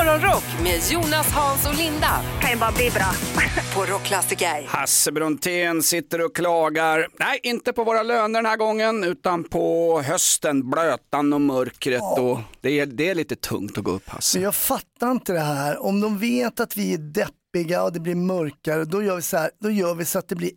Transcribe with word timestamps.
Morgonrock 0.00 0.44
med 0.62 0.80
Jonas, 0.90 1.32
Hans 1.32 1.66
och 1.66 1.74
Linda 1.74 2.22
kan 2.40 2.50
ju 2.50 2.56
bara 2.56 2.72
bli 2.72 2.90
bra. 2.90 3.12
på 3.74 3.92
Rockklassiker. 3.92 4.66
Hasse 4.66 5.12
Brontén 5.12 5.82
sitter 5.82 6.24
och 6.24 6.36
klagar. 6.36 7.08
Nej, 7.18 7.40
inte 7.42 7.72
på 7.72 7.84
våra 7.84 8.02
löner 8.02 8.42
den 8.42 8.46
här 8.46 8.56
gången, 8.56 9.04
utan 9.04 9.44
på 9.44 10.00
hösten, 10.02 10.70
blötan 10.70 11.32
och 11.32 11.40
mörkret. 11.40 12.02
Och 12.18 12.38
det, 12.60 12.80
är, 12.80 12.86
det 12.86 13.08
är 13.08 13.14
lite 13.14 13.36
tungt 13.36 13.78
att 13.78 13.84
gå 13.84 13.90
upp, 13.90 14.08
Hasse. 14.08 14.38
Men 14.38 14.44
jag 14.44 14.54
fattar 14.54 15.10
inte 15.10 15.32
det 15.32 15.40
här. 15.40 15.82
Om 15.82 16.00
de 16.00 16.18
vet 16.18 16.60
att 16.60 16.76
vi 16.76 16.94
är 16.94 16.98
deppiga 16.98 17.82
och 17.82 17.92
det 17.92 18.00
blir 18.00 18.14
mörkare, 18.14 18.84
då 18.84 19.02
gör 19.02 19.16
vi 19.16 19.22
så 19.22 19.36
här, 19.36 19.50
då 19.60 19.70
gör 19.70 19.94
vi 19.94 20.04
så 20.04 20.18
att 20.18 20.28
det 20.28 20.36
blir 20.36 20.52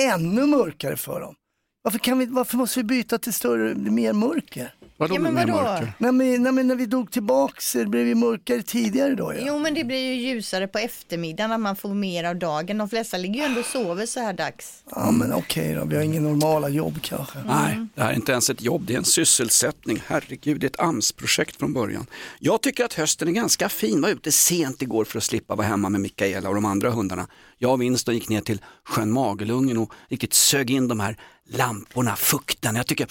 ännu 0.00 0.46
mörkare 0.46 0.96
för 0.96 1.20
dem. 1.20 1.34
Varför, 1.82 1.98
kan 1.98 2.18
vi, 2.18 2.26
varför 2.26 2.56
måste 2.56 2.80
vi 2.80 2.84
byta 2.84 3.18
till 3.18 3.32
större, 3.32 3.74
mer 3.74 4.12
mörker? 4.12 4.74
Vadå 5.00 5.14
Ja, 5.14 5.20
men 5.20 5.34
vadå? 5.34 5.52
mörker? 5.52 5.92
Nej, 5.98 6.12
men, 6.12 6.42
nej, 6.42 6.52
men 6.52 6.66
när 6.68 6.74
vi 6.74 6.86
drog 6.86 7.10
tillbaks, 7.10 7.72
det 7.72 7.86
blev 7.86 8.06
ju 8.06 8.14
mörkare 8.14 8.62
tidigare 8.62 9.14
då. 9.14 9.32
Ja. 9.34 9.40
Jo 9.46 9.58
men 9.58 9.74
det 9.74 9.84
blir 9.84 9.98
ju 9.98 10.14
ljusare 10.14 10.68
på 10.68 10.78
eftermiddagen 10.78 11.50
när 11.50 11.58
man 11.58 11.76
får 11.76 11.94
mer 11.94 12.24
av 12.24 12.36
dagen. 12.36 12.78
De 12.78 12.88
flesta 12.88 13.16
ligger 13.16 13.34
ju 13.40 13.42
ändå 13.46 13.60
och 13.60 13.66
sover 13.66 14.06
så 14.06 14.20
här 14.20 14.32
dags. 14.32 14.82
Ja 14.90 15.10
men 15.10 15.32
okej 15.32 15.74
då, 15.74 15.84
vi 15.84 15.96
har 15.96 16.02
ingen 16.02 16.22
normala 16.22 16.68
jobb 16.68 16.98
kanske. 17.02 17.38
Nej, 17.46 17.86
det 17.94 18.02
här 18.02 18.10
är 18.10 18.14
inte 18.14 18.32
ens 18.32 18.50
ett 18.50 18.62
jobb, 18.62 18.82
det 18.86 18.94
är 18.94 18.98
en 18.98 19.04
sysselsättning. 19.04 20.02
Herregud, 20.06 20.60
det 20.60 20.64
är 20.66 20.68
ett 20.68 20.80
AMS-projekt 20.80 21.56
från 21.56 21.72
början. 21.72 22.06
Jag 22.38 22.62
tycker 22.62 22.84
att 22.84 22.94
hösten 22.94 23.28
är 23.28 23.32
ganska 23.32 23.68
fin. 23.68 24.00
Var 24.00 24.08
ute 24.08 24.32
sent 24.32 24.82
igår 24.82 25.04
för 25.04 25.18
att 25.18 25.24
slippa 25.24 25.54
vara 25.54 25.66
hemma 25.66 25.88
med 25.88 26.00
Mikaela 26.00 26.48
och 26.48 26.54
de 26.54 26.64
andra 26.64 26.90
hundarna. 26.90 27.26
Jag 27.58 27.72
och 27.72 27.82
Winston 27.82 28.14
gick 28.14 28.28
ner 28.28 28.40
till 28.40 28.60
sjön 28.84 29.10
Magelungen 29.10 29.78
och 29.78 29.92
riktigt 30.08 30.34
sög 30.34 30.70
in 30.70 30.88
de 30.88 31.00
här 31.00 31.16
lamporna, 31.50 32.16
fukten. 32.16 32.76
Jag 32.76 32.86
tycker, 32.86 33.06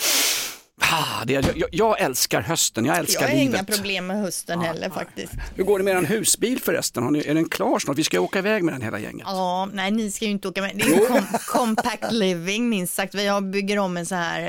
ah, 0.81 1.25
det 1.25 1.35
är, 1.35 1.51
jag, 1.55 1.69
jag 1.71 2.01
älskar 2.01 2.41
hösten, 2.41 2.85
jag 2.85 2.97
älskar 2.97 3.21
Jag 3.21 3.29
har 3.29 3.35
inga 3.35 3.51
livet. 3.51 3.67
problem 3.75 4.07
med 4.07 4.21
hösten 4.21 4.61
heller 4.61 4.89
faktiskt. 4.89 5.33
Hur 5.55 5.63
går 5.63 5.79
det 5.79 5.85
med 5.85 5.97
er 6.03 6.07
husbil 6.07 6.61
förresten? 6.61 7.03
Har 7.03 7.11
ni, 7.11 7.19
är 7.27 7.33
den 7.33 7.49
klar 7.49 7.79
snart? 7.79 7.97
Vi 7.97 8.03
ska 8.03 8.19
åka 8.19 8.39
iväg 8.39 8.63
med 8.63 8.73
den 8.73 8.81
hela 8.81 8.99
gänget. 8.99 9.27
Ja, 9.29 9.69
nej 9.73 9.91
ni 9.91 10.11
ska 10.11 10.25
ju 10.25 10.31
inte 10.31 10.47
åka 10.47 10.61
med. 10.61 10.71
Det 10.75 10.83
är 10.83 10.89
ju 10.89 11.05
kom, 11.07 11.25
compact 11.47 12.11
living 12.11 12.69
minst 12.69 12.93
sagt. 12.93 13.15
Vi 13.15 13.27
har, 13.27 13.41
bygger 13.41 13.79
om 13.79 13.97
en 13.97 14.05
så 14.05 14.15
här 14.15 14.41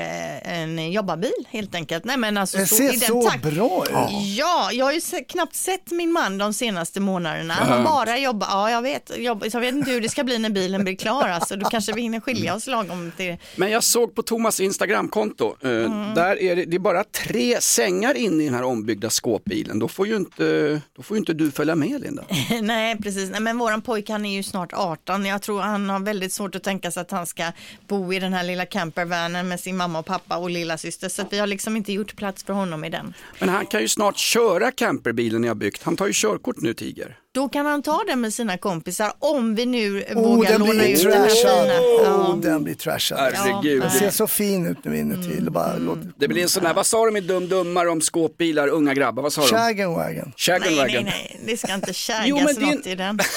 eh, 0.45 0.59
en 0.61 0.91
jobbarbil 0.91 1.31
helt 1.49 1.75
enkelt. 1.75 2.05
Nej 2.05 2.17
men 2.17 2.37
alltså 2.37 2.57
Det 2.57 2.65
så, 2.67 2.75
ser 2.75 2.83
i 2.93 2.97
den 2.97 2.99
så 2.99 3.29
takt- 3.29 3.43
bra 3.55 3.83
ut. 3.85 3.91
Ja, 4.37 4.69
jag 4.71 4.85
har 4.85 4.91
ju 4.91 5.01
se, 5.01 5.23
knappt 5.23 5.55
sett 5.55 5.91
min 5.91 6.11
man 6.11 6.37
de 6.37 6.53
senaste 6.53 6.99
månaderna. 6.99 7.53
Han 7.53 7.71
har 7.71 7.83
bara 7.83 8.17
jobbat, 8.17 8.49
ja 8.51 8.71
jag 8.71 8.81
vet, 8.81 9.11
jobb, 9.17 9.41
så 9.51 9.57
jag 9.57 9.61
vet 9.61 9.75
inte 9.75 9.91
hur 9.91 10.01
det 10.01 10.09
ska 10.09 10.23
bli 10.23 10.39
när 10.39 10.49
bilen 10.49 10.83
blir 10.83 10.95
klar. 10.95 11.27
Alltså, 11.29 11.55
då 11.55 11.69
kanske 11.69 11.93
vi 11.93 12.01
hinner 12.01 12.19
skilja 12.19 12.55
oss 12.55 12.67
lagom 12.67 13.11
till 13.17 13.37
Men 13.55 13.71
jag 13.71 13.83
såg 13.83 14.15
på 14.15 14.21
Thomas 14.23 14.59
Instagramkonto, 14.59 15.55
eh, 15.63 15.69
Mm. 15.69 16.13
Där 16.19 16.41
är 16.41 16.55
det, 16.55 16.65
det 16.65 16.75
är 16.75 16.79
bara 16.79 17.03
tre 17.03 17.61
sängar 17.61 18.17
inne 18.17 18.43
i 18.43 18.45
den 18.45 18.55
här 18.55 18.63
ombyggda 18.63 19.09
skåpbilen. 19.09 19.79
Då 19.79 19.87
får 19.87 20.07
ju 20.07 20.15
inte, 20.15 20.81
då 20.95 21.03
får 21.03 21.17
ju 21.17 21.19
inte 21.19 21.33
du 21.33 21.51
följa 21.51 21.75
med 21.75 22.01
Linda. 22.01 22.23
Nej, 22.61 22.97
precis. 22.97 23.29
Nej, 23.29 23.41
men 23.41 23.57
våran 23.57 23.81
pojke 23.81 24.11
han 24.11 24.25
är 24.25 24.35
ju 24.35 24.43
snart 24.43 24.73
18. 24.73 25.25
Jag 25.25 25.41
tror 25.41 25.61
han 25.61 25.89
har 25.89 25.99
väldigt 25.99 26.33
svårt 26.33 26.55
att 26.55 26.63
tänka 26.63 26.91
sig 26.91 27.01
att 27.01 27.11
han 27.11 27.27
ska 27.27 27.51
bo 27.87 28.13
i 28.13 28.19
den 28.19 28.33
här 28.33 28.43
lilla 28.43 28.65
campervanen 28.65 29.47
med 29.47 29.59
sin 29.59 29.77
mamma 29.77 29.99
och 29.99 30.05
pappa 30.05 30.37
och 30.37 30.49
lilla 30.49 30.77
syster. 30.77 31.09
Så 31.09 31.23
vi 31.31 31.39
har 31.39 31.47
liksom 31.47 31.77
inte 31.77 31.93
gjort 31.93 32.15
plats 32.15 32.43
för 32.43 32.53
honom 32.53 32.85
i 32.85 32.89
den. 32.89 33.13
Men 33.39 33.49
han 33.49 33.65
kan 33.65 33.81
ju 33.81 33.87
snart 33.87 34.17
köra 34.17 34.71
camperbilen 34.71 35.43
jag 35.43 35.57
byggt. 35.57 35.83
Han 35.83 35.95
tar 35.95 36.07
ju 36.07 36.13
körkort 36.15 36.61
nu 36.61 36.73
Tiger. 36.73 37.17
Då 37.35 37.49
kan 37.49 37.65
han 37.65 37.81
ta 37.81 38.03
den 38.07 38.21
med 38.21 38.33
sina 38.33 38.57
kompisar 38.57 39.11
om 39.19 39.55
vi 39.55 39.65
nu 39.65 40.03
Oh, 40.15 40.21
vågar 40.23 40.49
den 40.51 40.59
låna 40.59 40.73
blir 40.73 40.93
ut 40.93 41.03
den 41.03 41.21
här 41.21 41.29
fina. 41.29 41.79
Oh, 41.79 42.03
Ja. 42.03 42.39
den 42.41 42.63
blir 42.63 42.75
trashad. 42.75 43.19
Herregud. 43.33 43.81
Den 43.81 43.91
ser 43.91 44.09
så 44.09 44.27
fin 44.27 44.67
ut 44.67 44.77
nu 44.85 44.97
inuti. 44.97 45.39
Det 45.39 45.51
bara 45.51 45.77
låter... 45.77 46.11
Det 46.17 46.27
blir 46.27 46.43
en 46.43 46.49
sån 46.49 46.65
här, 46.65 46.73
vad 46.73 46.85
sa 46.85 47.05
de 47.05 47.17
i 47.17 47.21
Dum 47.21 47.47
Dummare 47.49 47.89
om 47.89 48.01
skåpbilar, 48.01 48.67
unga 48.67 48.93
grabbar, 48.93 49.23
vad 49.23 49.33
sa 49.33 49.41
de? 49.41 49.47
Shagan 49.47 49.93
wagon. 49.93 50.33
Shagan 50.37 50.61
Nej, 50.61 50.75
nej, 50.75 50.85
wagon. 50.87 51.03
nej, 51.05 51.39
det 51.45 51.57
ska 51.57 51.73
inte 51.73 51.93
Jo, 52.25 52.35
men 52.35 52.47
kägas 52.47 52.57
det 52.57 52.75
något 52.75 52.87
i 52.87 52.95
den. 52.95 53.19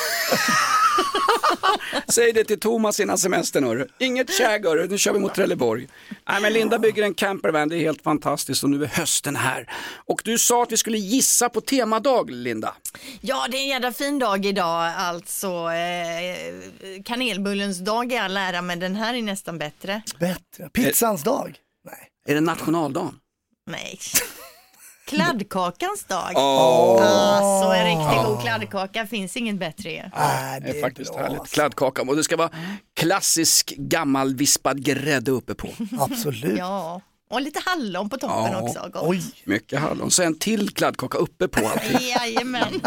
Säg 2.08 2.32
det 2.32 2.44
till 2.44 2.60
Thomas 2.60 3.00
innan 3.00 3.18
semestern 3.18 3.64
hörru. 3.64 3.86
Inget 3.98 4.34
käg 4.34 4.64
hörru, 4.64 4.88
nu 4.88 4.98
kör 4.98 5.12
vi 5.12 5.18
mot 5.18 5.34
Trelleborg. 5.34 5.88
Nej 6.28 6.42
men 6.42 6.52
Linda 6.52 6.78
bygger 6.78 7.02
en 7.02 7.14
campervan, 7.14 7.68
det 7.68 7.76
är 7.76 7.80
helt 7.80 8.02
fantastiskt 8.02 8.64
och 8.64 8.70
nu 8.70 8.84
är 8.84 8.88
hösten 8.88 9.36
här. 9.36 9.70
Och 10.06 10.22
du 10.24 10.38
sa 10.38 10.62
att 10.62 10.72
vi 10.72 10.76
skulle 10.76 10.98
gissa 10.98 11.48
på 11.48 11.60
temadag 11.60 12.30
Linda. 12.30 12.74
Ja, 13.20 13.46
det 13.50 13.56
är 13.56 13.60
en 13.62 13.68
jävla 13.68 13.92
fin 13.92 14.18
dag 14.18 14.46
idag, 14.46 14.92
alltså. 14.96 15.46
Eh, 15.70 17.02
kanelbullens 17.04 17.78
dag 17.78 18.12
i 18.12 18.16
all 18.16 18.36
ära, 18.36 18.62
men 18.62 18.80
den 18.80 18.96
här 18.96 19.14
är 19.14 19.22
nästan 19.22 19.58
bättre. 19.58 20.02
Bättre. 20.18 20.68
Pizzans 20.72 21.22
dag. 21.22 21.58
Nej. 21.84 22.08
Är 22.28 22.34
det 22.34 22.40
nationaldagen? 22.40 23.18
Nej. 23.70 23.98
Kladdkakans 25.14 26.04
dag. 26.04 26.32
Åh, 26.34 26.98
Alltså 27.02 27.72
en 27.72 27.84
riktigt 27.86 28.24
god 28.26 28.40
kladdkaka 28.42 29.06
finns 29.06 29.36
inget 29.36 29.56
bättre. 29.58 30.10
Nej, 30.16 30.60
det 30.60 30.68
är 30.70 30.80
faktiskt 30.80 31.12
bra, 31.12 31.22
härligt. 31.22 31.40
alltså. 31.40 31.54
Kladdkaka 31.54 32.02
och 32.02 32.16
det 32.16 32.24
ska 32.24 32.36
vara 32.36 32.50
klassisk 32.96 33.74
gammal 33.76 34.34
vispad 34.34 34.84
grädde 34.84 35.30
uppe 35.30 35.54
på. 35.54 35.68
Absolut. 36.00 36.58
Ja, 36.58 37.00
och 37.30 37.40
lite 37.40 37.60
hallon 37.64 38.08
på 38.10 38.16
toppen 38.16 38.52
Ja. 38.52 38.60
också. 38.62 38.88
Gott. 38.92 39.02
Oj. 39.06 39.22
Mycket 39.44 39.80
hallon, 39.80 40.10
så 40.10 40.22
en 40.22 40.38
till 40.38 40.70
kladdkaka 40.70 41.18
uppe 41.18 41.48
på 41.48 41.68
allting. 41.68 42.08
Jajamän. 42.08 42.80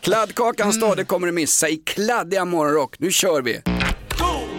Kladdkakans 0.00 0.80
dag, 0.80 0.96
det 0.96 1.04
kommer 1.04 1.26
du 1.26 1.32
missa 1.32 1.68
i 1.68 1.76
kladdiga 1.76 2.44
morgonrock. 2.44 2.98
Nu 2.98 3.10
kör 3.12 3.42
vi! 3.42 3.60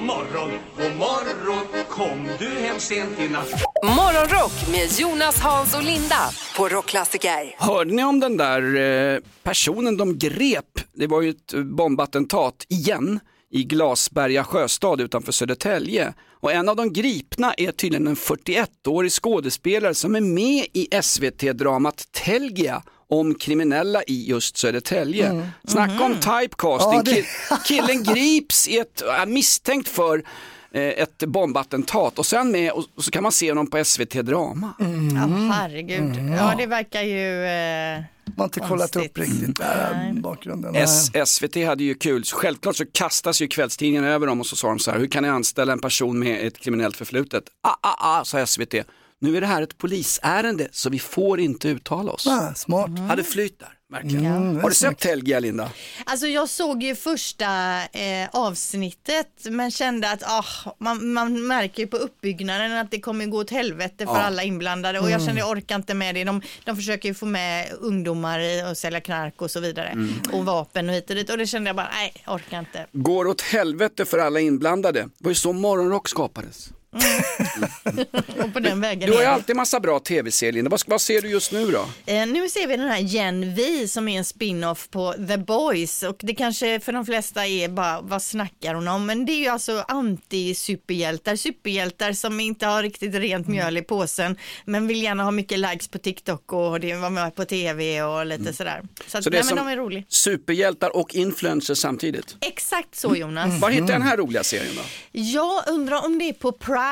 Morgon, 0.06 0.52
god 0.78 0.96
morgon, 0.98 1.86
kom 1.90 2.28
du 2.40 2.46
hem 2.46 2.80
sent 2.80 3.20
i 3.20 3.30
natt? 3.30 3.64
Morgonrock 3.84 4.72
med 4.72 5.00
Jonas, 5.00 5.40
Hans 5.40 5.76
och 5.76 5.84
Linda 5.84 6.30
på 6.58 6.70
Rockklassiker. 6.70 7.56
Hörde 7.58 7.94
ni 7.94 8.04
om 8.04 8.20
den 8.20 8.38
där 8.38 8.76
eh, 8.76 9.20
personen 9.44 9.98
de 9.98 10.18
grep? 10.18 10.80
Det 10.94 11.08
var 11.08 11.22
ju 11.22 11.30
ett 11.30 11.54
bombattentat 11.54 12.66
igen 12.70 13.20
i 13.52 13.64
Glasberga 13.64 14.44
sjöstad 14.44 15.02
utanför 15.02 15.32
Södertälje. 15.32 16.14
Och 16.40 16.52
en 16.52 16.70
av 16.70 16.76
de 16.76 16.94
gripna 16.94 17.54
är 17.54 17.72
tydligen 17.72 18.08
en 18.08 18.16
41-årig 18.16 19.12
skådespelare 19.12 19.94
som 19.94 20.16
är 20.16 20.22
med 20.22 20.66
i 20.74 20.88
SVT-dramat 21.02 22.08
Telgia 22.12 22.84
om 23.10 23.36
kriminella 23.36 24.04
i 24.04 24.30
just 24.30 24.58
Södertälje. 24.58 25.52
Snacka 25.68 26.04
om 26.04 26.14
typecasting. 26.16 26.94
Ja, 26.94 27.02
det- 27.04 27.22
Ki- 27.22 27.64
Killen 27.66 28.04
grips 28.04 28.68
i 28.68 28.78
ett, 28.78 29.02
är 29.02 29.26
misstänkt 29.26 29.90
för 29.90 30.24
eh, 30.72 30.82
ett 30.84 31.18
bombattentat 31.18 32.20
och 32.20 32.26
sen 32.26 32.52
med, 32.52 32.72
och 32.72 33.04
så 33.04 33.12
kan 33.12 33.24
man 33.24 33.32
se 33.32 33.52
honom 33.52 33.70
på 33.70 33.84
SVT 33.86 34.12
Drama. 34.14 34.74
Ja, 34.80 35.54
herregud. 35.54 36.16
Ja, 36.38 36.54
det 36.58 36.66
verkar 36.66 37.02
ju... 37.02 37.46
Eh... 37.46 38.04
Man 38.28 38.36
har 38.38 38.46
inte 38.46 38.60
kollat 38.60 38.96
upp 38.96 39.18
riktigt 39.18 39.58
där 39.58 40.14
bakgrunden. 40.22 40.76
S 40.76 41.12
SVT 41.26 41.66
hade 41.66 41.84
ju 41.84 41.94
kul, 41.96 42.24
självklart 42.24 42.76
så 42.76 42.86
kastas 42.92 43.42
ju 43.42 43.48
kvällstidningen 43.48 44.04
över 44.04 44.28
dem 44.28 44.40
och 44.40 44.46
så 44.48 44.56
sa 44.56 44.68
de 44.68 44.80
så 44.80 44.92
här, 44.92 45.00
hur 45.00 45.08
kan 45.08 45.24
ni 45.24 45.30
anställa 45.30 45.74
en 45.74 45.80
person 45.80 46.20
med 46.20 46.48
ett 46.48 46.58
kriminellt 46.60 46.98
förflutet? 46.98 47.44
Ah, 47.64 47.76
ah, 47.82 48.20
ah, 48.20 48.24
sa 48.26 48.46
SVT. 48.46 48.74
Nu 49.22 49.38
är 49.38 49.42
det 49.42 49.48
här 49.48 49.62
ett 49.62 49.78
polisärende 49.78 50.68
så 50.72 50.90
vi 50.90 51.00
får 51.00 51.40
inte 51.40 51.68
uttala 51.70 52.12
oss. 52.12 52.28
Ah, 52.28 52.54
smart. 52.54 53.00
Hade 53.00 53.24
flyt 53.24 53.60
där, 53.60 53.70
verkligen. 53.92 54.26
Mm, 54.26 54.62
Har 54.62 54.70
du 54.70 54.76
sett 54.76 54.98
Telgia 55.00 55.40
Linda? 55.40 55.72
Alltså 56.06 56.28
jag 56.28 56.50
såg 56.50 56.84
ju 56.84 56.96
första 56.96 57.46
eh, 57.84 58.30
avsnittet 58.32 59.28
men 59.44 59.72
kände 59.72 60.12
att 60.12 60.24
ah, 60.24 60.46
man, 60.80 61.14
man 61.14 61.48
märker 61.48 61.84
ju 61.84 61.88
på 61.88 61.98
uppbyggnaden 61.98 62.72
att 62.78 62.92
det 62.92 63.00
kommer 63.00 63.26
gå 63.26 63.38
åt 63.38 63.50
helvete 63.52 64.06
för 64.06 64.14
Ja. 64.14 64.22
alla 64.22 64.44
inblandade 64.44 65.00
och 65.00 65.10
jag 65.12 65.24
kände 65.24 65.42
jag 65.42 65.50
orkar 65.50 65.76
inte 65.76 65.94
med 65.94 66.16
det. 66.16 66.24
De, 66.24 66.42
de 66.66 66.76
försöker 66.76 67.10
ju 67.10 67.16
få 67.16 67.26
med 67.26 67.68
ungdomar 67.80 68.40
att 68.72 68.78
sälja 68.78 69.02
knark 69.02 69.42
och 69.42 69.52
så 69.52 69.60
vidare 69.60 69.98
och 70.34 70.46
vapen 70.46 70.90
och 70.90 70.96
hit 70.96 71.10
och 71.10 71.16
dit 71.16 71.30
och 71.30 71.38
det 71.38 71.48
kände 71.48 71.70
jag 71.70 71.76
bara 71.76 71.90
nej, 71.94 72.14
orkar 72.28 72.60
inte. 72.60 72.86
Går 72.92 73.28
åt 73.28 73.42
helvete 73.42 74.06
för 74.06 74.18
alla 74.18 74.40
inblandade. 74.40 75.02
Det 75.02 75.10
var 75.24 75.32
ju 75.32 75.36
så 75.36 75.54
morgonrock 75.54 76.10
skapades. 76.10 76.70
Och 78.44 78.54
på 78.54 78.60
den 78.60 78.82
vägen 78.82 79.10
Du 79.10 79.16
har 79.16 79.22
ju 79.22 79.28
alltid 79.28 79.56
massa 79.56 79.80
bra 79.80 80.00
tv-serier. 80.00 80.64
Vad, 80.64 80.82
vad 80.88 81.02
ser 81.02 81.22
du 81.22 81.30
just 81.30 81.52
nu 81.52 81.72
då? 81.72 81.86
Eh, 82.06 82.28
nu 82.28 82.50
ser 82.50 82.68
vi 82.68 82.78
den 82.78 82.88
här 82.90 83.00
Gen 83.00 83.56
V 83.56 83.88
som 83.88 84.08
är 84.08 84.18
en 84.18 84.26
spin-off 84.26 84.90
på 84.90 85.14
The 85.28 85.38
Boys 85.38 86.04
och 86.04 86.16
det 86.20 86.36
kanske 86.36 86.80
för 86.80 86.92
de 86.94 87.06
flesta 87.06 87.48
är 87.48 87.70
bara 87.70 88.02
vad 88.02 88.22
snackar 88.22 88.74
hon 88.76 88.88
om 88.88 89.06
men 89.06 89.26
det 89.26 89.32
är 89.32 89.40
ju 89.40 89.48
alltså 89.48 89.86
anti-superhjältar, 89.88 91.36
superhjältar 91.36 92.14
som 92.14 92.40
inte 92.40 92.66
har 92.66 92.84
riktigt 92.84 93.16
rent 93.16 93.48
mjöl 93.48 93.78
i 93.78 93.82
påsen 93.82 94.38
men 94.66 94.88
vill 94.88 95.04
gärna 95.04 95.24
ha 95.24 95.32
mycket 95.32 95.60
likes 95.60 95.88
på 95.88 95.98
TikTok 95.98 96.54
och 96.54 96.80
det 96.80 96.96
var 96.96 97.10
med 97.10 97.36
på 97.36 97.46
tv 97.46 98.02
och 98.04 98.26
lite 98.26 98.54
sådär. 98.54 98.84
Så, 99.08 99.18
att, 99.18 99.24
Så 99.24 99.30
det 99.30 99.38
är 99.38 99.44
nej, 99.44 99.56
men 99.56 99.66
de 99.66 99.72
är 99.72 99.78
roliga. 99.78 100.04
Superhjältar 100.08 100.96
och 100.96 101.16
influencers 101.16 101.78
samtidigt. 101.78 102.36
Exakt 102.42 102.96
så 102.96 103.16
Jonas. 103.16 103.62
Var 103.62 103.70
hittar 103.70 103.88
jag 103.88 104.02
den 104.02 104.08
här 104.08 104.18
roliga 104.18 104.44
serien 104.44 104.76
då? 104.76 104.82
Jag 105.12 105.64
undrar 105.70 106.06
om 106.06 106.20
det 106.20 106.30
är 106.30 106.34
på 106.34 106.52
Prime, 106.52 106.85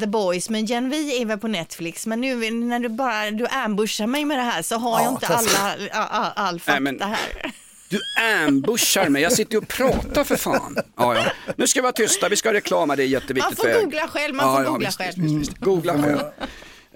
The 0.00 0.06
Boys, 0.06 0.50
men 0.50 0.64
Gen 0.66 0.90
V 0.90 0.96
är 1.22 1.26
väl 1.26 1.38
på 1.38 1.48
Netflix. 1.48 2.06
Men 2.06 2.20
nu 2.20 2.50
när 2.50 2.78
du 2.78 2.88
bara 2.88 3.30
du 3.30 3.46
ambushar 3.46 4.06
mig 4.06 4.24
med 4.24 4.38
det 4.38 4.42
här 4.42 4.62
så 4.62 4.76
har 4.76 4.98
jag 5.00 5.06
Ja, 5.06 5.10
inte 5.10 5.26
klassiskt. 5.26 5.60
alla, 5.60 6.04
all, 6.06 6.32
all, 6.36 6.60
fakta 6.60 6.80
Nej, 6.80 6.92
men- 6.92 7.08
här. 7.08 7.52
Du 7.88 8.00
ambushar 8.46 9.08
mig, 9.08 9.22
jag 9.22 9.32
sitter 9.32 9.52
ju 9.52 9.58
och 9.58 9.68
pratar 9.68 10.24
för 10.24 10.36
fan. 10.36 10.76
Ja, 10.96 11.14
ja. 11.14 11.24
Nu 11.56 11.66
ska 11.66 11.80
vi 11.80 11.82
vara 11.82 11.92
tysta, 11.92 12.28
vi 12.28 12.36
ska 12.36 12.48
ha 12.48 12.54
reklam, 12.54 12.88
det 12.88 13.02
är 13.02 13.06
jätteviktigt 13.06 13.58
Man 13.64 13.72
får 13.74 13.80
googla 13.80 14.08
själv, 14.08 14.34
man 14.34 14.56
får 14.56 14.70
googla 14.70 14.86
visst, 14.88 14.98
själv. 14.98 15.12
Visst, 15.16 15.36
visst. 15.50 15.58
Googla 15.58 16.02
själv. 16.02 16.18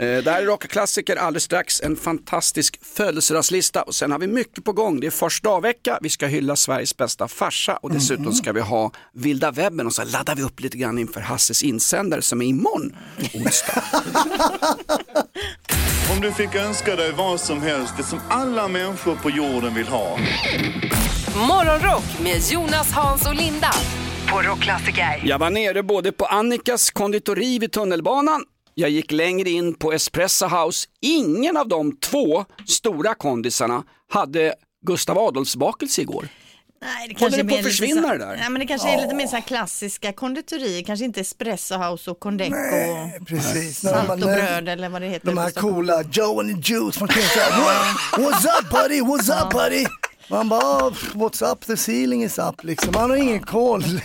Eh, 0.01 0.07
Det 0.25 0.31
här 0.31 0.43
är 0.43 0.47
rockklassiker 0.47 1.17
alldeles 1.17 1.43
strax, 1.45 1.81
en 1.81 1.97
fantastisk 1.97 2.79
födelsedagslista 2.97 3.83
och 3.83 3.95
sen 3.95 4.13
har 4.13 4.19
vi 4.19 4.27
mycket 4.27 4.65
på 4.65 4.73
gång. 4.73 5.01
Det 5.01 5.07
är 5.07 5.11
första 5.11 5.49
avvecka, 5.49 5.99
vi 6.03 6.09
ska 6.09 6.27
hylla 6.27 6.57
Sveriges 6.57 6.97
bästa 6.97 7.29
farsa 7.29 7.77
och 7.77 7.93
dessutom 7.93 8.33
ska 8.33 8.53
vi 8.53 8.61
ha 8.61 8.93
vilda 9.15 9.51
webben 9.51 9.87
och 9.87 9.93
så 9.95 10.05
laddar 10.05 10.35
vi 10.35 10.43
upp 10.43 10.61
lite 10.61 10.77
grann 10.79 10.99
inför 10.99 11.21
Hasses 11.21 11.63
insändare 11.63 12.23
som 12.23 12.43
är 12.43 12.47
imorgon, 12.47 12.97
onsdag. 13.35 13.83
Om 16.15 16.21
du 16.21 16.33
fick 16.33 16.55
önska 16.55 16.97
dig 16.97 17.13
vad 17.13 17.41
som 17.41 17.63
helst, 17.63 17.95
det 17.97 18.03
som 18.03 18.21
alla 18.29 18.69
människor 18.69 19.17
på 19.17 19.31
jorden 19.31 19.75
vill 19.75 19.89
ha. 19.89 20.19
Morgonrock 21.49 22.05
med 22.23 22.43
Jonas, 22.51 22.93
Hans 22.93 23.27
och 23.27 23.35
Linda 23.35 23.71
på 24.33 24.43
Rockklassiker. 24.43 25.23
Jag 25.25 25.39
var 25.39 25.51
nere 25.51 25.83
både 25.83 26.13
på 26.13 26.25
Annikas 26.25 26.91
konditori 26.91 27.59
vid 27.59 27.73
tunnelbanan, 27.73 28.45
jag 28.81 28.91
gick 28.91 29.13
längre 29.13 29.51
in 29.51 29.75
på 29.75 29.93
Espresso 29.93 30.47
House. 30.47 30.89
Ingen 31.01 31.57
av 31.57 31.69
de 31.69 31.97
två 31.97 32.45
stora 32.67 33.15
kondisarna 33.15 33.83
hade 34.13 34.55
Gustav 34.87 35.19
Adolfsbakelse 35.19 36.01
igår. 36.01 36.29
Nej, 36.83 37.09
det 37.09 37.15
Håller 37.21 37.31
kanske 37.31 37.43
det 37.43 37.49
på 37.49 37.55
att 37.55 37.63
försvinna 37.65 38.03
så- 38.03 38.09
det 38.09 38.19
där? 38.19 38.37
Nej, 38.37 38.51
men 38.51 38.61
det 38.61 38.67
kanske 38.67 38.89
är 38.89 39.03
lite 39.03 39.15
mer 39.15 39.27
så 39.27 39.35
här 39.37 39.43
klassiska 39.43 40.13
konditorier, 40.13 40.83
kanske 40.83 41.05
inte 41.05 41.21
espresso 41.21 41.75
house 41.77 42.11
och 42.11 42.21
Condeco 42.21 42.55
och 43.21 43.27
Precis. 43.29 43.79
Salt 43.81 44.11
och 44.11 44.19
bröd 44.19 44.69
eller 44.69 44.89
vad 44.89 45.03
det 45.03 45.09
heter. 45.09 45.27
De 45.27 45.39
här 45.39 45.51
coola 45.51 46.03
Joe 46.13 46.41
and 46.41 46.65
the 46.65 46.73
Juice, 46.73 46.95
säga 46.95 47.07
"What- 47.51 48.19
What's 48.23 48.61
up 48.61 48.71
buddy, 48.71 49.01
what's 49.01 49.45
up 49.47 49.53
buddy? 49.53 49.87
Man 50.31 50.49
bara, 50.49 50.87
"Oh, 50.87 50.93
what's 51.15 51.53
up, 51.53 51.67
the 51.67 51.77
ceiling 51.77 52.25
is 52.25 52.39
up 52.39 52.65
liksom. 52.65 52.93
Man 52.95 53.11
har 53.11 53.17
ingen 53.17 53.41
koll. 53.43 53.85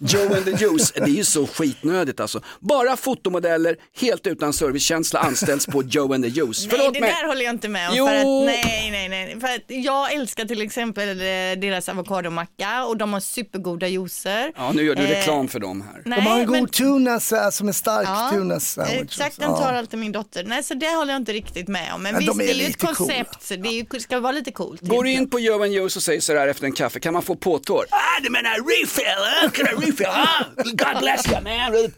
Joe 0.00 0.34
and 0.36 0.44
the 0.44 0.50
Juice, 0.50 0.92
det 0.92 1.00
är 1.00 1.06
ju 1.06 1.24
så 1.24 1.46
skitnödigt 1.46 2.20
alltså. 2.20 2.40
Bara 2.60 2.96
fotomodeller, 2.96 3.76
helt 4.00 4.26
utan 4.26 4.52
servicekänsla 4.52 5.20
anställs 5.20 5.66
på 5.66 5.82
Joe 5.82 6.14
and 6.14 6.24
the 6.24 6.30
Juice. 6.30 6.60
Nej, 6.66 6.70
Förlåt 6.70 6.94
det 6.94 7.00
mig. 7.00 7.14
där 7.22 7.28
håller 7.28 7.44
jag 7.44 7.54
inte 7.54 7.68
med 7.68 7.88
om. 7.90 7.94
Jo. 7.96 8.06
För 8.06 8.14
att, 8.14 8.24
nej, 8.26 8.88
nej, 8.90 9.08
nej. 9.08 9.40
För 9.40 9.48
att 9.48 9.62
jag 9.84 10.12
älskar 10.12 10.44
till 10.44 10.60
exempel 10.62 11.08
eh, 11.08 11.24
deras 11.60 11.88
avokadomacka 11.88 12.84
och 12.84 12.96
de 12.96 13.12
har 13.12 13.20
supergoda 13.20 13.88
juicer. 13.88 14.52
Ja, 14.56 14.72
nu 14.72 14.82
gör 14.82 14.94
du 14.94 15.02
Eh, 15.02 15.08
reklam 15.08 15.48
för 15.48 15.60
dem 15.60 15.80
här. 15.92 16.02
Nej, 16.04 16.18
De 16.18 16.26
har 16.26 16.38
en 16.40 16.46
god 16.46 16.56
men- 16.56 16.68
tuna 16.68 17.20
så 17.20 17.36
här, 17.36 17.50
som 17.50 17.68
en 17.68 17.74
stark 17.74 18.08
Ja, 18.08 18.30
tuna 18.32 18.60
sandwich. 18.60 19.00
Exakt, 19.02 19.40
den 19.40 19.50
tar 19.56 19.72
Ja. 19.72 19.78
alltid 19.78 19.98
min 20.00 20.12
dotter. 20.12 20.44
Nej, 20.44 20.62
så 20.62 20.74
det 20.74 20.86
håller 20.96 21.12
jag 21.12 21.20
inte 21.20 21.32
riktigt 21.32 21.68
med 21.68 21.94
om. 21.94 22.02
Men 22.02 22.12
Ja, 22.12 22.18
visst, 22.18 22.32
de 22.32 22.40
är 22.40 22.44
det 22.46 22.52
är 22.52 22.54
ju 22.54 22.60
ett 22.62 22.66
lite 22.68 22.78
coola. 22.78 22.94
koncept. 22.94 23.48
Det 23.48 23.68
är 23.68 23.72
ju, 23.94 24.00
ska 24.00 24.20
vara 24.20 24.32
lite 24.32 24.52
coolt. 24.52 24.80
Går 24.82 25.04
du 25.04 25.10
in 25.12 25.30
på 25.30 25.40
Joe 25.46 25.62
and 25.62 25.72
Juice 25.72 25.96
och 25.96 26.02
säger 26.02 26.20
sådär 26.20 26.48
efter 26.48 26.64
en 26.64 26.72
kaffe, 26.72 27.00
kan 27.00 27.12
man 27.12 27.22
få 27.22 27.36
påtår? 27.36 27.86
Ah, 27.90 28.20
du 28.22 28.30
menar 28.30 28.50
refill? 28.50 29.50
Can 29.52 29.66
I 29.66 29.86
refill? 29.86 30.06
Ah, 30.06 30.44
God 30.64 31.02
bless 31.02 31.26
you 31.32 31.42
man. 31.42 31.90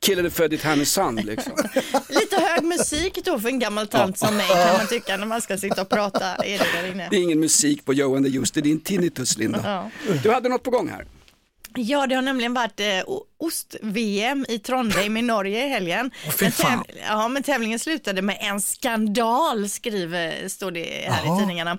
Killen 0.00 0.26
är 0.26 0.30
född 0.30 0.52
i 0.52 0.56
Härnösand 0.56 1.24
liksom. 1.24 1.52
jag. 1.56 2.02
Lite 2.08 2.36
hög 2.40 2.64
musik 2.64 3.24
då 3.24 3.40
för 3.40 3.48
en 3.48 3.58
gammal 3.58 3.86
tant 3.86 4.18
som 4.18 4.36
mig 4.36 4.48
kan 4.48 4.76
man 4.78 4.86
tycka 4.86 5.16
när 5.16 5.26
man 5.26 5.42
ska 5.42 5.58
sitta 5.58 5.82
och 5.82 5.88
prata. 5.88 6.34
Är 6.34 6.58
det 6.58 6.82
där 6.82 6.90
inne? 6.90 7.08
Det 7.10 7.16
är 7.16 7.20
ingen 7.20 7.40
musik 7.40 7.84
på 7.84 7.92
Joe 7.94 8.16
and 8.16 8.24
the 8.26 8.30
Juice, 8.30 8.50
det 8.50 8.60
är 8.60 8.62
din 8.62 8.80
tinnitus 8.80 9.38
Linda. 9.38 9.90
Du 10.22 10.32
hade 10.32 10.48
något 10.48 10.62
på 10.62 10.70
gång 10.70 10.88
här. 10.88 11.06
Ja, 11.76 12.06
det 12.06 12.14
har 12.14 12.22
nämligen 12.22 12.54
varit 12.54 12.80
eh, 12.80 12.86
ost-VM 13.38 14.46
i 14.48 14.58
Trondheim 14.58 15.16
i 15.16 15.22
Norge 15.22 15.66
i 15.66 15.68
helgen. 15.68 16.10
fy 16.38 16.44
men, 16.44 16.52
fan. 16.52 16.84
ja, 17.08 17.28
men 17.28 17.42
tävlingen 17.42 17.78
slutade 17.78 18.22
med 18.22 18.38
en 18.40 18.60
skandal, 18.60 19.68
skriver, 19.68 20.48
står 20.48 20.70
det 20.70 21.06
här 21.08 21.24
Jaha. 21.24 21.36
i 21.36 21.38
tidningarna. 21.38 21.78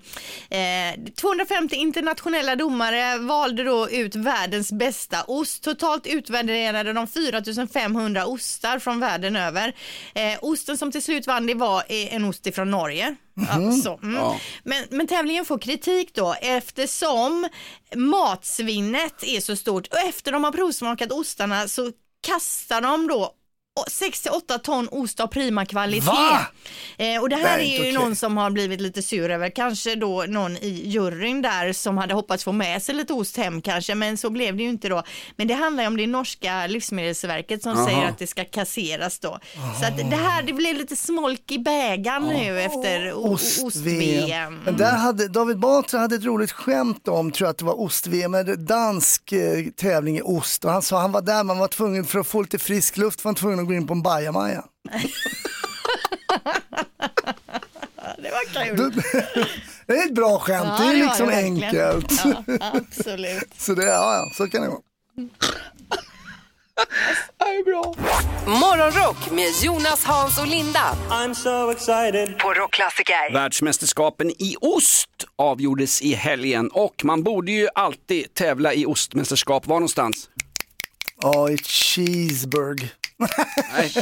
Eh, 0.50 1.14
250 1.16 1.76
internationella 1.76 2.56
domare 2.56 3.18
valde 3.18 3.64
då 3.64 3.90
ut 3.90 4.16
världens 4.16 4.72
bästa 4.72 5.24
ost. 5.24 5.64
Totalt 5.64 6.08
utvärderade 6.08 6.94
de 6.94 7.08
4500 7.08 8.26
ostar 8.26 8.80
från 8.80 9.00
världen 9.00 9.36
över. 9.36 9.74
Eh, 10.14 10.38
osten 10.42 10.78
som 10.78 10.92
till 10.92 11.04
slut 11.04 11.28
vann 11.28 11.48
det 11.48 11.54
var 11.54 11.84
eh, 11.90 12.16
en 12.16 12.26
ost 12.26 12.48
ifrån 12.48 12.72
Norge. 12.72 13.16
Ja, 13.38 13.72
så, 13.72 14.00
mm. 14.04 14.16
Ja. 14.16 14.40
men, 14.64 14.84
men 14.90 15.08
tävlingen 15.08 15.46
får 15.46 15.60
kritik 15.60 16.14
då 16.14 16.36
eftersom 16.42 17.48
matsvinnet 17.96 19.24
är 19.24 19.40
så 19.42 19.56
stort 19.56 19.88
och 19.88 20.00
efter 20.00 20.32
de 20.32 20.44
har 20.44 20.52
provsmakat 20.52 21.12
ostarna 21.12 21.68
så 21.68 21.92
kastar 22.28 22.82
de 22.82 23.08
då 23.08 23.34
6-8 23.84 24.58
ton 24.58 24.88
ost 24.92 25.20
av 25.20 25.28
prima 25.28 25.66
kvalitet. 25.66 26.06
Va? 26.06 26.40
Eh, 26.98 27.22
och 27.22 27.30
det 27.30 27.36
här 27.36 27.58
är 27.58 27.64
är, 27.64 27.66
ju 27.66 27.80
okej. 27.80 27.94
någon 27.94 28.16
som 28.16 28.38
har 28.38 28.50
blivit 28.50 28.82
lite 28.82 29.02
sur 29.02 29.30
över, 29.30 29.50
kanske 29.50 29.96
då 29.96 30.26
någon 30.28 30.58
i 30.58 30.90
juryn 30.90 31.42
där 31.42 31.74
som 31.74 31.98
hade 31.98 32.14
hoppats 32.14 32.44
få 32.44 32.52
med 32.52 32.84
sig 32.84 32.96
lite 32.96 33.14
ost 33.14 33.38
hem 33.38 33.62
kanske, 33.62 33.96
men 33.96 34.18
så 34.18 34.30
blev 34.30 34.58
det 34.58 34.64
ju 34.64 34.70
inte 34.70 34.90
då. 34.90 35.04
Men 35.36 35.48
det 35.48 35.54
handlar 35.54 35.84
ju 35.84 35.88
om 35.88 35.98
det 35.98 36.08
norska 36.08 36.68
livsmedelsverket 36.68 37.64
som 37.64 37.72
Aha. 37.72 37.88
säger 37.88 38.06
att 38.10 38.18
det 38.18 38.28
ska 38.28 38.46
kasseras 38.46 39.20
då. 39.20 39.40
Så 39.80 39.86
att 39.86 39.98
det 39.98 40.16
här, 40.16 40.44
det 40.44 40.54
blev 40.54 40.76
lite 40.76 40.96
smolk 40.96 41.52
i 41.52 41.60
bägaren 41.60 42.24
nu 42.28 42.62
efter 42.62 43.14
ost-VM. 43.14 44.60
Men 44.66 44.78
där 44.78 44.96
hade, 44.96 45.28
David 45.28 45.60
Batra 45.60 46.00
hade 46.00 46.16
ett 46.16 46.24
roligt 46.24 46.52
skämt 46.52 47.08
om, 47.08 47.32
tror 47.32 47.46
jag 47.46 47.52
att 47.52 47.58
det 47.58 47.66
var 47.66 47.82
ost-VM, 47.82 48.34
en 48.34 48.66
dansk 48.66 49.32
eh, 49.32 49.66
tävling 49.76 50.18
i 50.18 50.22
ost. 50.22 50.66
Och 50.66 50.72
han 50.72 50.82
sa 50.82 51.00
han 51.02 51.12
var 51.12 51.22
där, 51.22 51.44
man 51.44 51.58
var 51.58 51.68
tvungen 51.68 52.06
för 52.06 52.20
att 52.20 52.28
få 52.28 52.42
lite 52.42 52.60
frisk 52.60 52.98
luft, 52.98 53.24
var 53.24 53.30
han 53.30 53.36
tvungen 53.36 53.60
att 53.60 53.67
gå 53.68 53.74
in 53.74 53.88
på 53.88 53.94
en 53.94 54.02
bajamaja. 54.02 54.64
Det 58.18 58.32
var 58.32 58.66
kul. 58.66 59.04
Det 59.88 59.94
är 59.94 60.06
ett 60.06 60.16
bra 60.16 60.40
skämt, 60.40 60.70
Ja, 60.80 60.84
det 60.86 60.90
är 60.90 60.94
det 60.94 61.04
liksom 61.04 61.28
det 61.28 61.36
enkelt. 61.36 62.22
Ja, 62.26 62.44
absolut. 62.74 63.54
Så 63.58 63.74
det, 63.74 63.86
ja, 63.86 64.32
så 64.34 64.50
kan 64.50 64.62
det 64.62 64.68
vara. 64.68 64.80
Morgonrock 68.46 69.32
med 69.32 69.52
Jonas, 69.64 70.04
Hans 70.04 70.40
och 70.40 70.48
Linda 70.48 70.96
I'm 71.10 71.34
so 71.34 71.72
excited. 71.72 72.38
på 72.40 72.54
Rockklassiker. 72.54 73.34
Världsmästerskapen 73.34 74.30
i 74.30 74.56
ost 74.62 75.10
avgjordes 75.36 76.02
i 76.02 76.14
helgen 76.14 76.70
och 76.72 77.06
man 77.06 77.24
borde 77.24 77.52
ju 77.52 77.68
alltid 77.76 78.34
tävla 78.34 78.74
i 78.74 78.86
ostmästerskap. 78.86 79.68
Var 79.68 79.76
någonstans? 79.76 80.30
Ja, 81.22 81.50
i 81.50 81.58
Cheeseburg. 81.58 82.90
Nej. 83.74 83.94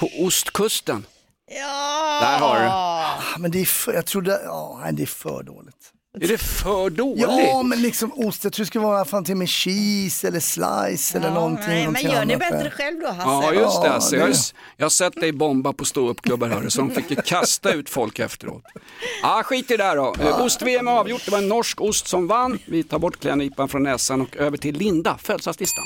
På 0.00 0.10
ostkusten. 0.24 1.06
Ja. 1.50 2.20
Där 2.22 2.38
har 2.38 2.60
du. 2.60 2.66
Ah, 2.70 3.38
Men 3.38 3.50
det 3.50 3.60
är 3.60 3.64
för, 3.64 3.92
jag 3.92 4.06
trodde, 4.06 4.40
ja, 4.44 4.78
nej, 4.82 4.92
det 4.92 5.02
är 5.02 5.06
för 5.06 5.42
dåligt. 5.42 5.92
Är 6.20 6.28
det 6.28 6.38
för 6.38 6.90
dåligt? 6.90 7.22
Ja, 7.22 7.62
men 7.62 7.82
liksom 7.82 8.12
ost, 8.12 8.44
jag 8.44 8.52
tror 8.52 8.64
det 8.64 8.66
skulle 8.66 8.84
vara 8.84 9.04
fan 9.04 9.24
till 9.24 9.36
med 9.36 9.48
cheese 9.48 10.28
eller 10.28 10.40
slice 10.40 11.18
eller 11.18 11.30
någonting. 11.30 11.64
Nej, 11.68 11.76
men 11.76 11.84
någonting 11.84 12.08
gör 12.10 12.24
det 12.24 12.34
annat 12.34 12.38
bättre 12.38 12.70
själv 12.70 13.00
då 13.00 13.06
Hasse. 13.06 13.46
Ja, 13.46 13.52
just 13.54 13.82
det. 13.82 13.88
Ja, 13.88 13.92
Alltså, 13.94 14.16
jag, 14.16 14.34
jag 14.76 14.84
har 14.84 14.90
sett 14.90 15.20
dig 15.20 15.32
bomba 15.32 15.72
på 15.72 15.84
ståuppklubbar 15.84 16.48
hörru, 16.48 16.70
så 16.70 16.80
de 16.80 16.90
fick 16.90 17.10
ju 17.10 17.16
kasta 17.16 17.72
ut 17.72 17.90
folk 17.90 18.18
efteråt. 18.18 18.62
Ja, 19.22 19.42
skit 19.44 19.70
i 19.70 19.76
det 19.76 19.82
där 19.84 19.96
då. 19.96 20.14
Eh, 20.20 20.42
Ost-VM 20.42 20.88
är 20.88 20.92
avgjort, 20.92 21.24
det 21.24 21.30
var 21.30 21.38
en 21.38 21.48
norsk 21.48 21.80
ost 21.80 22.06
som 22.08 22.26
vann. 22.26 22.58
Vi 22.66 22.82
tar 22.82 22.98
bort 22.98 23.20
klädnypan 23.20 23.68
från 23.68 23.82
näsan 23.82 24.20
och 24.20 24.36
över 24.36 24.56
till 24.56 24.76
Linda, 24.78 25.18
födelsedagslistan. 25.22 25.84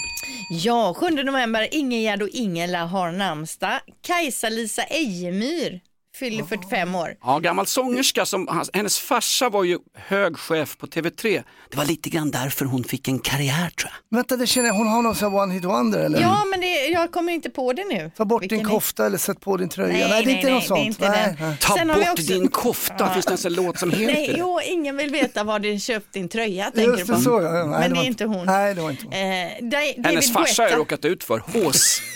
Ja, 0.50 0.95
7 0.97 1.11
november, 1.11 1.69
Ingegärd 1.75 2.23
och 2.23 2.29
Ingela 2.29 2.85
har 2.87 3.12
namnsdag. 3.12 3.81
Kajsa-Lisa 4.07 4.83
Ejemyr 4.83 5.81
fyller 6.14 6.45
45 6.45 6.95
år. 6.95 7.14
Ja, 7.23 7.38
gammal 7.38 7.66
sångerska, 7.66 8.26
som, 8.26 8.49
hans- 8.49 8.71
hennes 8.73 8.99
farsa 8.99 9.49
var 9.49 9.64
ju 9.64 9.78
hög 9.95 10.37
chef 10.38 10.76
på 10.78 10.87
TV3. 10.87 11.42
Det 11.71 11.76
var 11.76 11.85
lite 11.85 12.11
grann 12.11 12.31
därför 12.31 12.64
hon 12.64 12.85
fick 12.85 13.09
en 13.09 13.19
karriär 13.19 13.71
tror 13.71 13.90
jag. 14.11 14.16
Vänta, 14.16 14.37
det 14.37 14.47
känner 14.47 14.66
jag, 14.69 14.75
hon 14.75 14.87
har 14.88 15.02
någon 15.02 15.14
sån 15.14 15.33
här 15.33 15.40
one 15.42 15.54
hit 15.54 15.64
wonder 15.64 15.99
eller? 16.00 16.21
Ja, 16.21 16.45
men 16.50 16.61
det, 16.61 16.87
jag 16.87 17.12
kommer 17.12 17.33
inte 17.33 17.50
på 17.50 17.73
det 17.73 17.85
nu. 17.85 18.11
Ta 18.16 18.25
bort 18.25 18.42
Vilken 18.42 18.59
din 18.59 18.66
är- 18.66 18.71
kofta 18.71 19.07
eller 19.07 19.19
sätt 19.19 19.40
på 19.40 19.57
din 19.57 19.69
tröja. 19.69 19.92
Nej, 19.92 20.09
Nej, 20.11 20.25
det 20.25 20.31
är 20.31 20.35
inte 20.37 20.47
nej, 20.47 20.54
något 20.54 20.62
det 20.62 20.66
är 20.66 20.69
sånt. 20.69 20.87
inte 20.87 21.09
nej, 21.11 21.37
nej. 21.40 21.57
Ta 21.61 21.75
Sen 21.76 21.88
bort 21.88 21.97
också- 22.12 22.23
din 22.33 22.49
kofta, 22.49 23.12
finns 23.12 23.25
det 23.26 23.31
ens 23.31 23.45
en 23.45 23.54
låt 23.54 23.78
som 23.78 23.90
heter 23.90 24.07
Nej, 24.14 24.26
det? 24.28 24.35
jo, 24.38 24.61
ingen 24.64 24.97
vill 24.97 25.11
veta 25.11 25.45
var 25.45 25.59
du 25.59 25.78
köpt 25.78 26.12
din 26.12 26.28
tröja, 26.28 26.64
tänker 26.71 26.83
Just 26.83 26.97
du 27.07 27.12
det, 27.12 27.12
på. 27.12 27.21
så 27.21 27.31
ja. 27.42 27.50
Nej, 27.50 27.64
men 27.81 27.90
det 27.90 27.95
var 27.97 28.02
är 28.02 28.07
inte 28.07 28.25
hon. 28.25 28.47
Nej, 28.47 28.75
det 28.75 28.81
var 28.83 28.90
inte 28.90 29.04
hon. 29.04 29.12
Eh, 29.12 29.71
David 29.71 30.07
Hennes 30.07 30.33
farsa 30.33 30.62
har 30.62 30.71
jag 30.71 30.78
råkat 30.78 31.04
ut 31.04 31.25
för, 31.25 31.38
Hås. 31.38 32.02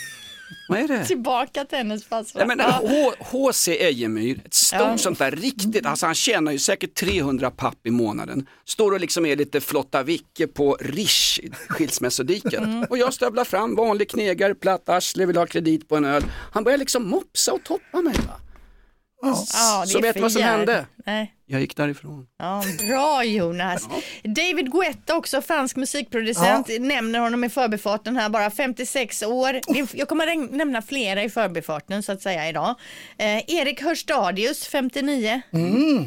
Vad 0.69 0.79
är 0.79 0.89
det? 0.89 1.05
Tillbaka 1.05 1.65
till 1.65 1.79
hennes 1.79 2.05
farsa. 2.05 2.47
Men 2.47 2.61
H.C. 3.21 3.85
Ejemyr, 3.85 4.41
ett 4.45 4.55
stort 4.55 4.81
Ja. 4.81 4.99
sånt 4.99 5.19
där 5.19 5.31
riktigt, 5.31 5.87
alltså 5.87 6.07
han 6.07 6.15
tjänar 6.15 6.53
ju 6.53 6.59
säkert 6.59 6.95
300 6.95 7.51
papp 7.51 7.87
i 7.87 7.91
månaden. 7.91 8.47
Står 8.65 8.93
och 8.93 9.01
liksom 9.01 9.27
är 9.27 9.37
lite 9.37 9.61
flotta 9.61 10.03
Vicke 10.03 10.47
på 10.47 10.77
Rish, 10.81 11.41
skilsmässodiket. 11.69 12.55
Mm. 12.61 12.85
Och 12.91 12.99
jag 12.99 13.15
stövlar 13.15 13.45
fram, 13.45 13.75
vanlig 13.77 14.11
knegare, 14.11 14.55
platt 14.55 14.89
arsle, 14.89 15.27
vill 15.27 15.37
ha 15.37 15.47
kredit 15.47 15.89
på 15.89 15.97
en 15.97 16.05
öl. 16.05 16.25
Han 16.53 16.65
börjar 16.65 16.79
liksom 16.79 17.09
mopsa 17.09 17.53
och 17.53 17.65
toppa 17.65 18.03
mig. 18.03 18.15
Va? 18.15 18.41
Ja, 19.23 19.81
det 19.83 19.89
Så 19.89 20.01
vet 20.01 20.15
du 20.15 20.21
vad 20.21 20.33
som 20.33 20.43
hände? 20.43 20.87
Nej. 21.07 21.33
Jag 21.49 21.61
gick 21.61 21.77
därifrån. 21.77 22.27
Ja, 22.39 22.63
bra 22.89 23.25
Jonas. 23.25 23.89
David 24.25 24.73
Guetta, 24.73 25.17
också 25.17 25.43
fransk 25.43 25.77
musikproducent, 25.77 26.69
nämner 26.81 27.19
honom 27.19 27.45
i 27.45 27.49
förbifarten 27.49 28.17
här 28.17 28.29
bara, 28.29 28.51
56 28.51 29.23
år. 29.23 29.61
Jag 29.93 30.09
kommer 30.09 30.57
nämna 30.57 30.83
flera 30.83 31.23
i 31.23 31.31
förbifarten 31.31 32.03
så 32.03 32.13
att 32.13 32.23
säga 32.23 32.49
idag. 32.49 32.75
Eh, 33.19 33.55
Erik 33.55 33.83
Hörstadius, 33.83 34.67
59. 34.67 35.41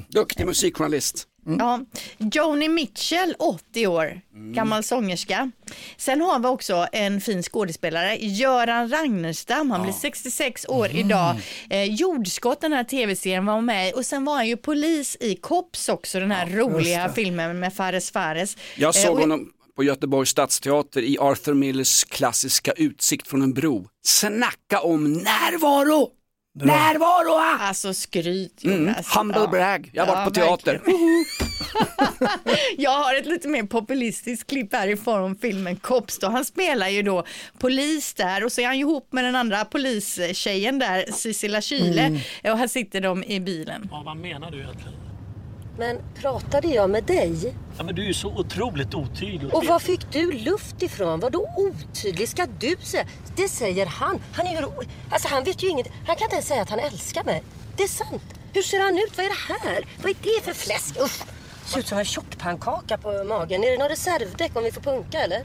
Duktig 0.10 0.46
musikjournalist. 0.46 1.26
Ja, 1.60 1.80
Joni 2.18 2.70
Mitchell, 2.70 3.36
80 3.40 3.88
år, 3.88 4.22
gammal 4.54 4.84
sångerska. 4.84 5.52
Sen 5.98 6.22
har 6.22 6.40
vi 6.40 6.48
också 6.48 6.88
en 6.92 7.22
fin 7.22 7.44
skådespelare, 7.44 8.16
Göran 8.18 8.90
Ragnerstam. 8.90 9.72
Han 9.72 9.84
blir 9.84 9.94
66 9.94 10.66
år 10.70 10.90
idag. 10.96 11.36
Eh, 11.70 11.84
Jordskott, 11.84 12.62
den 12.62 12.74
här 12.74 12.84
tv-serien 12.84 13.46
var 13.46 13.62
med 13.62 13.94
och 13.94 14.06
sen 14.06 14.26
var 14.26 14.36
han 14.36 14.48
ju 14.48 14.58
polis 14.58 15.18
i 15.20 15.36
Cops 15.36 15.90
också, 15.90 16.20
den 16.20 16.32
här 16.32 16.48
roliga 16.50 17.14
filmen 17.14 17.60
med 17.60 17.74
Fares 17.74 18.12
Fares. 18.12 18.58
Jag 18.78 18.96
Eh, 18.96 19.02
såg 19.04 19.14
och- 19.16 19.20
honom 19.22 19.50
på 19.76 19.84
Göteborgs 19.84 20.30
stadsteater 20.30 21.02
i 21.02 21.18
Arthur 21.20 21.54
Millers 21.54 22.04
klassiska 22.04 22.72
Utsikt 22.72 23.28
från 23.28 23.42
en 23.42 23.54
bro. 23.54 23.88
Snacka 24.06 24.82
om 24.82 25.14
närvaro! 25.14 26.10
Närvaro! 26.66 27.34
Alltså 27.60 27.94
skryt 27.94 28.64
Mm, 28.64 28.80
Jonas. 28.80 29.16
humble 29.18 29.40
Ja. 29.42 29.48
brag, 29.48 29.90
jag 29.94 30.06
har 30.06 30.16
varit 30.16 30.38
Ja, 30.38 30.46
på 30.58 30.58
teater. 30.58 30.82
Jag 32.78 32.92
har 32.92 33.16
ett 33.16 33.26
lite 33.26 33.48
mer 33.48 33.64
populistiskt 33.64 34.50
klipp 34.50 34.74
här 34.74 34.88
ifrån 34.88 35.36
filmen 35.36 35.76
Cops. 35.76 36.20
Då. 36.20 36.28
Han 36.28 36.46
spelar 36.46 36.88
ju 36.88 37.02
då 37.02 37.24
polis 37.60 38.14
där 38.14 38.44
och 38.46 38.52
så 38.52 38.62
är 38.62 38.66
han 38.66 38.76
ju 38.78 38.82
ihop 38.82 39.08
med 39.14 39.24
den 39.24 39.36
andra 39.36 39.66
polistjejen 39.66 40.80
där, 40.80 41.06
Sissela 41.12 41.62
Kyle. 41.62 42.00
Mm. 42.00 42.20
Och 42.44 42.58
här 42.58 42.68
sitter 42.68 43.02
de 43.02 43.24
i 43.24 43.40
bilen. 43.40 43.88
Ja, 43.92 44.02
vad 44.06 44.18
menar 44.18 44.52
du 44.52 44.58
egentligen? 44.60 44.94
Men 45.80 45.98
pratade 46.16 46.68
jag 46.68 46.90
med 46.90 47.04
dig? 47.04 47.56
Ja, 47.78 47.84
men 47.84 47.96
du 47.96 48.02
är 48.02 48.08
ju 48.08 48.14
så 48.14 48.28
otroligt 48.28 48.94
otydlig. 48.94 49.54
Och 49.54 49.66
var 49.66 49.80
fick 49.80 50.12
du 50.12 50.32
luft 50.32 50.82
ifrån? 50.82 51.20
Vad 51.20 51.32
då 51.32 51.50
otydlig 51.58 52.30
ska 52.30 52.46
du 52.60 52.76
säga? 52.82 53.06
Det 53.36 53.50
säger 53.50 53.86
han. 53.86 54.20
Han 54.34 54.48
är 54.48 54.62
ju 54.62 54.68
Alltså 55.10 55.28
han 55.28 55.44
vet 55.44 55.64
ju 55.64 55.68
inget. 55.68 55.88
Han 56.08 56.16
kan 56.16 56.26
inte 56.26 56.36
ens 56.36 56.48
säga 56.48 56.62
att 56.62 56.70
han 56.70 56.80
älskar 56.80 57.24
mig. 57.24 57.44
Det 57.78 57.84
är 57.84 57.88
sant. 57.88 58.24
Hur 58.54 58.62
ser 58.62 58.80
han 58.80 58.98
ut? 58.98 59.18
Vad 59.18 59.26
är 59.26 59.30
det 59.30 59.54
här? 59.70 59.88
Vad 60.02 60.12
är 60.12 60.16
det 60.24 60.42
för 60.44 60.54
fläsk? 60.54 61.00
Usch! 61.02 61.24
Ser 61.66 61.80
ut 61.80 61.88
som 61.88 61.98
en 61.98 62.06
tjockpannkaka 62.06 62.98
på 62.98 63.24
magen. 63.24 63.64
Är 63.64 63.72
det 63.72 63.78
någon 63.78 63.90
reservdäck 63.90 64.56
om 64.56 64.64
vi 64.64 64.72
får 64.72 64.82
punka 64.82 65.20
eller? 65.20 65.44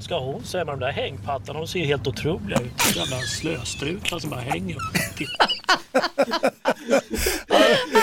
Ska 0.00 0.18
hon 0.18 0.44
säga 0.44 0.64
med 0.64 0.72
de 0.74 0.80
där 0.80 0.92
hängpattarna? 0.92 1.58
De 1.58 1.68
ser 1.68 1.84
helt 1.84 2.06
otroliga 2.06 2.58
ut. 2.60 2.96
Jävla 2.96 3.18
slöstrutar 3.20 4.18
som 4.18 4.30
bara 4.30 4.40
hänger 4.40 4.76
och. 4.76 4.82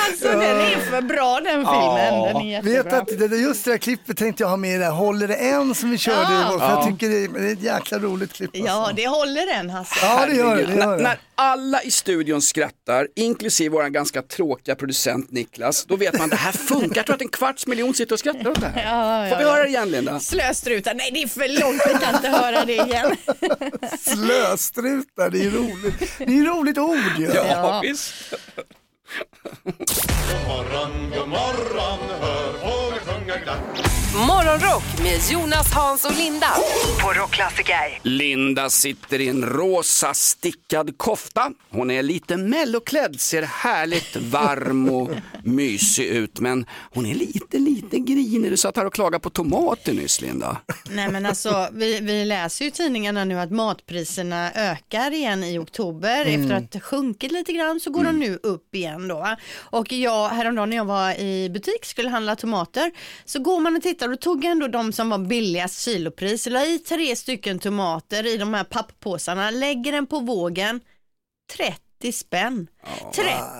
Alltså 0.07 0.27
den 0.27 0.41
är 0.59 0.79
för 0.91 1.01
bra 1.01 1.39
den 1.43 1.65
filmen. 1.65 2.23
Den 2.23 2.41
är 2.41 2.61
Vet 2.61 2.73
jättebra. 2.73 2.97
att 2.97 3.29
det, 3.31 3.37
just 3.37 3.65
det 3.65 3.71
där 3.71 3.77
klippet 3.77 4.17
tänkte 4.17 4.43
jag 4.43 4.49
ha 4.49 4.57
med 4.57 4.75
i 4.75 4.77
det 4.77 4.85
här 4.85 4.91
Håller 4.91 5.27
det 5.27 5.35
än 5.35 5.75
som 5.75 5.89
vi 5.91 5.97
körde 5.97 6.33
Ja. 6.33 6.47
igår. 6.49 6.59
För 6.59 6.69
jag 6.69 6.87
tycker 6.87 7.09
det 7.09 7.23
är, 7.23 7.27
det 7.27 7.49
är 7.49 7.53
ett 7.53 7.61
jäkla 7.61 7.99
roligt 7.99 8.33
klipp. 8.33 8.49
Ja, 8.53 8.71
alltså. 8.71 8.95
det 8.95 9.07
håller 9.07 9.55
den 9.57 9.69
Hasse. 9.69 9.95
ja 10.05 10.25
det 10.29 10.35
gör 10.35 10.55
det. 10.55 10.65
det, 10.65 10.71
gör 10.75 10.85
När, 10.87 10.97
det. 10.97 11.03
när 11.03 11.17
alla 11.35 11.81
i 11.83 11.91
studion 11.91 12.41
skrattar, 12.41 13.07
inklusive 13.15 13.69
vår 13.69 13.89
ganska 13.89 14.21
tråkiga 14.21 14.75
producent 14.75 15.31
Niklas, 15.31 15.85
då 15.85 15.95
vet 15.95 16.13
man 16.13 16.23
att 16.23 16.29
det 16.31 16.35
här 16.37 16.51
funkar. 16.51 16.95
Jag 16.95 17.05
tror 17.05 17.15
att 17.15 17.21
en 17.21 17.27
kvarts 17.29 17.67
miljon 17.67 17.93
sitter 17.93 18.13
och 18.13 18.19
skrattar 18.19 18.49
åt 18.49 18.61
det 18.61 18.67
här. 18.75 18.83
Ja, 19.23 19.29
Får 19.29 19.37
vi 19.37 19.43
ja, 19.43 19.49
höra 19.51 19.63
det 19.63 19.69
igen 19.69 19.91
Linda? 19.91 20.19
Slöstrutar, 20.19 20.93
nej 20.93 21.11
det 21.13 21.21
är 21.23 21.27
för 21.27 21.59
långt, 21.61 21.81
vi 21.87 21.93
kan 22.05 22.15
inte 22.15 22.29
höra 22.29 22.65
det 22.65 22.73
igen. 22.73 23.15
Slöstrutar, 23.99 25.29
det 25.29 25.45
är 25.45 25.49
roligt. 25.51 26.11
Det 26.17 26.23
är 26.39 26.43
roligt 26.45 26.77
ord 26.77 26.97
ju. 27.17 27.25
Ja, 27.33 27.45
Ja. 27.49 27.79
visst. 27.83 28.13
morgon, 30.47 31.11
god 31.17 31.27
morgon, 31.29 31.99
hör 32.21 32.53
fåglar 32.53 32.99
sjunga 32.99 33.14
glatt. 33.14 33.14
Morgonrock 33.25 34.83
med 35.03 35.19
Jonas, 35.31 35.73
Hans 35.73 36.05
och 36.05 36.17
Linda 36.17 36.47
på 37.01 37.13
Rockklassiker. 37.13 37.99
Linda 38.03 38.69
sitter 38.69 39.21
i 39.21 39.27
en 39.27 39.45
rosa 39.45 40.13
stickad 40.13 40.97
kofta. 40.97 41.51
Hon 41.69 41.91
är 41.91 42.03
lite 42.03 42.37
melloklädd, 42.37 43.19
ser 43.19 43.41
härligt 43.41 44.15
varm 44.15 44.89
och 44.89 45.09
mysig 45.43 46.05
ut. 46.05 46.39
Men 46.39 46.65
hon 46.93 47.05
är 47.05 47.15
lite, 47.15 47.57
lite 47.57 47.99
grinig. 47.99 48.51
Du 48.51 48.57
satt 48.57 48.77
här 48.77 48.85
och 48.85 48.93
klagade 48.93 49.19
på 49.19 49.29
tomater 49.29 49.93
nyss, 49.93 50.21
Linda. 50.21 50.57
Nej 50.89 51.09
men 51.11 51.25
alltså 51.25 51.67
vi, 51.71 51.99
vi 51.99 52.25
läser 52.25 52.65
ju 52.65 52.69
i 52.69 52.71
tidningarna 52.71 53.25
nu 53.25 53.39
att 53.39 53.51
matpriserna 53.51 54.51
ökar 54.51 55.11
igen 55.13 55.43
i 55.43 55.57
oktober. 55.57 56.25
Mm. 56.25 56.41
Efter 56.41 56.55
att 56.55 56.73
ha 56.73 56.81
sjunkit 56.81 57.31
lite 57.31 57.53
grann 57.53 57.79
så 57.79 57.89
går 57.89 58.03
de 58.03 58.19
nu 58.19 58.39
upp 58.43 58.75
igen 58.75 59.07
då. 59.07 59.35
Och 59.57 59.91
jag 59.91 60.29
häromdagen 60.29 60.69
när 60.69 60.77
jag 60.77 60.85
var 60.85 61.19
i 61.19 61.49
butik 61.49 61.85
skulle 61.85 62.09
handla 62.09 62.35
tomater 62.35 62.91
så 63.25 63.39
går 63.39 63.59
man 63.59 63.75
och 63.75 63.81
tittar 63.81 64.11
och 64.11 64.19
tog 64.19 64.45
ändå 64.45 64.67
de 64.67 64.91
som 64.91 65.09
var 65.09 65.17
billigast 65.17 65.85
kilopris. 65.85 66.45
La 66.45 66.65
i 66.65 66.79
tre 66.79 67.15
stycken 67.15 67.59
tomater 67.59 68.25
i 68.25 68.37
de 68.37 68.53
här 68.53 68.63
papppåsarna, 68.63 69.51
lägger 69.51 69.91
den 69.91 70.07
på 70.07 70.19
vågen. 70.19 70.81
30 71.57 72.11
spänn. 72.11 72.67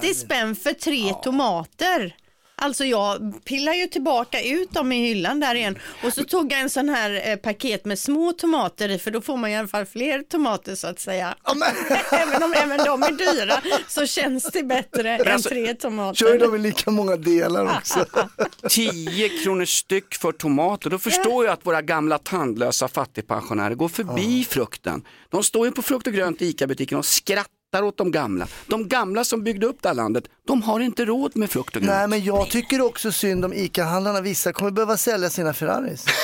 30 0.01 0.13
spänn 0.13 0.55
för 0.55 0.73
tre 0.73 1.13
tomater. 1.13 2.15
Alltså 2.57 2.85
jag 2.85 3.33
pillar 3.45 3.73
ju 3.73 3.87
tillbaka 3.87 4.41
ut 4.41 4.71
dem 4.71 4.91
i 4.91 5.07
hyllan 5.07 5.39
där 5.39 5.55
igen 5.55 5.79
och 6.03 6.13
så 6.13 6.23
tog 6.23 6.51
jag 6.51 6.59
en 6.59 6.69
sån 6.69 6.89
här 6.89 7.29
eh, 7.29 7.35
paket 7.35 7.85
med 7.85 7.99
små 7.99 8.31
tomater 8.31 8.89
i 8.89 8.99
för 8.99 9.11
då 9.11 9.21
får 9.21 9.37
man 9.37 9.49
i 9.49 9.57
alla 9.57 9.67
fall 9.67 9.85
fler 9.85 10.21
tomater 10.21 10.75
så 10.75 10.87
att 10.87 10.99
säga. 10.99 11.35
även 12.11 12.43
om 12.43 12.53
även 12.53 12.77
de 12.77 13.03
är 13.03 13.11
dyra 13.11 13.61
så 13.87 14.05
känns 14.05 14.43
det 14.43 14.63
bättre 14.63 15.15
än 15.15 15.33
alltså, 15.33 15.49
tre 15.49 15.73
tomater. 15.73 16.15
Kör 16.15 16.39
de 16.39 16.55
i 16.55 16.57
lika 16.57 16.91
många 16.91 17.15
delar 17.15 17.77
också. 17.77 18.05
10 18.69 19.29
kronor 19.29 19.65
styck 19.65 20.15
för 20.15 20.31
tomater. 20.31 20.89
Då 20.89 20.99
förstår 20.99 21.45
jag 21.45 21.53
att 21.53 21.65
våra 21.65 21.81
gamla 21.81 22.17
tandlösa 22.17 22.87
fattigpensionärer 22.87 23.75
går 23.75 23.89
förbi 23.89 24.45
frukten. 24.49 25.03
De 25.29 25.43
står 25.43 25.65
ju 25.65 25.71
på 25.71 25.81
frukt 25.81 26.07
och 26.07 26.13
grönt 26.13 26.41
i 26.41 26.45
ICA-butiken 26.45 26.97
och 26.97 27.05
skrattar 27.05 27.54
åt 27.83 27.97
de 27.97 28.11
gamla. 28.11 28.47
De 28.67 28.87
gamla 28.87 29.23
som 29.23 29.43
byggde 29.43 29.65
upp 29.65 29.77
det 29.81 29.89
här 29.89 29.95
landet, 29.95 30.23
de 30.47 30.61
har 30.61 30.79
inte 30.79 31.05
råd 31.05 31.37
med 31.37 31.49
frukt 31.51 31.75
och 31.75 31.81
grönt. 31.81 31.95
Nej 31.97 32.07
men 32.07 32.23
jag 32.23 32.49
tycker 32.49 32.81
också 32.81 33.11
synd 33.11 33.45
om 33.45 33.53
ICA-handlarna. 33.53 34.21
Vissa 34.21 34.53
kommer 34.53 34.71
behöva 34.71 34.97
sälja 34.97 35.29
sina 35.29 35.53
Ferraris. 35.53 36.05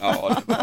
Ja, 0.00 0.36
det. 0.46 0.56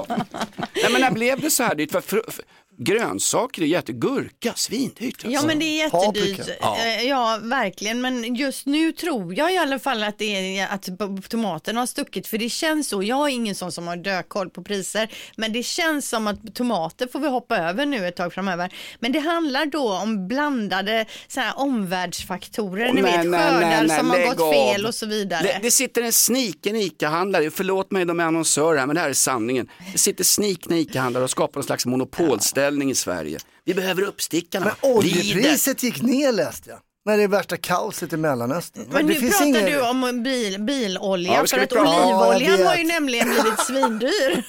Nej, 0.83 0.91
men 0.91 1.01
när 1.01 1.11
blev 1.11 1.39
det 1.41 1.49
så 1.49 1.63
här 1.63 1.75
dyrt? 1.75 1.91
För 1.91 2.01
fr- 2.01 2.31
för 2.31 2.43
grönsaker 2.77 3.61
är 3.61 3.65
jätte, 3.65 3.93
gurka, 3.93 4.53
svindyrt. 4.55 5.15
Alltså. 5.15 5.29
Ja 5.29 5.41
men 5.45 5.59
det 5.59 5.65
är 5.65 5.83
jättedyrt. 5.83 6.37
Paprika. 6.37 6.53
Ja. 6.61 6.77
ja 7.03 7.39
verkligen 7.41 8.01
men 8.01 8.35
just 8.35 8.65
nu 8.65 8.91
tror 8.91 9.35
jag 9.37 9.53
i 9.53 9.57
alla 9.57 9.79
fall 9.79 10.03
att, 10.03 10.17
det 10.17 10.59
är, 10.59 10.67
att 10.67 10.89
tomaterna 11.29 11.79
har 11.79 11.87
stuckit 11.87 12.27
för 12.27 12.37
det 12.37 12.49
känns 12.49 12.89
så. 12.89 13.03
Jag 13.03 13.29
är 13.29 13.33
ingen 13.33 13.55
sån 13.55 13.71
som 13.71 13.87
har 13.87 13.95
dökoll 13.95 14.49
på 14.49 14.63
priser 14.63 15.11
men 15.35 15.53
det 15.53 15.63
känns 15.63 16.09
som 16.09 16.27
att 16.27 16.55
tomater 16.55 17.07
får 17.07 17.19
vi 17.19 17.27
hoppa 17.27 17.57
över 17.57 17.85
nu 17.85 18.07
ett 18.07 18.15
tag 18.15 18.33
framöver. 18.33 18.73
Men 18.99 19.11
det 19.11 19.19
handlar 19.19 19.65
då 19.65 19.93
om 19.93 20.27
blandade 20.27 21.05
så 21.27 21.39
här, 21.39 21.59
omvärldsfaktorer, 21.59 22.93
ni 22.93 23.01
Nej, 23.01 23.17
vet 23.17 23.27
nej, 23.27 23.39
skördar 23.39 23.59
nej, 23.59 23.87
nej, 23.87 23.97
som 23.97 24.09
har 24.09 24.25
gått 24.27 24.41
av. 24.41 24.51
fel 24.51 24.85
och 24.85 24.95
så 24.95 25.05
vidare. 25.05 25.43
Det, 25.43 25.59
det 25.61 25.71
sitter 25.71 26.01
en 26.01 26.13
sniken 26.13 26.75
ICA-handlare, 26.75 27.51
förlåt 27.51 27.91
mig 27.91 28.05
de 28.05 28.19
är 28.19 28.23
annonsörer 28.23 28.79
här, 28.79 28.85
men 28.85 28.95
det 28.95 29.01
här 29.01 29.09
är 29.09 29.13
sanningen. 29.13 29.69
Det 29.91 29.97
sitter 29.97 30.23
snikna 30.23 30.77
ICA-handlare 30.77 31.23
och 31.23 31.29
skapar 31.29 31.59
en 31.59 31.63
slags 31.63 31.85
monopolställning 31.85 32.66
i 32.89 32.95
Sverige. 32.95 33.39
Vi 33.65 33.73
behöver 33.73 34.01
uppstickarna. 34.01 34.65
Men 34.81 34.91
oljepriset 34.91 35.83
gick 35.83 36.01
ner 36.01 36.31
läste 36.31 36.69
jag. 36.69 36.79
När 37.05 37.17
det 37.17 37.23
är 37.23 37.27
värsta 37.27 37.57
kaoset 37.57 38.13
i 38.13 38.17
Mellanöstern. 38.17 38.85
Men 38.91 39.07
det 39.07 39.13
nu 39.13 39.29
pratar 39.29 39.45
ingen- 39.45 39.65
du 39.65 39.81
om 39.81 40.23
bil, 40.23 40.61
bilolja 40.61 41.33
Ja, 41.33 41.45
för 41.47 41.59
att 41.59 41.71
Ja, 41.71 42.27
olivoljan 42.35 42.67
har 42.67 42.75
ju 42.75 42.83
nämligen 42.83 43.27
blivit 43.29 43.59
svindyr. 43.59 44.43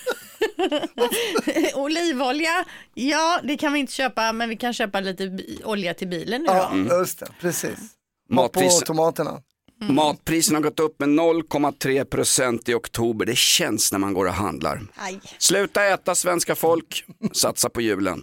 Olivolja, 1.75 2.65
ja 2.95 3.41
det 3.45 3.57
kan 3.57 3.73
vi 3.73 3.79
inte 3.79 3.93
köpa 3.93 4.33
men 4.33 4.49
vi 4.49 4.57
kan 4.57 4.73
köpa 4.75 5.01
lite 5.01 5.39
olja 5.65 5.95
till 5.95 6.09
bilen 6.09 6.41
nu 6.43 6.47
Ja, 6.49 6.71
då. 6.75 6.99
just 6.99 7.19
det, 7.19 7.27
precis. 7.41 7.79
På 8.29 8.35
Matpris, 8.35 8.83
tomaterna. 9.78 10.04
matpriserna 10.04 10.58
har 10.58 10.62
gått 10.62 10.80
upp 10.80 11.00
med 11.00 11.08
0,3 11.08 12.04
procent 12.04 12.68
i 12.68 12.75
oktober. 12.75 13.26
Det 13.26 13.37
känns 13.37 13.92
när 13.92 13.99
man 13.99 14.14
går 14.14 14.26
och 14.26 14.32
handlar. 14.32 14.80
Aj. 14.94 15.20
Sluta 15.38 15.85
äta 15.85 16.14
svenska 16.14 16.54
folk, 16.54 17.04
satsa 17.32 17.68
på 17.68 17.80
julen. 17.80 18.23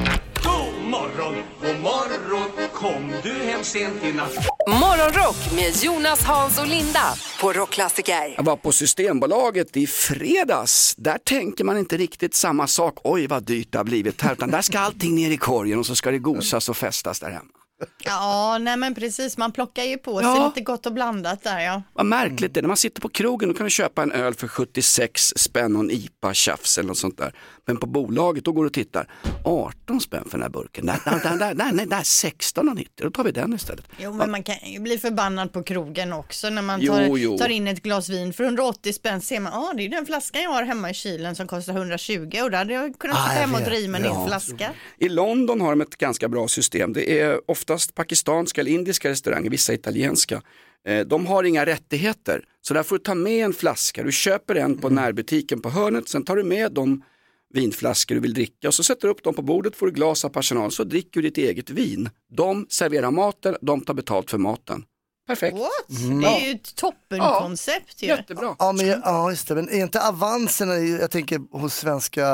morgon, 0.91 1.35
god 1.61 1.79
morgon 1.81 2.69
Kom 2.73 3.13
du 3.23 3.33
hem 3.33 3.63
sent 3.63 4.03
i 4.03 4.13
natt 4.13 4.47
Morgonrock 4.67 5.51
med 5.55 5.83
Jonas, 5.83 6.23
Hans 6.23 6.59
och 6.59 6.67
Linda 6.67 7.13
på 7.41 7.53
Rockklassiker. 7.53 8.33
Jag 8.37 8.43
var 8.43 8.55
på 8.55 8.71
Systembolaget 8.71 9.77
i 9.77 9.87
fredags. 9.87 10.95
Där 10.97 11.17
tänker 11.17 11.63
man 11.63 11.77
inte 11.77 11.97
riktigt 11.97 12.33
samma 12.33 12.67
sak. 12.67 12.97
Oj 13.03 13.27
vad 13.27 13.43
dyrt 13.43 13.71
det 13.71 13.77
har 13.77 13.85
blivit 13.85 14.21
här. 14.21 14.33
Utan 14.33 14.51
där 14.51 14.61
ska 14.61 14.79
allting 14.79 15.15
ner 15.15 15.31
i 15.31 15.37
korgen 15.37 15.79
och 15.79 15.85
så 15.85 15.95
ska 15.95 16.11
det 16.11 16.19
gosas 16.19 16.69
och 16.69 16.77
festas 16.77 17.19
där 17.19 17.31
hemma. 17.31 17.60
Ja, 18.03 18.57
nej 18.61 18.77
men 18.77 18.95
precis, 18.95 19.37
man 19.37 19.51
plockar 19.51 19.83
ju 19.83 19.97
på 19.97 20.17
sig 20.19 20.27
Ja. 20.27 20.47
lite 20.47 20.61
gott 20.61 20.85
och 20.85 20.93
blandat 20.93 21.43
där 21.43 21.59
ja. 21.59 21.81
Vad 21.93 22.05
märkligt 22.05 22.53
det 22.53 22.59
är, 22.59 22.61
när 22.61 22.67
man 22.67 22.77
sitter 22.77 23.01
på 23.01 23.09
krogen 23.09 23.49
då 23.49 23.55
kan 23.55 23.63
du 23.63 23.69
köpa 23.69 24.03
en 24.03 24.11
öl 24.11 24.33
för 24.33 24.47
76 24.47 25.33
spänn 25.35 25.75
och 25.75 25.81
en 25.83 25.91
IPA 25.91 26.33
tjafs 26.33 26.77
eller 26.77 26.87
något 26.87 26.97
sånt 26.97 27.17
där. 27.17 27.35
Men 27.65 27.77
på 27.77 27.85
bolaget 27.85 28.45
då 28.45 28.51
går 28.51 28.63
du 28.63 28.67
och 28.67 28.73
tittar, 28.73 29.07
18 29.45 30.01
spänn 30.01 30.23
för 30.23 30.31
den 30.31 30.41
här 30.41 30.49
burken, 30.49 30.85
nej, 30.85 30.97
nej, 31.05 31.19
nej, 31.23 31.37
nej, 31.39 31.53
nej, 31.55 31.71
nej, 31.73 31.85
nej 31.89 32.01
16,90, 32.01 32.87
då 32.95 33.11
tar 33.11 33.23
vi 33.23 33.31
den 33.31 33.53
istället. 33.53 33.85
Jo, 33.97 34.13
men 34.13 34.31
man 34.31 34.43
kan 34.43 34.55
ju 34.65 34.79
bli 34.79 34.97
förbannad 34.97 35.53
på 35.53 35.63
krogen 35.63 36.13
också 36.13 36.49
när 36.49 36.61
man 36.61 36.81
Jo, 36.81 36.93
tar, 36.93 37.01
jo. 37.17 37.37
tar 37.37 37.49
in 37.49 37.67
ett 37.67 37.83
glas 37.83 38.09
vin 38.09 38.33
för 38.33 38.43
180 38.43 38.93
spänn 38.93 39.21
ser 39.21 39.39
man, 39.39 39.51
ja 39.53 39.59
ah, 39.59 39.73
det 39.73 39.85
är 39.85 39.89
den 39.89 40.05
flaskan 40.05 40.41
jag 40.43 40.49
har 40.49 40.63
hemma 40.63 40.89
i 40.89 40.93
kylen 40.93 41.35
som 41.35 41.47
kostar 41.47 41.73
120 41.73 42.39
och 42.43 42.51
där 42.51 42.57
hade 42.57 42.73
jag 42.73 42.99
kunnat 42.99 43.17
Ah, 43.17 43.21
sitta 43.29 43.39
hemma 43.41 43.57
och 43.57 43.63
driva 43.63 43.91
med 43.91 44.01
Ja. 44.05 44.13
din 44.17 44.27
flaska. 44.27 44.69
I 44.97 45.09
London 45.09 45.61
har 45.61 45.69
de 45.69 45.81
ett 45.81 45.97
ganska 45.97 46.27
bra 46.29 46.47
system. 46.47 46.93
Det 46.93 47.19
är 47.21 47.51
oftast 47.73 47.95
pakistanska 47.95 48.61
eller 48.61 48.71
indiska 48.71 49.09
restauranger, 49.09 49.49
vissa 49.49 49.73
italienska. 49.73 50.41
Eh, 50.87 50.99
De 50.99 51.25
har 51.25 51.43
inga 51.43 51.65
rättigheter, 51.65 52.43
så 52.61 52.73
där 52.73 52.83
får 52.83 52.97
du 52.97 53.03
ta 53.03 53.15
med 53.15 53.45
en 53.45 53.53
flaska. 53.53 54.03
Du 54.03 54.11
köper 54.11 54.55
en 54.55 54.77
på 54.77 54.89
närbutiken 54.89 55.61
på 55.61 55.69
hörnet, 55.69 56.09
sen 56.09 56.23
tar 56.23 56.35
du 56.35 56.43
med 56.43 56.71
de 56.71 57.03
vinflaskor 57.53 58.15
du 58.15 58.21
vill 58.21 58.33
dricka 58.33 58.67
och 58.67 58.73
så 58.73 58.83
sätter 58.83 59.07
du 59.07 59.11
upp 59.13 59.23
dem 59.23 59.33
på 59.33 59.41
bordet, 59.41 59.75
får 59.75 59.85
du 59.85 59.91
glas 59.91 60.25
av 60.25 60.29
personal, 60.29 60.71
så 60.71 60.83
dricker 60.83 61.21
du 61.21 61.29
ditt 61.29 61.37
eget 61.37 61.69
vin. 61.69 62.09
De 62.35 62.65
serverar 62.69 63.11
maten, 63.11 63.55
de 63.61 63.81
tar 63.81 63.93
betalt 63.93 64.29
för 64.31 64.37
maten. 64.37 64.83
Perfekt. 65.27 65.57
What? 65.57 65.99
Mm. 66.01 66.21
Det 66.21 66.27
är 66.27 66.47
ju 66.47 66.51
ett 66.51 66.75
toppenkoncept 66.75 68.03
ju. 68.03 68.07
Jättebra. 68.07 68.55
Ja, 68.59 68.71
men, 68.71 68.87
ja, 68.87 69.29
just 69.29 69.47
det. 69.47 69.55
Men 69.55 69.69
är 69.69 69.81
inte 69.83 70.01
avansen, 70.07 70.97
jag 70.99 71.11
tänker 71.11 71.57
hos 71.57 71.75
svenska 71.75 72.25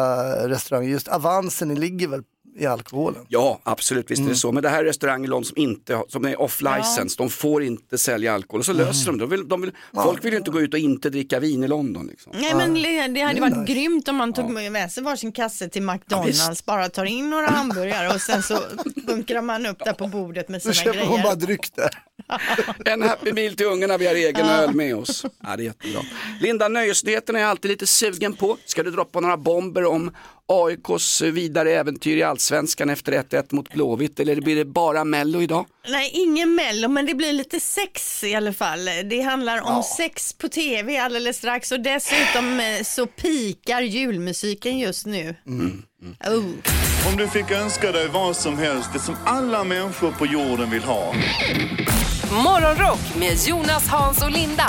restauranger, 0.48 0.90
just 0.90 1.08
avansen 1.08 1.76
ligger 1.76 2.08
väl 2.08 2.24
i 2.60 2.66
alkoholen? 2.66 3.26
Ja, 3.28 3.60
absolut, 3.64 4.12
visst 4.12 4.22
är 4.22 4.30
det 4.30 4.36
så. 4.36 4.52
Men 4.52 4.64
det 4.64 4.70
här 4.70 4.80
är 4.80 4.84
restauranger 4.84 5.24
i 5.26 5.28
London 5.28 5.46
som, 5.46 5.58
inte, 5.58 6.02
som 6.08 6.26
är 6.26 6.42
off 6.42 6.60
Ja. 6.64 6.78
license, 6.78 7.16
de 7.18 7.30
får 7.30 7.64
inte 7.64 7.98
sälja 7.98 8.34
alkohol. 8.34 8.60
Och 8.60 8.66
så 8.66 8.74
löser 8.74 9.06
de 9.06 9.18
det. 9.18 9.24
de 9.24 9.30
vill, 9.30 9.48
de 9.48 9.62
vill, 9.62 9.72
Folk 9.94 10.26
vill 10.26 10.32
ju 10.34 10.38
inte 10.40 10.52
gå 10.52 10.62
ut 10.62 10.74
och 10.74 10.80
inte 10.80 11.10
dricka 11.10 11.40
vin 11.40 11.64
i 11.64 11.68
London. 11.68 12.08
Liksom. 12.08 12.32
Nej 12.36 12.54
men 12.56 12.74
det 13.14 13.22
hade 13.22 13.42
varit 13.42 13.58
nice. 13.58 13.74
grymt 13.74 14.08
om 14.08 14.16
man 14.16 14.34
tog 14.34 14.50
med 14.52 14.92
sig 14.92 15.04
varsin 15.04 15.32
kasse 15.32 15.70
till 15.70 15.82
McDonalds, 15.82 16.66
bara 16.66 16.90
tar 16.90 17.06
in 17.06 17.30
några 17.30 17.48
hamburgare 17.48 18.14
och 18.14 18.22
sen 18.22 18.44
så 18.44 18.60
bunkrar 19.08 19.42
man 19.42 19.66
upp 19.66 19.80
där 19.86 19.94
på 19.94 20.08
bordet 20.08 20.50
med 20.50 20.62
sina 20.62 20.74
köper 20.74 21.00
hon 21.00 21.08
grejer. 21.10 21.24
bara 21.24 21.36
dryck 21.36 21.76
där. 21.76 21.90
En 22.86 23.02
happy 23.02 23.34
meal 23.34 23.56
till 23.56 23.66
ungarna, 23.66 23.98
vi 23.98 24.08
har 24.08 24.16
egen 24.16 24.46
Ja. 24.48 24.52
öl 24.54 24.74
med 24.76 24.96
oss. 24.96 25.26
Ja, 25.44 25.56
det 25.56 25.64
är 25.64 25.66
jättebra. 25.66 26.02
Linda, 26.42 26.68
nöjesnyheterna 26.68 27.40
är 27.40 27.44
jag 27.44 27.50
alltid 27.52 27.72
lite 27.72 27.88
sugen 27.88 28.34
på. 28.34 28.58
Ska 28.66 28.84
du 28.84 28.92
droppa 28.92 29.20
några 29.20 29.38
bomber 29.38 29.86
om 29.86 30.16
AIKs 30.50 31.22
vidare 31.22 31.72
äventyr 31.72 32.18
i 32.18 32.24
allsvenskan 32.24 32.90
efter 32.90 33.12
1-1 33.12 33.46
mot 33.56 33.70
Blåvitt 33.74 34.20
eller 34.20 34.42
blir 34.42 34.56
det 34.56 34.66
bara 34.66 35.04
Mello 35.04 35.42
idag? 35.42 35.66
Nej, 35.90 36.12
ingen 36.14 36.56
mello, 36.56 36.88
men 36.88 37.06
det 37.06 37.14
blir 37.14 37.34
lite 37.34 37.60
sex 37.60 38.24
i 38.24 38.36
alla 38.36 38.54
fall. 38.54 38.86
Det 39.10 39.22
handlar 39.22 39.62
om 39.62 39.84
sex 39.84 40.34
på 40.34 40.50
tv 40.50 40.98
alldeles 40.98 41.38
strax 41.38 41.72
och 41.72 41.80
dessutom 41.80 42.60
eh, 42.60 42.84
så 42.84 43.06
pikar 43.08 43.82
julmusiken 43.82 44.80
just 44.80 45.06
nu. 45.06 45.36
Oh. 45.46 46.44
Om 47.12 47.18
du 47.18 47.28
fick 47.28 47.52
önska 47.52 47.92
dig 47.92 48.08
vad 48.08 48.36
som 48.36 48.58
helst, 48.58 48.90
det 48.94 49.00
som 49.00 49.16
alla 49.26 49.64
människor 49.64 50.12
på 50.12 50.26
jorden 50.26 50.70
vill 50.70 50.84
ha. 50.84 51.14
Morgonrock 52.32 53.16
med 53.20 53.38
Jonas, 53.48 53.88
Hans 53.88 54.24
och 54.24 54.32
Linda 54.32 54.68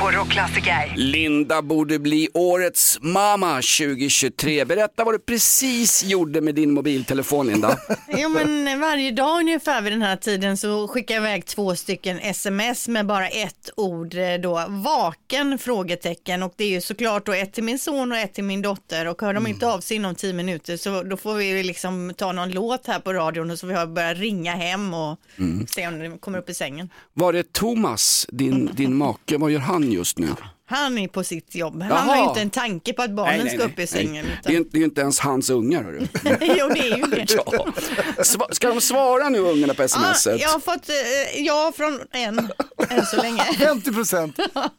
på 0.00 0.10
Rockklassiker. 0.10 0.92
Linda 0.96 1.62
borde 1.62 1.98
bli 1.98 2.28
årets 2.34 2.98
mamma 3.02 3.54
2023. 3.54 4.64
Berätta 4.64 5.04
vad 5.04 5.14
du 5.14 5.18
precis 5.18 6.04
gjorde 6.04 6.40
med 6.40 6.54
din 6.54 6.72
mobiltelefon 6.72 7.46
Linda. 7.46 7.78
Jo 8.18 8.28
men 8.28 8.80
varje 8.80 9.10
dag 9.10 9.40
ungefär 9.40 9.82
vid 9.82 9.92
den 9.92 10.02
här 10.02 10.16
tiden 10.16 10.56
så 10.56 10.88
skickar 10.88 11.14
jag 11.14 11.22
iväg 11.24 11.46
två 11.46 11.76
stycken 11.76 12.18
sms 12.18 12.88
med 12.88 13.06
bara 13.06 13.28
ett 13.28 13.70
ord 13.76 14.14
eh, 14.14 14.34
då, 14.42 14.64
vaken 14.68 15.58
frågetecken 15.58 16.42
och 16.42 16.52
det 16.56 16.64
är 16.64 16.68
ju 16.68 16.80
såklart 16.80 17.26
då 17.26 17.32
ett 17.32 17.52
till 17.52 17.64
min 17.64 17.78
son 17.78 18.12
och 18.12 18.18
ett 18.18 18.34
till 18.34 18.44
min 18.44 18.62
dotter 18.62 19.06
och 19.08 19.22
hör 19.22 19.34
de 19.34 19.46
inte 19.46 19.66
av 19.66 19.80
sig 19.80 19.96
inom 19.96 20.14
tio 20.14 20.32
minuter 20.32 20.76
så 20.76 21.02
då 21.02 21.16
får 21.16 21.34
vi 21.34 21.62
liksom 21.62 22.12
ta 22.16 22.32
någon 22.32 22.50
låt 22.50 22.86
här 22.86 23.00
på 23.00 23.12
radion 23.12 23.50
och 23.50 23.58
så 23.58 23.66
får 23.66 23.76
jag 23.76 23.92
börja 23.92 24.14
ringa 24.14 24.52
hem 24.52 24.94
och 24.94 25.20
Mm. 25.38 25.66
se 25.66 25.88
om 25.88 25.98
de 25.98 26.18
kommer 26.18 26.38
upp 26.38 26.50
i 26.50 26.54
sängen. 26.54 26.88
Var 27.12 27.32
det 27.32 27.52
Thomas, 27.52 28.26
din, 28.32 28.70
din 28.74 28.96
make, 28.96 29.36
vad 29.38 29.50
gör 29.50 29.60
han 29.60 29.89
just 29.90 30.18
nu? 30.18 30.34
Han 30.70 30.98
är 30.98 31.08
på 31.08 31.24
sitt 31.24 31.54
jobb, 31.54 31.82
han 31.82 31.90
Jaha. 31.90 31.98
har 32.00 32.16
ju 32.16 32.22
inte 32.28 32.40
en 32.40 32.50
tanke 32.50 32.92
på 32.92 33.02
att 33.02 33.10
barnen 33.10 33.48
ska 33.50 33.62
upp 33.64 33.78
i 33.78 33.86
sängen. 33.86 34.24
nej. 34.24 34.36
Utan... 34.40 34.52
Det, 34.52 34.56
är, 34.56 34.58
inte- 34.58 34.70
det 34.72 34.76
är 34.76 34.80
ju 34.80 34.84
inte 34.84 35.00
ens 35.00 35.18
hans 35.20 35.50
ungar. 35.50 35.82
Hörru. 35.82 35.98
jo 36.40 36.68
det 36.74 36.80
är 36.80 36.96
ju 36.96 37.02
det. 37.02 37.26
ja. 37.52 37.66
Ska 38.50 38.68
de 38.68 38.80
svara 38.80 39.28
nu 39.28 39.38
ungarna 39.38 39.74
på 39.74 39.82
Ja, 39.82 39.88
smset? 39.88 40.40
jag 40.40 40.48
har 40.48 40.60
fått 40.60 40.88
eh, 40.88 41.42
ja 41.42 41.72
från 41.76 42.00
en 42.12 42.38
än 42.88 43.06
så 43.06 43.16
länge. 43.22 43.42
50 43.58 43.92
procent 43.92 44.36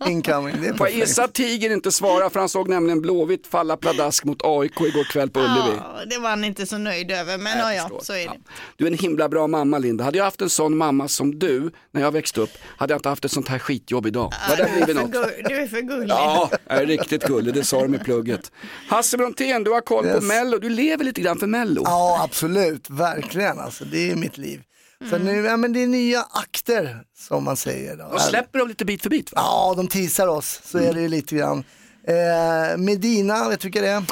incoming, 0.07 0.61
det 0.61 0.67
är 0.67 0.67
Får 0.67 0.67
jag 0.67 0.77
perfekt. 0.77 0.97
gissa 0.97 1.23
att 1.23 1.33
Tiger 1.33 1.69
inte 1.73 1.91
svarar 1.91 2.29
för 2.29 2.39
han 2.39 2.49
såg 2.49 2.69
nämligen 2.69 3.01
Blåvitt 3.01 3.47
falla 3.47 3.77
pladask 3.77 4.23
mot 4.25 4.41
AIK 4.43 4.81
igår 4.81 5.03
kväll 5.11 5.29
på 5.29 5.39
Ullevi. 5.39 5.77
Ja, 5.77 5.99
det 6.09 6.17
var 6.17 6.29
han 6.29 6.43
inte 6.43 6.65
så 6.65 6.77
nöjd 6.77 7.11
över, 7.11 7.37
men 7.37 7.57
ja, 7.57 7.73
ja, 7.73 7.89
så 8.01 8.13
är 8.13 8.25
det. 8.27 8.37
Du 8.75 8.85
är 8.87 8.91
en 8.91 8.97
himla 8.97 9.29
bra 9.29 9.47
mamma 9.47 9.77
Linda. 9.77 10.03
Hade 10.03 10.17
jag 10.17 10.25
haft 10.25 10.41
en 10.41 10.49
sån 10.49 10.77
mamma 10.77 11.07
som 11.07 11.39
du 11.39 11.71
när 11.91 12.01
jag 12.01 12.11
växte 12.11 12.41
upp 12.41 12.51
hade 12.77 12.93
jag 12.93 12.97
inte 12.99 13.09
haft 13.09 13.25
ett 13.25 13.31
sånt 13.31 13.47
här 13.47 13.59
skitjobb 13.59 14.07
idag. 14.07 14.33
Hade 14.33 14.61
jag 14.61 14.69
du, 14.71 14.73
är 14.81 14.85
blivit 14.85 15.01
för 15.01 15.07
något. 15.19 15.27
du 15.49 15.55
är 15.55 15.67
för 15.67 15.80
gullig. 15.87 16.09
Ja, 16.09 16.49
är 16.65 16.85
riktigt 16.85 17.23
gullig, 17.23 17.53
det 17.53 17.63
sa 17.63 17.81
de 17.81 17.95
i 17.95 17.99
plugget. 17.99 18.51
Hasse 18.87 19.17
Brontén, 19.17 19.63
du 19.63 19.71
har 19.71 19.81
koll 19.81 20.03
på 20.03 20.09
Yes. 20.09 20.23
Mello, 20.23 20.57
du 20.57 20.69
lever 20.69 21.03
lite 21.03 21.21
grann 21.21 21.39
för 21.39 21.47
Mello. 21.47 21.81
Ja, 21.85 22.23
absolut, 22.23 22.89
verkligen 22.89 23.59
alltså. 23.59 23.85
Det 23.85 24.11
är 24.11 24.15
mitt 24.15 24.37
liv. 24.37 24.61
Så 25.09 25.17
nu, 25.17 25.45
ja, 25.45 25.57
men 25.57 25.73
det 25.73 25.83
är 25.83 25.87
nya 25.87 26.21
akter 26.21 27.03
som 27.17 27.43
man 27.43 27.57
säger. 27.57 27.95
Då. 27.97 28.03
Och 28.03 28.21
släpper 28.21 28.59
de 28.59 28.67
lite 28.67 28.85
bit 28.85 29.01
för 29.01 29.09
bit 29.09 29.31
va? 29.31 29.41
Ja, 29.41 29.73
de 29.77 29.87
teasar 29.87 30.27
oss, 30.27 30.61
så 30.65 30.77
är 30.77 30.93
det 30.93 31.01
ju 31.01 31.07
lite 31.07 31.35
grann. 31.35 31.63
Eh, 32.07 32.77
Medina, 32.77 33.49
vet 33.49 33.59
du 33.59 33.67
vilka 33.67 33.81
det 33.81 33.87
är? 33.87 34.03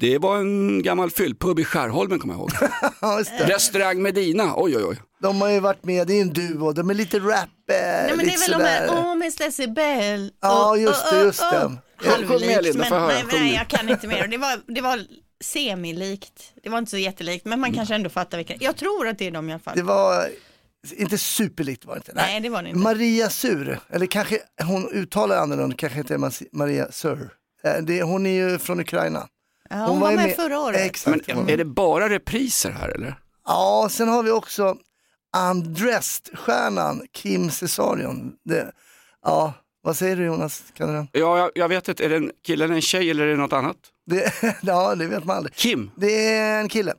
Det 0.00 0.18
var 0.18 0.38
en 0.38 0.82
gammal 0.82 1.10
fyllpub 1.10 1.58
i 1.58 1.64
Skärholmen 1.64 2.18
kommer 2.18 2.34
jag 2.34 2.40
ihåg. 2.40 2.50
Ja, 3.00 3.18
just 3.18 3.38
det. 3.38 3.54
Restaurang 3.54 4.02
Medina, 4.02 4.52
oj 4.56 4.76
oj 4.76 4.84
oj. 4.84 4.96
De 5.22 5.40
har 5.40 5.48
ju 5.48 5.60
varit 5.60 5.84
med, 5.84 6.06
det 6.06 6.14
är 6.14 6.22
en 6.22 6.32
duo, 6.32 6.72
de 6.72 6.90
är 6.90 6.94
lite 6.94 7.18
rap, 7.18 7.38
eh, 7.38 7.76
Nej, 7.76 8.12
men 8.16 8.26
det 8.26 8.34
är 8.34 8.50
väl 8.50 8.58
de 8.60 8.64
här, 8.66 8.88
åh 8.90 9.14
Miss 9.16 9.36
Decibel. 9.36 10.32
Ja, 10.40 10.76
just 10.76 11.10
det, 11.10 11.20
just 11.20 11.40
det. 11.50 11.76
Halvlikt, 12.10 12.62
Linda, 12.62 12.78
men 12.78 12.92
höra, 13.02 13.12
nej, 13.32 13.54
jag 13.54 13.68
kan 13.68 13.88
inte 13.88 14.06
mer. 14.06 14.26
Det 14.26 14.36
var, 14.38 14.60
det 14.74 14.80
var 14.80 15.00
semilikt. 15.44 16.52
Det 16.62 16.68
var 16.70 16.78
inte 16.78 16.90
så 16.90 16.96
jättelikt, 16.98 17.44
men 17.44 17.60
man 17.60 17.72
kanske 17.74 17.94
ändå 17.94 18.10
fattar 18.10 18.38
vilka. 18.38 18.54
Jag 18.60 18.76
tror 18.76 19.08
att 19.08 19.18
det 19.18 19.26
är 19.26 19.30
de 19.30 19.48
i 19.48 19.52
alla 19.52 19.60
fall. 19.60 19.76
Det 19.76 19.82
var 19.82 20.28
inte 20.96 21.18
superlikt 21.18 21.84
var 21.84 21.94
det 21.94 21.98
inte. 21.98 22.12
Nej, 22.14 22.40
det 22.40 22.48
var 22.48 22.62
det 22.62 22.68
inte. 22.68 22.80
Maria 22.80 23.30
Sur, 23.30 23.78
eller 23.90 24.06
kanske 24.06 24.38
hon 24.62 24.88
uttalar 24.92 25.36
annorlunda, 25.36 25.76
kanske 25.76 25.98
inte 25.98 26.18
Maria 26.52 26.92
Sur. 26.92 27.30
Eh, 27.64 27.72
Det, 27.82 28.02
hon 28.02 28.26
är 28.26 28.30
ju 28.50 28.58
från 28.58 28.80
Ukraina. 28.80 29.26
Ja, 29.70 29.76
hon, 29.86 30.00
var 30.00 30.12
med, 30.12 30.36
förra 30.36 30.60
året. 30.60 30.80
Exakt. 30.80 31.26
Men 31.26 31.48
är 31.48 31.56
det 31.56 31.64
bara 31.64 32.08
repriser 32.08 32.70
här 32.70 32.88
eller? 32.88 33.14
Ja, 33.46 33.88
sen 33.90 34.08
har 34.08 34.22
vi 34.22 34.30
också 34.30 34.76
Undressed-stjärnan 35.36 37.02
Kim 37.12 37.50
Cesarion. 37.50 38.32
Det, 38.44 38.72
ja, 39.24 39.52
vad 39.82 39.96
säger 39.96 40.16
du 40.16 40.24
Jonas? 40.24 40.62
Kan 40.74 40.94
du? 40.94 41.20
Ja, 41.20 41.38
jag, 41.38 41.50
jag 41.54 41.68
vet 41.68 41.88
inte, 41.88 42.04
är 42.04 42.08
det 42.08 42.16
en 42.16 42.30
kille 42.46 42.64
eller 42.64 42.74
en 42.74 42.82
tjej 42.82 43.10
eller 43.10 43.26
är 43.26 43.30
det 43.30 43.36
något 43.36 43.52
annat? 43.52 43.76
Det, 44.06 44.32
ja, 44.62 44.94
det 44.94 45.06
vet 45.06 45.24
man 45.24 45.36
aldrig. 45.36 45.54
Kim? 45.54 45.90
Det 45.96 46.28
är 46.28 46.60
en 46.60 46.68
kille. 46.68 46.90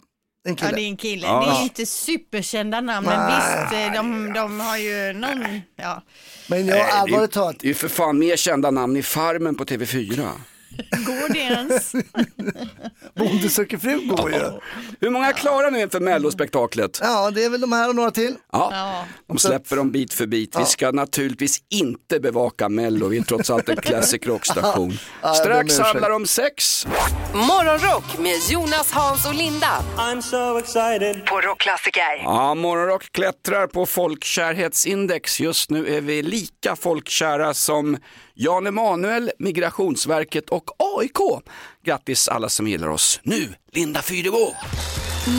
En 0.47 0.51
Ja, 0.51 0.55
kille. 0.55 0.75
det 0.75 0.81
är 0.81 0.87
en 0.87 0.97
kille. 0.97 1.27
Ja. 1.27 1.45
Det 1.45 1.51
är 1.59 1.63
inte 1.63 1.85
superkända 1.85 2.81
namn, 2.81 3.07
men 3.07 3.27
visst, 3.35 3.73
eh, 3.73 3.93
de, 3.93 4.33
de 4.33 4.59
har 4.59 4.77
ju 4.77 5.13
någon, 5.13 5.61
ja. 5.75 6.01
Men 6.47 6.65
jag 6.67 6.89
allvarligt 6.89 7.31
talat, 7.31 7.59
Det 7.59 7.65
är 7.65 7.69
ju 7.69 7.73
för 7.73 7.87
fan 7.87 8.19
mer 8.19 8.35
kända 8.35 8.71
namn 8.71 8.97
i 8.97 9.03
Farmen 9.03 9.55
på 9.55 9.63
TV4. 9.65 10.29
Går 10.89 11.33
det 11.33 11.39
ens? 11.39 11.91
Bonde 13.15 13.49
söker 13.49 13.77
fru 13.77 14.07
går 14.07 14.31
ju. 14.31 14.51
Hur 14.99 15.09
många 15.09 15.33
klarar 15.33 15.71
nu 15.71 15.79
inför 15.81 15.99
mellospektaklet? 15.99 16.99
Ja, 17.01 17.31
det 17.31 17.43
är 17.43 17.49
väl 17.49 17.61
de 17.61 17.71
här 17.71 17.89
och 17.89 17.95
några 17.95 18.11
till. 18.11 18.35
Ja, 18.51 19.05
de 19.27 19.37
släpper 19.37 19.75
dem 19.75 19.91
bit 19.91 20.13
för 20.13 20.27
bit. 20.27 20.55
Vi 20.59 20.65
ska 20.65 20.91
naturligtvis 20.91 21.61
inte 21.69 22.19
bevaka 22.19 22.69
mello, 22.69 23.07
vi 23.07 23.17
är 23.17 23.23
trots 23.23 23.49
allt 23.49 23.69
en 23.69 23.77
classic 23.81 24.27
rockstation. 24.27 24.97
Strax 25.35 25.79
handlar 25.79 26.09
det 26.09 26.15
om 26.15 26.27
sex. 26.27 26.87
Morgonrock 27.33 28.17
med 28.19 28.35
Jonas, 28.49 28.91
Hans 28.91 29.25
och 29.25 29.33
Linda 29.35 29.83
I'm 29.97 30.21
so 30.21 30.57
excited. 30.59 31.25
på 31.25 31.41
Rockklassiker. 31.41 32.17
Ja, 32.23 32.53
Morgonrock 32.55 33.11
klättrar 33.11 33.67
på 33.67 33.85
folkkärhetsindex. 33.85 35.39
Just 35.39 35.69
nu 35.69 35.87
är 35.95 36.01
vi 36.01 36.21
lika 36.21 36.75
folkkära 36.75 37.53
som 37.53 37.97
Jan 38.33 38.67
Emanuel, 38.67 39.31
Migrationsverket 39.39 40.49
och 40.49 40.71
AIK. 40.77 41.43
Grattis 41.85 42.27
alla 42.27 42.49
som 42.49 42.67
gillar 42.67 42.87
oss. 42.87 43.19
Nu, 43.23 43.53
Linda 43.71 44.01
Fyrebo. 44.01 44.53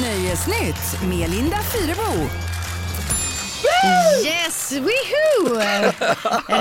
Nöjesnytt 0.03 1.03
med 1.09 1.31
Linda 1.31 1.59
Fyrebo. 1.63 2.29
Yes, 4.25 4.73
woohoo! 4.73 5.63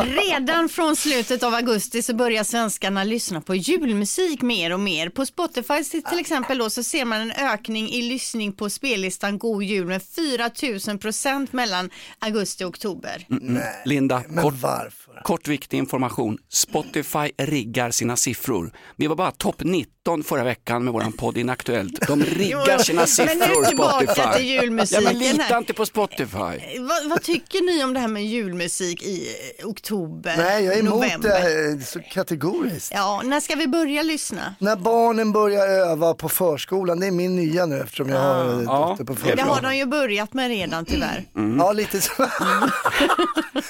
Redan 0.05 0.69
från 0.69 0.95
slutet 0.95 1.43
av 1.43 1.53
augusti 1.53 2.01
så 2.01 2.15
börjar 2.15 2.43
svenskarna 2.43 3.03
lyssna 3.03 3.41
på 3.41 3.55
julmusik 3.55 4.41
mer 4.41 4.73
och 4.73 4.79
mer. 4.79 5.09
På 5.09 5.25
Spotify 5.25 5.83
till 5.83 6.19
exempel 6.19 6.57
då 6.57 6.69
så 6.69 6.83
ser 6.83 7.05
man 7.05 7.21
en 7.21 7.31
ökning 7.31 7.89
i 7.89 8.01
lyssning 8.01 8.53
på 8.53 8.69
spellistan 8.69 9.37
God 9.37 9.63
Jul 9.63 9.87
med 9.87 10.03
4000 10.03 10.97
procent 10.97 11.53
mellan 11.53 11.89
augusti 12.19 12.63
och 12.63 12.69
oktober. 12.69 13.25
Mm. 13.29 13.63
Linda, 13.85 14.23
kort, 14.23 14.53
varför? 14.61 15.21
kort 15.23 15.47
viktig 15.47 15.77
information. 15.77 16.37
Spotify 16.49 17.31
riggar 17.37 17.91
sina 17.91 18.17
siffror. 18.17 18.73
Vi 18.95 19.07
var 19.07 19.15
bara 19.15 19.31
topp 19.31 19.63
19 20.07 20.23
förra 20.23 20.43
veckan 20.43 20.83
med 20.83 20.93
våran 20.93 21.11
podd 21.11 21.37
Inaktuellt. 21.37 22.07
De 22.07 22.23
riggar 22.23 22.77
sina 22.77 23.01
men 23.01 23.07
siffror 23.07 23.61
nu 23.61 23.65
tillbaka 23.67 24.07
Spotify. 24.13 24.37
till 24.37 24.45
julmusiken 24.45 25.03
Ja, 25.03 25.09
men 25.09 25.19
lita 25.19 25.43
här. 25.43 25.57
inte 25.57 25.73
på 25.73 25.85
Spotify. 25.85 26.79
Vad, 26.79 27.09
vad 27.09 27.21
tycker 27.23 27.61
ni 27.75 27.83
om 27.83 27.93
det 27.93 27.99
här 27.99 28.07
med 28.07 28.25
julmusik 28.25 29.03
i 29.03 29.27
eh, 29.59 29.67
oktober, 29.67 30.33
Nej, 30.37 30.63
jag 30.65 30.75
är 30.75 30.79
emot 30.79 30.93
november? 30.93 31.29
det 31.29 31.71
eh, 31.71 31.79
så 31.85 31.99
kategoriskt. 31.99 32.91
Ja, 32.95 33.21
när 33.25 33.39
ska 33.39 33.55
vi 33.55 33.67
börja 33.67 34.03
lyssna? 34.03 34.55
När 34.59 34.75
barnen 34.75 35.31
börjar 35.31 35.67
öva 35.67 36.13
på 36.13 36.29
förskolan, 36.29 36.99
det 36.99 37.07
är 37.07 37.11
min 37.11 37.35
nya 37.35 37.65
nu 37.65 37.79
eftersom 37.79 38.09
jag 38.09 38.19
har 38.19 38.63
Ja, 38.63 38.87
dotter 38.89 39.03
på 39.03 39.13
är 39.13 39.15
Det 39.15 39.21
förskolan. 39.21 39.47
har 39.49 39.61
de 39.61 39.75
ju 39.77 39.85
börjat 39.85 40.33
med 40.33 40.47
redan 40.49 40.85
tyvärr. 40.85 41.25
Ja, 41.59 41.71
lite 41.71 42.01
så. 42.01 42.11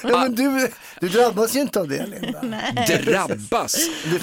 ja, 0.04 0.17
men 0.22 0.36
du, 0.36 0.67
du 1.00 1.10
drabbas 1.10 1.56
ju 1.56 1.60
inte 1.62 1.80
av 1.80 1.88
det 1.88 2.06
Linda. 2.08 2.41
Drabbas. 3.12 3.76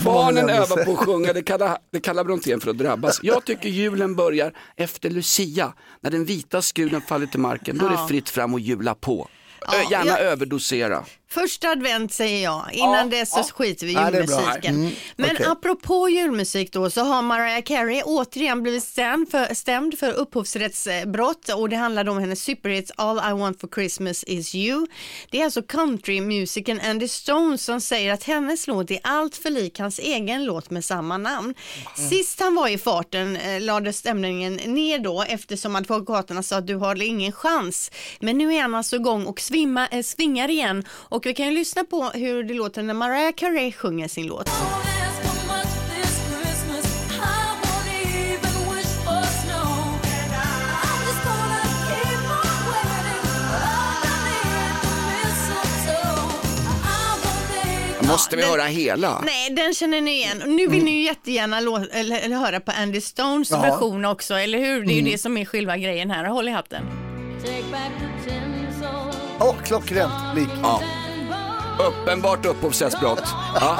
Får 0.02 0.04
man 0.04 0.14
Barnen 0.14 0.48
övar 0.50 0.84
på 0.84 0.92
att 0.92 0.98
sjunga, 0.98 1.32
det 1.32 1.42
kallar, 1.42 1.78
det 1.98 2.02
kallar 2.02 2.24
Brontén 2.24 2.60
för 2.60 2.70
att 2.70 2.78
drabbas. 2.78 3.20
Jag 3.22 3.44
tycker 3.44 3.68
julen 3.68 4.14
börjar 4.16 4.52
efter 4.76 5.10
Lucia, 5.10 5.72
när 6.00 6.10
den 6.10 6.24
vita 6.24 6.62
skruden 6.62 7.00
faller 7.00 7.26
till 7.26 7.40
marken. 7.40 7.78
Då 7.78 7.86
är 7.86 7.90
det 7.90 8.08
fritt 8.08 8.28
fram 8.28 8.54
och 8.54 8.60
jula 8.60 8.94
på. 8.94 9.28
Ö, 9.62 9.66
Ja, 9.72 9.90
Gärna 9.90 10.10
jag- 10.10 10.20
överdosera. 10.20 11.04
Första 11.30 11.68
advent 11.68 12.12
säger 12.12 12.42
jag, 12.44 12.70
innan 12.72 13.10
dess 13.10 13.30
så 13.30 13.42
skiter 13.42 13.86
vi 13.86 13.92
i 13.92 13.94
Ja, 13.94 14.10
julmusiken. 14.12 14.74
Mm, 14.74 14.92
Men 15.16 15.30
okej. 15.30 15.46
apropå 15.46 16.08
julmusik 16.08 16.72
då 16.72 16.90
så 16.90 17.00
har 17.00 17.22
Mariah 17.22 17.62
Carey 17.62 18.02
återigen 18.04 18.62
blivit 18.62 18.84
stämd 18.84 19.30
för, 19.30 19.54
stämd 19.54 19.98
för 19.98 20.12
upphovsrättsbrott 20.12 21.48
och 21.48 21.68
det 21.68 21.76
handlar 21.76 22.08
om 22.08 22.18
hennes 22.18 22.42
superhits 22.42 22.92
All 22.96 23.18
I 23.18 23.32
want 23.40 23.60
for 23.60 23.68
Christmas 23.74 24.24
is 24.24 24.54
you. 24.54 24.86
Det 25.30 25.40
är 25.40 25.44
alltså 25.44 25.62
countrymusikern 25.62 26.80
Andy 26.80 27.08
Stone 27.08 27.58
som 27.58 27.80
säger 27.80 28.12
att 28.12 28.24
hennes 28.24 28.66
låt 28.66 28.90
är 28.90 28.98
allt 29.02 29.36
för 29.36 29.50
lik 29.50 29.78
hans 29.78 29.98
egen 29.98 30.44
låt 30.44 30.70
med 30.70 30.84
samma 30.84 31.18
namn. 31.18 31.54
Sist 32.10 32.40
han 32.40 32.54
var 32.54 32.68
i 32.68 32.78
farten 32.78 33.36
eh, 33.36 33.60
lades 33.60 33.96
stämningen 33.96 34.54
ner 34.54 34.98
då 34.98 35.22
eftersom 35.28 35.76
advokaterna 35.76 36.42
sa 36.42 36.56
att 36.56 36.66
du 36.66 36.74
har 36.74 37.02
ingen 37.02 37.32
chans. 37.32 37.90
Men 38.20 38.38
nu 38.38 38.54
är 38.54 38.62
han 38.62 38.74
alltså 38.74 38.96
igång 38.96 39.26
och 39.26 39.40
svimma, 39.40 39.86
eh, 39.88 40.02
svingar 40.02 40.50
igen 40.50 40.84
och 40.90 41.17
vi 41.26 41.34
kan 41.34 41.46
ju 41.46 41.52
lyssna 41.52 41.84
på 41.84 42.04
hur 42.14 42.44
det 42.44 42.54
låter 42.54 42.82
när 42.82 42.94
Mariah 42.94 43.32
Carey 43.32 43.72
sjunger 43.72 44.08
sin 44.08 44.26
låt. 44.26 44.50
Måste 58.08 58.36
vi 58.36 58.42
den- 58.42 58.50
höra 58.50 58.62
hela? 58.62 59.20
Nej, 59.24 59.50
den 59.50 59.74
känner 59.74 60.00
ni 60.00 60.10
igen. 60.16 60.42
Och 60.42 60.48
Nu 60.48 60.66
vill 60.66 60.84
ni 60.84 60.90
ju 60.90 61.02
jättegärna 61.04 61.60
lå- 61.60 61.88
eller, 61.92 62.18
eller 62.20 62.36
höra 62.36 62.60
på 62.60 62.72
Andy 62.82 63.00
Stones 63.00 63.50
Ja. 63.50 63.60
version 63.60 64.04
också, 64.04 64.34
eller 64.34 64.58
hur? 64.58 64.86
Det 64.86 64.92
är 64.92 64.96
ju 64.96 65.02
det 65.10 65.18
som 65.18 65.36
är 65.36 65.44
själva 65.44 65.76
grejen 65.76 66.10
här. 66.10 66.24
Håll 66.24 66.48
i 66.48 66.50
hatten. 66.50 66.82
Åh, 69.40 69.54
klockrent 69.64 70.12
lik. 70.36 70.48
Ja. 70.62 70.82
Uppenbart 71.78 72.46
upphovsrättsbrott. 72.46 73.22
Ja. 73.60 73.78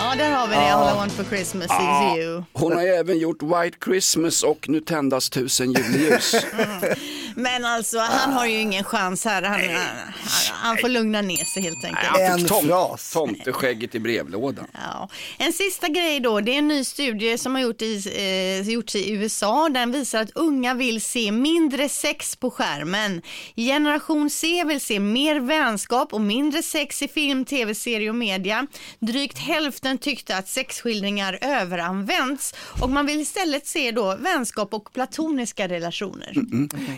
Ja, 0.00 0.14
där 0.14 0.30
har 0.30 0.46
vi 0.48 0.54
det. 0.54 0.72
All 0.74 0.94
I 0.94 0.96
want 0.96 1.12
for 1.12 1.24
Christmas 1.24 1.66
is 1.66 2.18
you. 2.18 2.44
Hon 2.52 2.72
har 2.72 2.82
ju 2.82 2.88
även 2.88 3.18
gjort 3.18 3.42
White 3.42 3.78
Christmas 3.84 4.42
och 4.42 4.68
Nu 4.68 4.80
tändas 4.80 5.30
tusen 5.30 5.72
juleljus. 5.72 6.34
Men 7.34 7.64
alltså, 7.64 7.98
han 7.98 8.32
har 8.32 8.46
ju 8.46 8.60
ingen 8.60 8.84
chans 8.84 9.24
här. 9.24 9.42
Han, 9.42 9.60
han, 9.60 10.14
han 10.52 10.76
får 10.78 10.88
lugna 10.88 11.22
ner 11.22 11.44
sig 11.44 11.62
helt 11.62 11.84
enkelt. 11.84 12.06
Han 12.06 12.20
En 12.20 12.38
fick 12.38 12.48
tom, 12.48 12.96
tomteskägget 13.12 13.94
i 13.94 14.00
brevlådan. 14.00 14.66
Ja. 14.72 15.08
En 15.38 15.52
sista 15.52 15.88
grej 15.88 16.20
då, 16.20 16.40
det 16.40 16.54
är 16.54 16.58
en 16.58 16.68
ny 16.68 16.84
studie 16.84 17.38
som 17.38 17.54
har 17.54 17.62
gjort 17.62 17.82
i, 17.82 18.02
eh, 18.16 18.70
gjorts 18.70 18.96
i 18.96 19.10
USA. 19.12 19.68
Den 19.68 19.92
visar 19.92 20.20
att 20.22 20.30
unga 20.30 20.74
vill 20.74 21.00
se 21.00 21.32
mindre 21.32 21.88
sex 21.88 22.36
på 22.36 22.50
skärmen. 22.50 23.22
Generation 23.56 24.30
C 24.30 24.64
vill 24.64 24.80
se 24.80 25.00
mer 25.00 25.40
vänskap 25.40 26.12
och 26.12 26.20
mindre 26.20 26.62
sex 26.62 27.02
i 27.02 27.08
film, 27.08 27.44
tv-serie 27.44 28.08
och 28.08 28.16
media. 28.16 28.66
Drygt 29.00 29.38
hälften 29.38 29.87
tyckte 29.98 30.36
att 30.36 30.48
sexskildringar 30.48 31.38
överanvänds 31.42 32.54
och 32.82 32.90
man 32.90 33.06
vill 33.06 33.20
istället 33.20 33.66
se 33.66 33.90
då 33.90 34.16
vänskap 34.20 34.74
och 34.74 34.92
platoniska 34.92 35.68
relationer. 35.68 36.32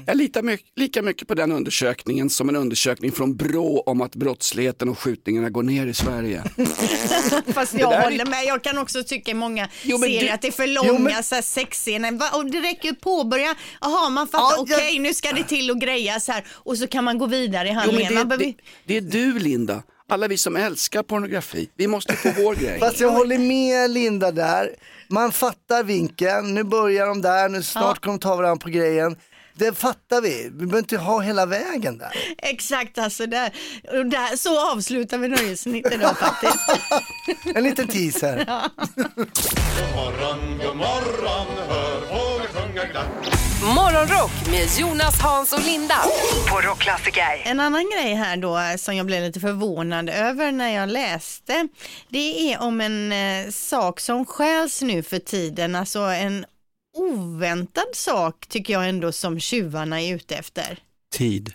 Jag 0.07 0.17
litar 0.17 0.43
my- 0.43 0.59
lika 0.77 1.03
mycket 1.03 1.29
på 1.29 1.35
den 1.35 1.53
undersökningen 1.53 2.31
som 2.31 2.49
en 2.49 2.57
undersökning 2.57 3.13
från 3.13 3.37
Brå 3.37 3.83
om 3.87 4.01
att 4.01 4.15
brottsligheten 4.17 4.89
och 4.89 4.99
skjutningarna 4.99 5.51
går 5.51 5.63
ner 5.63 5.87
i 5.87 5.95
Sverige. 5.95 6.45
Fast 7.55 7.75
jag 7.75 7.93
är- 7.95 8.03
håller 8.03 8.25
med. 8.25 8.45
Jag 8.45 8.63
kan 8.65 8.79
också 8.79 9.03
tycka 9.03 9.31
i 9.31 9.35
många 9.35 9.69
Jo, 9.83 9.99
serier 9.99 10.21
du- 10.21 10.29
att 10.29 10.43
det 10.43 10.49
är 10.49 10.53
för 10.53 10.67
Jo, 10.67 10.83
långa 10.83 11.23
men- 11.31 11.43
sexscener. 11.43 12.19
Och 12.35 12.51
det 12.51 12.61
räcker 12.61 12.85
ju 12.85 12.91
att 12.91 13.01
påbörja. 13.01 13.55
Jaha, 13.81 14.09
man 14.09 14.27
fattar. 14.29 14.45
Ja, 14.57 14.65
jag- 14.69 14.77
Okej, 14.79 14.99
nu 14.99 15.15
ska 15.15 15.33
det 15.33 15.45
till 15.45 15.71
och 15.71 15.81
grejas 15.81 16.29
här. 16.29 16.45
Och 16.51 16.79
så 16.79 16.87
kan 16.87 17.05
man 17.05 17.19
gå 17.19 17.27
vidare 17.27 17.69
i 17.69 17.71
Jo, 17.71 17.79
handlingen. 17.79 18.15
man 18.15 18.29
det, 18.29 18.37
behöver... 18.37 18.45
det, 18.45 18.55
det 18.87 18.97
är 18.97 19.01
du 19.33 19.39
Linda, 19.39 19.83
alla 20.11 20.29
vi 20.29 20.39
som 20.39 20.57
älskar 20.57 21.03
pornografi, 21.03 21.71
vi 21.77 21.87
måste 21.87 22.17
få 22.17 22.33
vår 22.37 22.55
grej. 22.55 22.79
Fast 22.81 23.01
jag 23.01 23.11
håller 23.11 23.39
med 23.39 23.91
Linda 23.91 24.31
där. 24.31 24.71
Man 25.09 25.33
fattar 25.33 25.85
vinkeln, 25.85 26.55
nu 26.55 26.65
börjar 26.65 27.07
de 27.07 27.23
där, 27.23 27.49
nu 27.49 27.63
snart 27.63 28.01
kommer 28.01 28.19
de 28.19 28.23
ta 28.23 28.37
varandra 28.37 28.63
på 28.63 28.71
grejen. 28.71 29.17
Det 29.55 29.79
fattar 29.79 30.21
vi, 30.21 30.45
vi 30.45 30.51
behöver 30.51 30.79
inte 30.79 30.97
ha 30.97 31.21
hela 31.21 31.47
vägen 31.47 31.99
där. 31.99 32.13
Exakt, 32.39 32.99
alltså 32.99 33.27
där, 33.27 33.51
där, 34.05 34.37
så 34.37 34.73
avslutar 34.73 35.19
vi 35.19 35.29
nöjesnytt 35.29 35.93
idag 35.93 36.19
faktiskt. 36.19 36.71
En 37.55 37.65
liten 37.65 37.89
teaser. 37.89 38.37
God 38.37 39.27
morgon, 39.95 40.59
god 40.67 40.77
morgon, 40.77 41.47
hör 41.69 42.01
fåglar 42.01 42.47
sjunga 42.47 42.85
glatt. 42.85 43.50
Morgonrock 43.63 44.31
med 44.51 44.69
Jonas, 44.79 45.21
Hans 45.21 45.53
och 45.53 45.65
Linda 45.65 45.95
på 46.51 46.61
Rockklassiker. 46.61 47.43
En 47.45 47.61
annan 47.61 47.91
grej 47.91 48.15
här 48.15 48.37
då 48.37 48.59
eh, 48.59 48.77
som 48.77 48.97
jag 48.97 49.07
blev 49.07 49.23
lite 49.23 49.41
förvånad 49.41 50.09
över 50.09 50.53
när 50.53 50.75
jag 50.75 50.89
läste, 50.89 51.69
det 52.09 52.53
är 52.53 52.63
om 52.63 52.81
en 52.81 53.13
eh, 53.13 53.51
sak 53.51 54.01
som 54.01 54.25
stjäls 54.27 54.83
nu 54.83 55.03
för 55.03 55.19
tiden, 55.19 55.75
alltså 55.75 55.99
en 55.99 56.47
oväntad 56.97 57.95
sak 57.95 58.47
tycker 58.49 58.73
jag 58.73 58.89
ändå 58.89 59.13
som 59.13 59.41
tjuvarna 59.41 60.01
är 60.01 60.15
ute 60.15 60.35
efter. 60.35 60.79
Tid. 61.13 61.55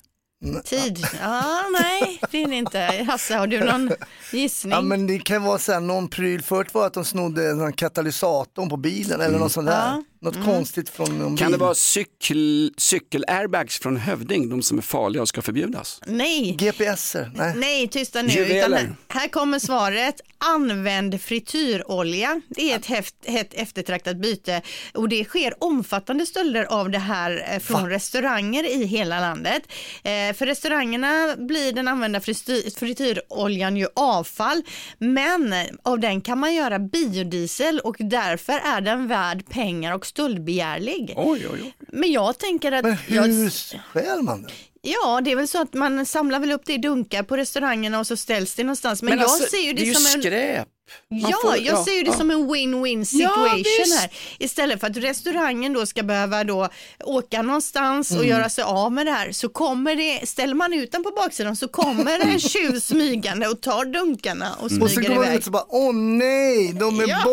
Tid? 0.66 1.08
Ja, 1.22 1.64
nej, 1.82 2.20
det 2.32 2.44
är 2.44 2.48
det 2.48 2.56
inte. 2.56 3.06
Hasse, 3.08 3.36
har 3.36 3.48
du 3.48 3.60
någon 3.60 3.92
gissning? 4.32 4.74
Ja 4.74 4.82
men 4.82 5.08
det 5.08 5.20
kan 5.20 5.44
vara 5.44 5.60
så 5.60 5.72
här, 5.72 5.80
någon 5.80 6.08
pryl, 6.08 6.42
förut 6.42 6.74
var 6.74 6.88
att 6.88 6.94
de 6.94 7.06
snodde 7.06 7.50
en 7.50 7.60
sån 7.60 7.74
katalysatorn 7.74 8.70
på 8.70 8.78
bilen 8.78 9.22
eller 9.22 9.40
något 9.40 9.52
sånt 9.52 9.68
där. 9.68 9.88
Ja. 9.88 10.04
Något 10.26 10.46
konstigt 10.46 10.90
från 10.90 11.20
någon 11.20 11.38
Kan 11.38 11.48
bil. 11.52 11.60
det 11.60 11.66
vara 11.66 11.76
cykel, 11.76 12.74
cykel-airbags 12.78 13.82
från 13.82 13.98
Hövding, 13.98 14.50
de 14.50 14.62
som 14.62 14.78
är 14.78 14.82
farliga 14.82 15.22
och 15.22 15.28
ska 15.28 15.42
förbjudas? 15.42 16.02
Nej. 16.06 16.56
GPSer? 16.60 17.32
Nej. 17.36 17.54
Nej, 17.56 17.88
tysta 17.88 18.22
nu. 18.22 18.30
Här, 18.30 18.96
här 19.08 19.28
kommer 19.28 19.60
svaret. 19.60 20.22
Använd 20.38 21.22
frityrolja. 21.22 22.42
Det 22.50 22.72
är 22.72 22.76
ett 22.76 22.86
heft, 22.86 23.16
hett 23.26 23.54
eftertraktat 23.54 24.18
byte 24.18 24.62
och 24.94 25.10
det 25.10 25.24
sker 25.26 25.64
omfattande 25.64 26.26
stölder 26.26 26.64
av 26.64 26.90
det 26.90 27.00
här 27.00 27.48
eh, 27.52 27.60
från 27.60 27.90
restauranger 27.90 28.64
i 28.64 28.86
hela 28.86 29.20
landet. 29.20 29.64
Eh, 30.04 30.34
för 30.36 30.46
restaurangerna 30.46 31.36
blir 31.38 31.74
den 31.74 31.88
använda 31.88 32.20
fristyr, 32.22 32.80
frityroljan 32.80 33.78
ju 33.78 33.88
avfall, 33.96 34.62
men 34.98 35.54
av 35.84 36.00
den 36.00 36.22
kan 36.22 36.40
man 36.40 36.54
göra 36.56 36.80
biodiesel 36.80 37.80
och 37.80 37.96
därför 38.00 38.54
är 38.54 38.82
den 38.82 39.08
värd 39.08 39.50
pengar 39.50 39.94
och 39.94 40.06
stöldbegärlig. 40.16 41.14
Oj, 41.18 41.48
oj, 41.54 41.60
oj. 41.64 41.74
Men 41.92 42.12
jag 42.12 42.38
tänker 42.38 42.72
att... 42.72 42.84
Men 42.84 42.98
jag, 43.08 43.24
hur 43.24 43.50
stjäl 43.94 44.22
man 44.22 44.42
det? 44.44 44.50
Ja, 44.82 45.22
det 45.22 45.32
är 45.32 45.36
väl 45.36 45.48
så 45.48 45.62
att 45.62 45.74
man 45.74 46.06
samlar 46.06 46.40
väl 46.40 46.52
upp 46.52 46.62
det 46.66 46.74
i 46.74 46.78
dunkar 46.78 47.24
på 47.24 47.38
restaurangerna 47.38 48.00
och 48.00 48.08
så 48.08 48.18
ställs 48.18 48.56
det 48.56 48.64
någonstans. 48.64 49.02
Men, 49.02 49.14
jag 49.20 49.30
alltså, 49.30 49.50
ser 49.50 49.58
ju 49.58 49.74
det, 49.74 49.82
det 49.82 49.82
är 49.82 49.86
ju 49.86 49.94
som 49.94 50.16
en... 50.16 50.22
skräp. 50.22 50.68
Man 51.12 51.20
Ja, 51.32 51.38
får- 51.44 51.58
jag 51.58 51.80
ser 51.84 51.92
ju 51.92 52.02
det 52.04 52.10
ja. 52.12 52.18
som 52.18 52.32
en 52.32 52.38
win-win 52.50 52.98
Ja, 53.00 53.06
situation 53.06 53.64
visst. 53.86 54.00
här. 54.00 54.10
Istället 54.40 54.80
för 54.80 54.88
att 54.88 54.98
restaurangen 54.98 55.74
då 55.74 55.86
ska 55.86 56.04
behöva 56.04 56.44
då 56.44 56.70
åka 57.04 57.42
någonstans 57.42 58.12
Mm. 58.12 58.22
och 58.22 58.28
göra 58.28 58.50
sig 58.50 58.64
av 58.64 58.92
med 58.92 59.06
det 59.06 59.12
här 59.12 59.32
så 59.32 59.50
kommer 59.50 59.96
det, 59.96 60.28
ställer 60.28 60.54
man 60.54 60.74
ut 60.74 60.92
den 60.92 61.04
på 61.04 61.12
baksidan 61.12 61.56
så 61.56 61.68
kommer 61.68 62.20
en 62.20 62.40
tjuv 62.50 62.80
smygande 62.80 63.48
och 63.48 63.62
tar 63.62 63.86
dunkarna 63.86 64.56
och 64.60 64.64
Och 64.64 64.72
så 64.72 64.88
smyger 64.88 65.10
går 65.10 65.16
man 65.16 65.26
iväg. 65.26 65.38
ut 65.40 65.46
och 65.46 65.52
bara, 65.52 65.66
åh 65.70 65.94
nej, 65.96 66.74
de 66.74 67.00
är 67.00 67.08
Ja. 67.10 67.24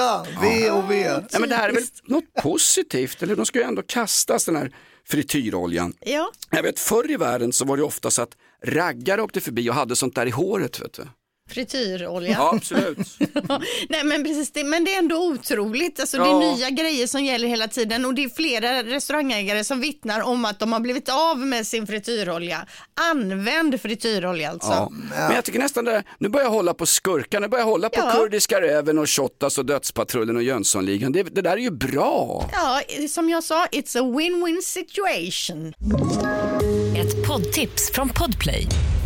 Borta. 0.00 0.40
V 0.42 0.70
och 0.70 0.90
V. 0.90 1.20
Ja, 1.30 1.38
men 1.38 1.48
det 1.48 1.54
här 1.54 1.68
är 1.68 1.72
väl 1.72 1.84
något 2.04 2.34
positivt, 2.42 3.22
eller 3.22 3.36
de 3.36 3.46
ska 3.46 3.58
ju 3.58 3.64
ändå 3.64 3.82
kastas 3.82 4.44
den 4.44 4.56
här 4.56 4.74
frityroljan. 5.08 5.94
Ja. 6.00 6.30
Jag 6.50 6.62
vet 6.62 6.78
förr 6.78 7.10
i 7.10 7.16
världen 7.16 7.52
så 7.52 7.64
var 7.64 7.76
det 7.76 7.82
ofta 7.82 8.10
så 8.10 8.22
att 8.22 8.36
raggare 8.64 9.22
åkte 9.22 9.40
förbi 9.40 9.70
och 9.70 9.74
hade 9.74 9.96
sånt 9.96 10.14
där 10.14 10.26
i 10.26 10.30
håret. 10.30 10.80
Vet 10.80 10.92
du. 10.92 11.02
Frityrolja. 11.50 12.30
Ja, 12.30 12.52
absolut. 12.56 12.98
Nej 13.88 14.04
men 14.04 14.24
precis, 14.24 14.50
det, 14.52 14.64
men 14.64 14.84
det 14.84 14.94
är 14.94 14.98
ändå 14.98 15.16
otroligt. 15.26 16.00
Alltså, 16.00 16.16
Det 16.16 16.22
Ja. 16.24 16.42
är 16.42 16.56
nya 16.56 16.70
grejer 16.70 17.06
som 17.06 17.24
gäller 17.24 17.48
hela 17.48 17.68
tiden 17.68 18.04
och 18.04 18.14
det 18.14 18.24
är 18.24 18.28
flera 18.28 18.82
restaurangägare 18.82 19.64
som 19.64 19.80
vittnar 19.80 20.20
om 20.20 20.44
att 20.44 20.58
de 20.58 20.72
har 20.72 20.80
blivit 20.80 21.08
av 21.08 21.38
med 21.38 21.66
sin 21.66 21.86
frityrolja. 21.86 22.66
Använd 23.10 23.80
frityrolja 23.80 24.50
alltså. 24.50 24.70
Ja. 24.70 24.88
Men 24.90 25.34
jag 25.34 25.44
tycker 25.44 25.58
nästan 25.58 25.84
det, 25.84 26.02
nu 26.18 26.28
börjar 26.28 26.44
jag 26.46 26.50
hålla 26.52 26.74
på 26.74 26.86
skurkarna, 26.86 27.46
nu 27.46 27.50
börjar 27.50 27.64
jag 27.64 27.70
hålla 27.70 27.88
på 27.88 28.00
Ja. 28.00 28.12
Kurdiska 28.12 28.60
räven 28.60 28.98
och 28.98 29.10
Shottaz 29.10 29.58
och 29.58 29.66
Dödspatrullen 29.66 30.36
och 30.36 30.42
Jönssonligan. 30.42 31.12
Det, 31.12 31.22
det 31.22 31.42
där 31.42 31.52
är 31.52 31.56
ju 31.56 31.70
bra. 31.70 32.48
Ja, 32.52 32.80
som 33.08 33.28
jag 33.30 33.44
sa, 33.44 33.66
it's 33.66 33.98
a 33.98 34.02
win-win 34.02 34.60
situation. 34.62 35.72
Ett 36.96 37.26
poddtips 37.26 37.90
från 37.92 38.08
Podplay. 38.08 38.66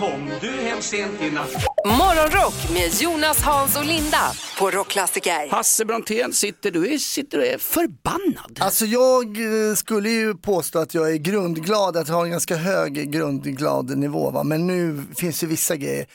Kom 0.00 0.30
du 0.40 0.50
hem 0.50 0.82
sent 0.82 1.22
i 1.22 1.30
natt 1.30 1.52
Morgonrock 1.84 2.54
med 2.72 2.94
Jonas, 3.00 3.42
Hans 3.42 3.76
och 3.76 3.84
Linda 3.84 4.32
på 4.58 4.70
Rockklassiker. 4.70 5.50
Hasse 5.50 5.84
Brontén, 5.84 6.32
sitter 6.32 6.70
du 6.70 6.94
är, 6.94 6.98
sitter 6.98 7.38
du 7.38 7.46
är 7.46 7.58
förbannad? 7.58 8.58
Alltså 8.60 8.84
jag 8.84 9.26
eh, 9.26 9.74
skulle 9.74 10.10
ju 10.10 10.34
påstå 10.34 10.78
att 10.78 10.94
jag 10.94 11.12
är 11.12 11.16
grundglad, 11.16 11.96
att 11.96 12.08
jag 12.08 12.14
har 12.14 12.24
en 12.24 12.30
ganska 12.30 12.56
hög 12.56 13.10
grundglad 13.10 13.98
nivå. 13.98 14.30
Va? 14.30 14.44
Men 14.44 14.66
nu 14.66 15.04
finns 15.16 15.40
det 15.40 15.46
vissa 15.46 15.76
grejer. 15.76 16.06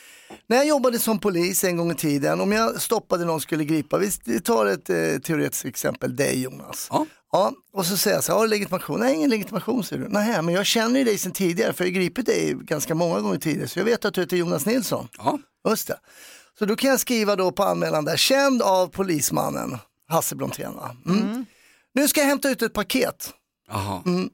När 0.47 0.57
jag 0.57 0.67
jobbade 0.67 0.99
som 0.99 1.19
polis 1.19 1.63
en 1.63 1.77
gång 1.77 1.91
i 1.91 1.95
tiden, 1.95 2.41
om 2.41 2.51
jag 2.51 2.81
stoppade 2.81 3.25
någon 3.25 3.41
skulle 3.41 3.63
gripa, 3.65 3.97
vi 4.25 4.39
tar 4.39 4.65
ett 4.65 4.89
eh, 4.89 4.95
teoretiskt 5.23 5.65
exempel, 5.65 6.15
dig 6.15 6.41
Jonas. 6.41 6.87
Ja. 6.91 7.05
Ja, 7.31 7.53
och 7.73 7.85
så 7.85 7.97
säger 7.97 8.17
jag 8.17 8.23
så 8.23 8.31
här, 8.31 8.39
har 8.39 8.45
du 8.45 8.49
legitimation? 8.49 8.99
Nej, 8.99 9.15
ingen 9.15 9.29
legitimation 9.29 9.83
säger 9.83 10.03
du. 10.03 10.09
Nej, 10.09 10.41
men 10.41 10.53
jag 10.53 10.65
känner 10.65 10.99
ju 10.99 11.05
dig 11.05 11.17
sedan 11.17 11.31
tidigare, 11.31 11.73
för 11.73 11.83
jag 11.83 11.91
har 11.91 11.95
gripit 11.95 12.25
dig 12.25 12.53
ganska 12.61 12.95
många 12.95 13.19
gånger 13.19 13.37
tidigare, 13.39 13.67
så 13.67 13.79
jag 13.79 13.85
vet 13.85 14.05
att 14.05 14.13
du 14.13 14.21
heter 14.21 14.37
Jonas 14.37 14.65
Nilsson. 14.65 15.07
Ja. 15.17 15.39
Just 15.69 15.87
det. 15.87 15.99
Så 16.59 16.65
då 16.65 16.75
kan 16.75 16.89
jag 16.89 16.99
skriva 16.99 17.35
då 17.35 17.51
på 17.51 17.63
anmälan 17.63 18.05
där, 18.05 18.17
känd 18.17 18.61
av 18.61 18.87
polismannen 18.87 19.77
Hasse 20.07 20.35
Brontén. 20.35 20.73
va? 20.75 20.95
Mm. 21.05 21.45
Nu 21.93 22.07
ska 22.07 22.21
jag 22.21 22.27
hämta 22.27 22.49
ut 22.49 22.61
ett 22.61 22.73
paket. 22.73 23.33
Mm. 24.05 24.29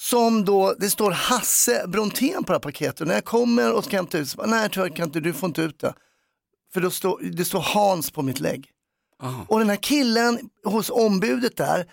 Som 0.00 0.44
då, 0.44 0.74
det 0.78 0.90
står 0.90 1.10
Hasse 1.10 1.84
Brontén 1.88 2.44
på 2.44 2.52
det 2.52 2.54
här 2.56 2.60
paketet. 2.60 3.00
Och 3.00 3.06
när 3.06 3.14
jag 3.14 3.24
kommer 3.24 3.72
och 3.72 3.84
ska 3.84 3.96
hämta 3.96 4.18
ut, 4.18 4.28
så 4.28 4.36
bara, 4.36 4.46
nej 4.46 4.68
tyvärr 4.72 4.96
kan 4.96 5.04
inte, 5.06 5.20
du 5.20 5.32
får 5.32 5.46
inte 5.46 5.62
ut 5.62 5.78
det. 5.80 5.94
För 6.74 6.80
då 6.80 6.90
står, 6.90 7.18
det 7.32 7.44
står 7.44 7.60
Hans 7.60 8.10
på 8.10 8.22
mitt 8.22 8.40
lägg. 8.40 8.70
Aha. 9.22 9.44
Och 9.48 9.58
den 9.58 9.68
här 9.70 9.76
killen 9.76 10.38
hos 10.64 10.90
ombudet 10.90 11.56
där, 11.56 11.86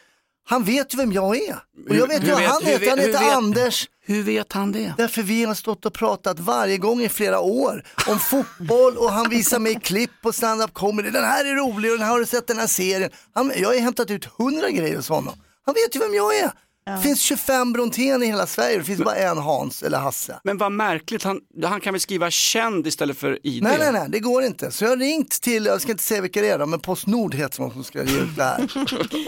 han 0.47 0.63
vet 0.63 0.93
ju 0.93 0.97
vem 0.97 1.11
jag 1.13 1.37
är. 1.37 1.55
Och 1.89 1.95
jag 1.95 2.07
vet 2.07 2.23
ju 2.23 2.25
Hur 2.25 2.31
vad 2.31 2.41
vet- 2.41 2.49
han 2.49 2.63
hur 2.63 2.71
heter, 2.71 2.89
han 2.89 2.97
vet- 2.97 3.07
hur 3.07 3.13
heter 3.13 3.25
vet- 3.25 3.35
Anders. 3.37 3.89
Hur 4.07 4.23
vet 4.23 4.53
han 4.53 4.71
det? 4.71 4.93
Därför 4.97 5.21
vi 5.21 5.43
har 5.45 5.53
stått 5.53 5.85
och 5.85 5.93
pratat 5.93 6.39
varje 6.39 6.77
gång 6.77 7.01
i 7.01 7.09
flera 7.09 7.39
år 7.39 7.83
om 8.07 8.19
fotboll 8.19 8.97
och 8.97 9.11
han 9.11 9.29
visar 9.29 9.59
mig 9.59 9.79
klipp 9.79 10.11
på 10.21 10.33
stand-up 10.33 10.73
comedy. 10.73 11.09
Den 11.09 11.23
här 11.23 11.45
är 11.45 11.55
rolig 11.55 11.91
och 11.91 11.97
den 11.97 12.05
här 12.05 12.11
har 12.13 12.19
du 12.19 12.25
sett 12.25 12.47
den 12.47 12.57
här 12.59 12.67
serien. 12.67 13.09
Han, 13.33 13.51
jag 13.55 13.69
har 13.69 13.79
hämtat 13.79 14.11
ut 14.11 14.25
hundra 14.25 14.69
grejer 14.69 14.95
hos 14.95 15.09
honom. 15.09 15.33
Han 15.65 15.73
vet 15.75 15.95
ju 15.95 15.99
vem 15.99 16.13
jag 16.13 16.37
är. 16.37 16.51
Det 16.85 17.01
finns 17.03 17.19
25 17.21 17.73
Brontén 17.73 18.23
i 18.23 18.25
hela 18.25 18.47
Sverige, 18.47 18.77
det 18.77 18.83
finns 18.83 18.99
bara 19.03 19.15
en 19.15 19.37
Hans 19.37 19.83
eller 19.83 19.97
Hasse. 19.97 20.39
Men 20.43 20.57
vad 20.57 20.71
märkligt, 20.71 21.23
han, 21.23 21.39
han 21.63 21.81
kan 21.81 21.93
väl 21.93 22.01
skriva 22.01 22.31
känd 22.31 22.87
istället 22.87 23.17
för 23.17 23.39
ID? 23.47 23.63
Nej, 23.63 23.75
nej, 23.79 23.91
nej, 23.91 24.05
det 24.09 24.19
går 24.19 24.43
inte. 24.43 24.71
Så 24.71 24.83
jag 24.83 24.89
har 24.89 24.97
ringt 24.97 25.41
till, 25.41 25.65
jag 25.65 25.81
ska 25.81 25.91
inte 25.91 26.03
säga 26.03 26.21
vilka 26.21 26.41
det 26.41 26.49
är, 26.49 26.59
då, 26.59 26.65
men 26.65 26.79
Postnord 26.79 27.35
heter 27.35 27.59
de 27.59 27.71
som 27.71 27.83
ska 27.83 28.03
ge 28.03 28.17
ut 28.19 28.35
det 28.35 28.43
här. 28.43 28.71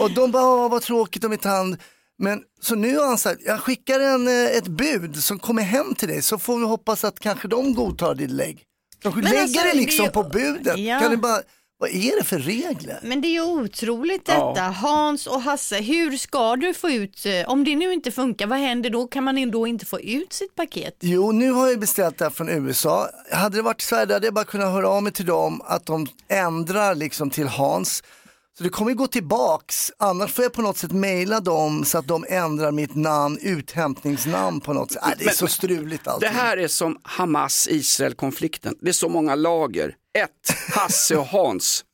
Och 0.02 0.10
de 0.10 0.30
bara, 0.30 0.44
"Åh, 0.64 0.70
vad 0.70 0.82
tråkigt 0.82 1.24
om 1.24 1.32
inte 1.32 1.48
han 1.48 1.76
men 2.22 2.40
så 2.60 2.74
nu 2.74 2.96
har 2.96 3.06
han 3.06 3.18
sagt, 3.18 3.40
jag 3.44 3.60
skickar 3.60 4.00
en, 4.00 4.28
eh, 4.28 4.56
ett 4.56 4.68
bud 4.68 5.16
som 5.24 5.38
kommer 5.38 5.62
hem 5.62 5.94
till 5.94 6.08
dig 6.08 6.22
så 6.22 6.38
får 6.38 6.58
vi 6.58 6.64
hoppas 6.64 7.04
att 7.04 7.20
kanske 7.20 7.48
de 7.48 7.74
godtar 7.74 8.14
ditt 8.14 8.30
lägg. 8.30 8.62
De 9.02 9.14
Men 9.14 9.24
lägger 9.24 9.42
alltså, 9.42 9.62
det 9.62 9.68
det 9.72 9.76
liksom 9.76 10.04
ju- 10.04 10.10
på 10.10 10.22
budet. 10.22 10.78
Ja. 10.78 11.00
Kan 11.00 11.10
du 11.10 11.16
bara, 11.16 11.40
vad 11.80 11.90
är 11.90 12.18
det 12.18 12.24
för 12.24 12.38
regler? 12.38 13.00
Men 13.02 13.20
det 13.20 13.28
är 13.28 13.32
ju 13.32 13.42
otroligt 13.42 14.22
Ja. 14.28 14.48
detta. 14.54 14.62
Hans 14.66 15.26
och 15.26 15.42
Hasse, 15.42 15.80
hur 15.80 16.16
ska 16.16 16.56
du 16.56 16.74
få 16.74 16.90
ut, 16.90 17.26
eh, 17.26 17.48
om 17.50 17.64
det 17.64 17.76
nu 17.76 17.92
inte 17.92 18.10
funkar, 18.10 18.46
vad 18.46 18.58
händer 18.58 18.90
då? 18.90 19.06
Kan 19.06 19.24
man 19.24 19.50
då 19.50 19.66
inte 19.66 19.86
få 19.86 20.00
ut 20.00 20.32
sitt 20.32 20.54
paket? 20.54 20.96
Jo, 21.00 21.32
nu 21.32 21.50
har 21.50 21.68
jag 21.68 21.80
beställt 21.80 22.18
det 22.18 22.24
här 22.24 22.30
från 22.30 22.48
USA. 22.48 23.08
Hade 23.32 23.56
det 23.56 23.62
varit 23.62 23.80
Sverige 23.80 24.12
hade 24.12 24.26
jag 24.26 24.34
bara 24.34 24.44
kunnat 24.44 24.72
höra 24.72 24.88
av 24.88 25.02
mig 25.02 25.12
till 25.12 25.26
dem 25.26 25.62
att 25.64 25.86
de 25.86 26.06
ändrar 26.28 26.94
liksom 26.94 27.30
till 27.30 27.48
Hans. 27.48 28.02
Så 28.58 28.64
det 28.64 28.70
kommer 28.70 28.90
ju 28.90 28.96
gå 28.96 29.06
tillbaks, 29.06 29.92
annars 29.98 30.32
får 30.32 30.42
jag 30.44 30.52
på 30.52 30.62
något 30.62 30.76
sätt 30.76 30.92
mejla 30.92 31.40
dem 31.40 31.84
så 31.84 31.98
att 31.98 32.06
de 32.06 32.24
ändrar 32.28 32.72
mitt 32.72 32.94
namn, 32.94 33.38
uthämtningsnamn 33.42 34.60
på 34.60 34.72
något 34.72 34.92
sätt. 34.92 35.02
Äh, 35.02 35.08
det 35.18 35.24
är 35.24 35.26
Men- 35.26 35.34
så 35.34 35.46
struligt 35.46 36.08
allt. 36.08 36.20
Det 36.20 36.28
här 36.28 36.56
är 36.56 36.68
som 36.68 36.98
Hamas-Israel-konflikten. 37.02 38.74
Det 38.80 38.88
är 38.88 38.92
så 38.92 39.08
många 39.08 39.34
lager. 39.34 39.94
Ett, 40.18 40.74
Hasse 40.74 41.16
och 41.16 41.26
Hans. 41.26 41.84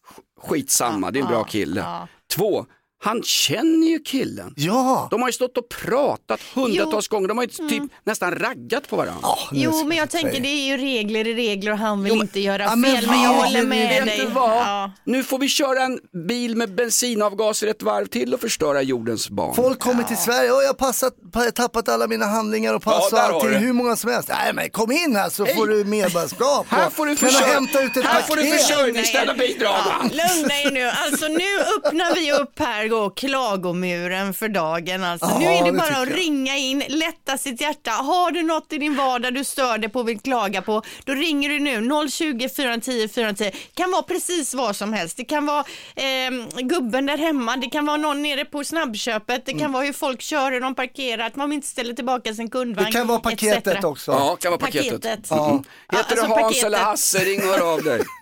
Skitsamma, 0.40 1.10
det 1.10 1.18
är 1.18 1.22
en 1.22 1.28
bra 1.28 1.44
kille. 1.44 2.08
Två, 2.36 2.66
han 3.04 3.22
känner 3.22 3.86
ju 3.86 3.98
killen. 3.98 4.54
Ja. 4.56 5.08
De 5.10 5.20
har 5.22 5.28
ju 5.28 5.32
stått 5.32 5.56
och 5.58 5.68
pratat 5.68 6.40
hundratals 6.54 7.08
gånger. 7.08 7.28
De 7.28 7.38
har 7.38 7.44
ju 7.44 7.68
typ 7.68 7.82
nästan 8.04 8.34
raggat 8.34 8.88
på 8.88 8.96
varandra. 8.96 9.28
Jo, 9.52 9.84
men 9.84 9.96
jag 9.96 10.10
tänker 10.10 10.40
det 10.40 10.48
är 10.48 10.66
ju 10.66 10.76
regler 10.76 11.26
i 11.28 11.34
regler 11.34 11.72
och 11.72 11.78
han 11.78 12.02
vill 12.04 12.12
inte 12.12 12.40
göra 12.40 12.62
Ja, 12.62 12.76
men 12.76 12.96
fel. 12.96 13.06
Men 13.06 13.22
jag 13.22 13.30
håller 13.34 13.58
Vet 13.60 13.68
med 13.68 14.06
dig. 14.06 14.18
du 14.18 14.26
vad? 14.26 14.50
Ja. 14.50 14.90
Nu 15.04 15.24
får 15.24 15.38
vi 15.38 15.48
köra 15.48 15.82
en 15.82 15.98
bil 16.28 16.56
med 16.56 16.74
bensinavgaser 16.74 17.66
ett 17.66 17.82
varv 17.82 18.06
till 18.06 18.34
och 18.34 18.40
förstöra 18.40 18.82
jordens 18.82 19.30
barn. 19.30 19.54
Folk 19.54 19.78
kommer 19.78 20.02
till 20.02 20.16
Sverige, 20.16 20.50
och 20.52 20.62
jag 20.62 20.66
har 20.68 20.74
passat, 20.74 21.14
tappat 21.54 21.88
alla 21.88 22.06
mina 22.06 22.26
handlingar 22.26 22.74
och 22.74 22.82
pass 22.82 23.08
Ja, 23.12 23.28
och 23.28 23.34
allting, 23.34 23.50
hur 23.58 23.72
många 23.72 23.96
som 23.96 24.10
helst. 24.10 24.28
Nej 24.28 24.52
men 24.52 24.70
kom 24.70 24.92
in 24.92 25.16
här 25.16 25.30
så 25.30 25.46
får 25.46 25.66
du 25.66 25.84
medborgarskap. 25.84 26.66
Här 26.68 26.90
får 26.90 27.06
du 27.06 27.10
Men 27.10 27.16
försörj- 27.30 27.42
att 27.42 27.54
hämta 27.54 27.82
ut 27.82 27.96
ett 27.96 28.04
här 28.04 28.22
får 28.22 28.36
du 28.36 28.42
paket. 28.42 28.66
försörjningsstöd 28.66 29.28
och 29.28 29.36
bidrag. 29.36 29.74
Lugna 30.02 30.54
er 30.54 30.70
nu. 30.70 30.84
Alltså 30.84 31.28
nu 31.28 31.44
öppnar 31.76 32.14
vi 32.14 32.32
upp 32.32 32.58
här 32.58 32.93
då 32.94 33.10
klagomuren 33.10 34.34
för 34.34 34.48
dagen. 34.48 35.04
Alltså, 35.04 35.26
Ja, 35.26 35.38
nu 35.38 35.44
är 35.46 35.64
det 35.64 35.70
det 35.70 35.76
bara 35.78 35.86
att 36.02 36.08
jag. 36.08 36.18
ringa 36.18 36.56
in, 36.56 36.82
lätta 36.88 37.38
sitt 37.38 37.60
hjärta. 37.60 37.90
Har 37.90 38.30
du 38.30 38.42
något 38.42 38.72
i 38.72 38.78
din 38.78 38.96
vardag 38.96 39.34
du 39.34 39.44
stör 39.44 39.78
dig 39.78 39.90
på 39.90 40.00
och 40.00 40.08
vill 40.08 40.20
klaga 40.20 40.62
på, 40.62 40.82
då 41.04 41.12
ringer 41.12 41.48
du 41.48 41.58
nu 41.60 42.08
020 42.10 42.48
410 42.56 43.08
410. 43.14 43.50
kan 43.74 43.90
vara 43.90 44.02
precis 44.02 44.54
vad 44.54 44.76
som 44.76 44.92
helst. 44.92 45.16
Det 45.16 45.24
kan 45.24 45.46
vara 45.46 45.64
eh, 45.96 46.62
gubben 46.62 47.06
där 47.06 47.18
hemma, 47.18 47.56
det 47.56 47.66
kan 47.70 47.86
vara 47.86 47.96
någon 47.96 48.22
nere 48.22 48.44
på 48.44 48.64
snabbköpet, 48.64 49.46
det 49.46 49.52
kan 49.52 49.60
Mm. 49.60 49.72
vara 49.72 49.84
hur 49.84 49.92
folk 49.92 50.22
kör, 50.22 50.52
hur 50.52 50.60
de 50.60 50.74
parkerar, 50.74 51.26
att 51.26 51.36
man 51.36 51.52
inte 51.52 51.66
ställer 51.66 51.94
tillbaka 51.94 52.34
sin 52.34 52.50
kundvagn. 52.50 52.86
Det 52.86 52.92
kan 52.92 53.06
vara 53.06 53.18
paketet 53.18 53.66
etc. 53.66 53.84
också. 53.84 54.12
Ja, 54.12 54.36
kan 54.36 54.50
vara 54.50 54.60
paketet. 54.60 54.90
Paketet. 55.02 55.30
Mm. 55.30 55.42
Ja. 55.42 55.62
Heter 55.98 55.98
alltså 55.98 56.14
du 56.14 56.20
Hans 56.32 56.42
paketet. 56.42 56.64
eller 56.64 56.78
Hasse, 56.78 57.18
ring 57.18 57.40
och 57.40 57.46
hör 57.46 57.72
av 57.72 57.82
dig. 57.82 58.00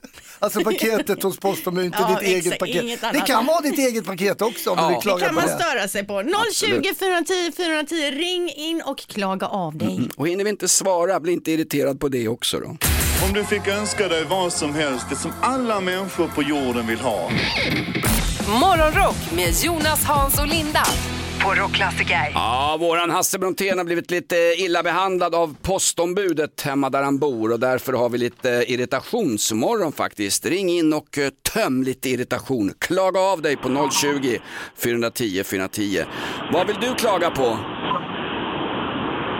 Alltså 0.42 0.60
paketet 0.64 1.22
hos 1.22 1.38
posten 1.38 1.74
men 1.74 1.84
inte 1.84 1.98
Ja, 2.00 2.08
ditt 2.08 2.28
eget 2.28 2.38
exakt, 2.46 2.58
paket. 2.58 2.82
inget 2.82 3.00
Det 3.12 3.20
kan 3.20 3.46
vara 3.46 3.60
ditt 3.60 3.78
eget 3.78 4.04
paket 4.04 4.42
också 4.42 4.70
om 4.70 4.78
Ja. 4.78 4.88
du 4.88 5.10
vill 5.10 5.18
Det 5.18 5.26
kan 5.26 5.34
man 5.34 5.44
det. 5.46 5.50
störa 5.64 5.88
sig 5.88 6.06
på. 6.06 6.22
020 6.52 6.94
410 6.98 7.52
410, 7.56 7.94
ring 8.10 8.48
in 8.56 8.82
och 8.86 8.98
klaga 8.98 9.46
av 9.46 9.76
dig. 9.76 10.00
Och 10.16 10.28
hinner 10.28 10.44
vi 10.44 10.50
inte 10.50 10.68
svara, 10.68 11.20
bli 11.20 11.32
inte 11.32 11.52
irriterad 11.52 12.00
på 12.00 12.08
det 12.08 12.28
också 12.28 12.60
då. 12.60 12.66
Om 13.26 13.32
du 13.34 13.44
fick 13.44 13.68
önska 13.68 14.08
dig 14.08 14.24
vad 14.24 14.52
som 14.52 14.74
helst, 14.74 15.06
det 15.10 15.16
som 15.16 15.32
alla 15.42 15.80
människor 15.80 16.28
på 16.28 16.42
jorden 16.42 16.86
vill 16.86 17.00
ha. 17.00 17.30
Morgonrock 18.60 19.16
med 19.36 19.54
Jonas, 19.64 20.04
Hans 20.04 20.38
och 20.40 20.46
Linda 20.48 20.82
på 21.44 21.54
Rockklassiker. 21.54 22.30
Ja, 22.34 22.76
våran 22.80 23.10
Hasse 23.10 23.38
Brontén 23.38 23.78
har 23.78 23.84
blivit 23.84 24.10
lite 24.10 24.36
illa 24.58 24.82
behandlad 24.82 25.34
av 25.34 25.56
postombudet 25.62 26.62
hemma 26.62 26.90
där 26.90 27.02
han 27.02 27.18
bor 27.18 27.52
och 27.52 27.60
därför 27.60 27.92
har 27.92 28.08
vi 28.08 28.18
lite 28.18 28.48
irritationsmorgon 28.48 29.92
faktiskt. 29.92 30.46
Ring 30.46 30.68
in 30.68 30.92
och 30.92 31.18
eh, 31.18 31.30
töm 31.54 31.82
lite 31.82 32.08
irritation. 32.08 32.70
Klaga 32.80 33.20
av 33.20 33.42
dig 33.42 33.56
på 33.56 33.68
020 33.90 34.38
410 34.84 35.42
410. 35.50 36.04
Vad 36.52 36.66
vill 36.66 36.76
du 36.80 36.94
klaga 36.94 37.30
på? 37.30 37.48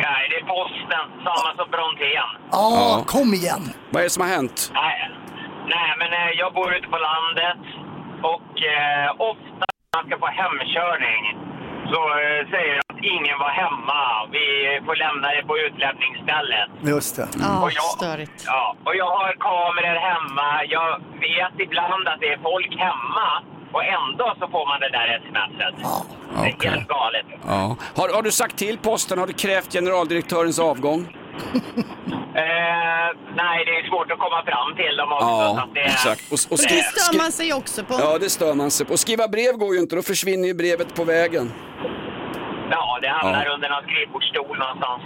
Nej, 0.04 0.22
det 0.30 0.36
är 0.42 0.46
posten. 0.56 1.04
Samma 1.26 1.50
som 1.56 1.70
Brontén. 1.70 2.28
Ja, 2.50 3.04
kom 3.06 3.34
igen. 3.34 3.62
Vad 3.90 4.00
är 4.00 4.04
det 4.04 4.10
som 4.10 4.22
har 4.22 4.30
hänt? 4.36 4.70
Nej, 4.74 5.10
nej 5.74 5.90
men 5.98 6.10
eh, 6.12 6.30
jag 6.38 6.54
bor 6.54 6.74
ute 6.76 6.88
på 6.88 6.98
landet 7.10 7.62
och 8.32 8.52
eh, 8.76 9.08
ofta 9.32 9.64
när 9.92 9.94
man 9.98 10.04
ska 10.08 10.14
få 10.24 10.28
hemkörning 10.42 11.22
så 11.92 12.00
eh, 12.24 12.40
säger 12.52 12.72
jag 12.78 12.84
att 12.92 13.04
ingen 13.16 13.38
var 13.38 13.50
hemma. 13.62 14.02
Vi 14.36 14.44
får 14.86 14.96
lämna 14.96 15.28
det 15.36 15.42
på 15.50 15.58
utlämningsstället. 15.58 16.68
Just 16.94 17.16
det. 17.16 17.28
Ja, 17.40 17.62
Och 17.62 17.72
jag- 17.72 17.82
störigt. 17.98 18.44
Ja, 18.46 18.76
och 18.84 18.96
jag 18.96 19.10
har 19.16 19.32
kameror 19.48 19.98
hemma. 20.10 20.64
Jag 20.64 20.90
vet 21.26 21.54
ibland 21.66 22.08
att 22.08 22.20
det 22.20 22.28
är 22.32 22.38
folk 22.42 22.70
hemma 22.78 23.28
och 23.72 23.84
ändå 23.84 24.34
så 24.40 24.48
får 24.48 24.66
man 24.70 24.80
det 24.80 24.88
där 24.98 25.20
smset. 25.28 25.74
Det 26.60 26.66
är 26.66 26.70
helt 26.70 26.88
galet. 26.88 27.26
Ja. 27.46 27.76
Har, 27.96 28.14
har 28.14 28.22
du 28.22 28.30
sagt 28.30 28.56
till 28.56 28.78
posten, 28.78 29.18
har 29.18 29.26
du 29.26 29.32
krävt 29.32 29.72
generaldirektörens 29.72 30.58
avgång? 30.58 31.16
Eh, 32.34 33.08
nej, 33.42 33.64
det 33.66 33.70
är 33.78 33.88
svårt 33.90 34.10
att 34.12 34.18
komma 34.18 34.42
fram 34.46 34.76
till 34.76 34.96
dem 34.96 35.12
också. 35.12 35.26
så 35.26 35.32
Ja, 35.32 35.62
att 35.62 35.74
det 35.74 35.80
är- 35.80 35.84
exakt. 35.84 36.20
Och, 36.32 36.38
och 36.52 36.56
Det 36.58 36.62
skri- 36.62 36.82
stör 36.82 37.00
skri- 37.00 37.18
man 37.18 37.32
sig 37.32 37.52
också 37.52 37.84
på. 37.84 37.94
Ja, 38.00 38.18
det 38.18 38.30
stör 38.30 38.54
man 38.54 38.70
sig 38.70 38.86
på. 38.86 38.92
Och 38.92 38.98
skriva 38.98 39.28
brev 39.28 39.52
går 39.56 39.74
ju 39.74 39.80
inte, 39.80 39.96
då 39.96 40.02
försvinner 40.02 40.48
ju 40.48 40.54
brevet 40.54 40.94
på 40.94 41.04
vägen. 41.04 41.52
Ja, 42.70 42.98
det 43.02 43.08
hamnar 43.08 43.44
Ja. 43.46 43.54
under 43.54 43.68
någon 43.70 43.82
skrivbordsstol 43.82 44.58
någonstans. 44.58 45.02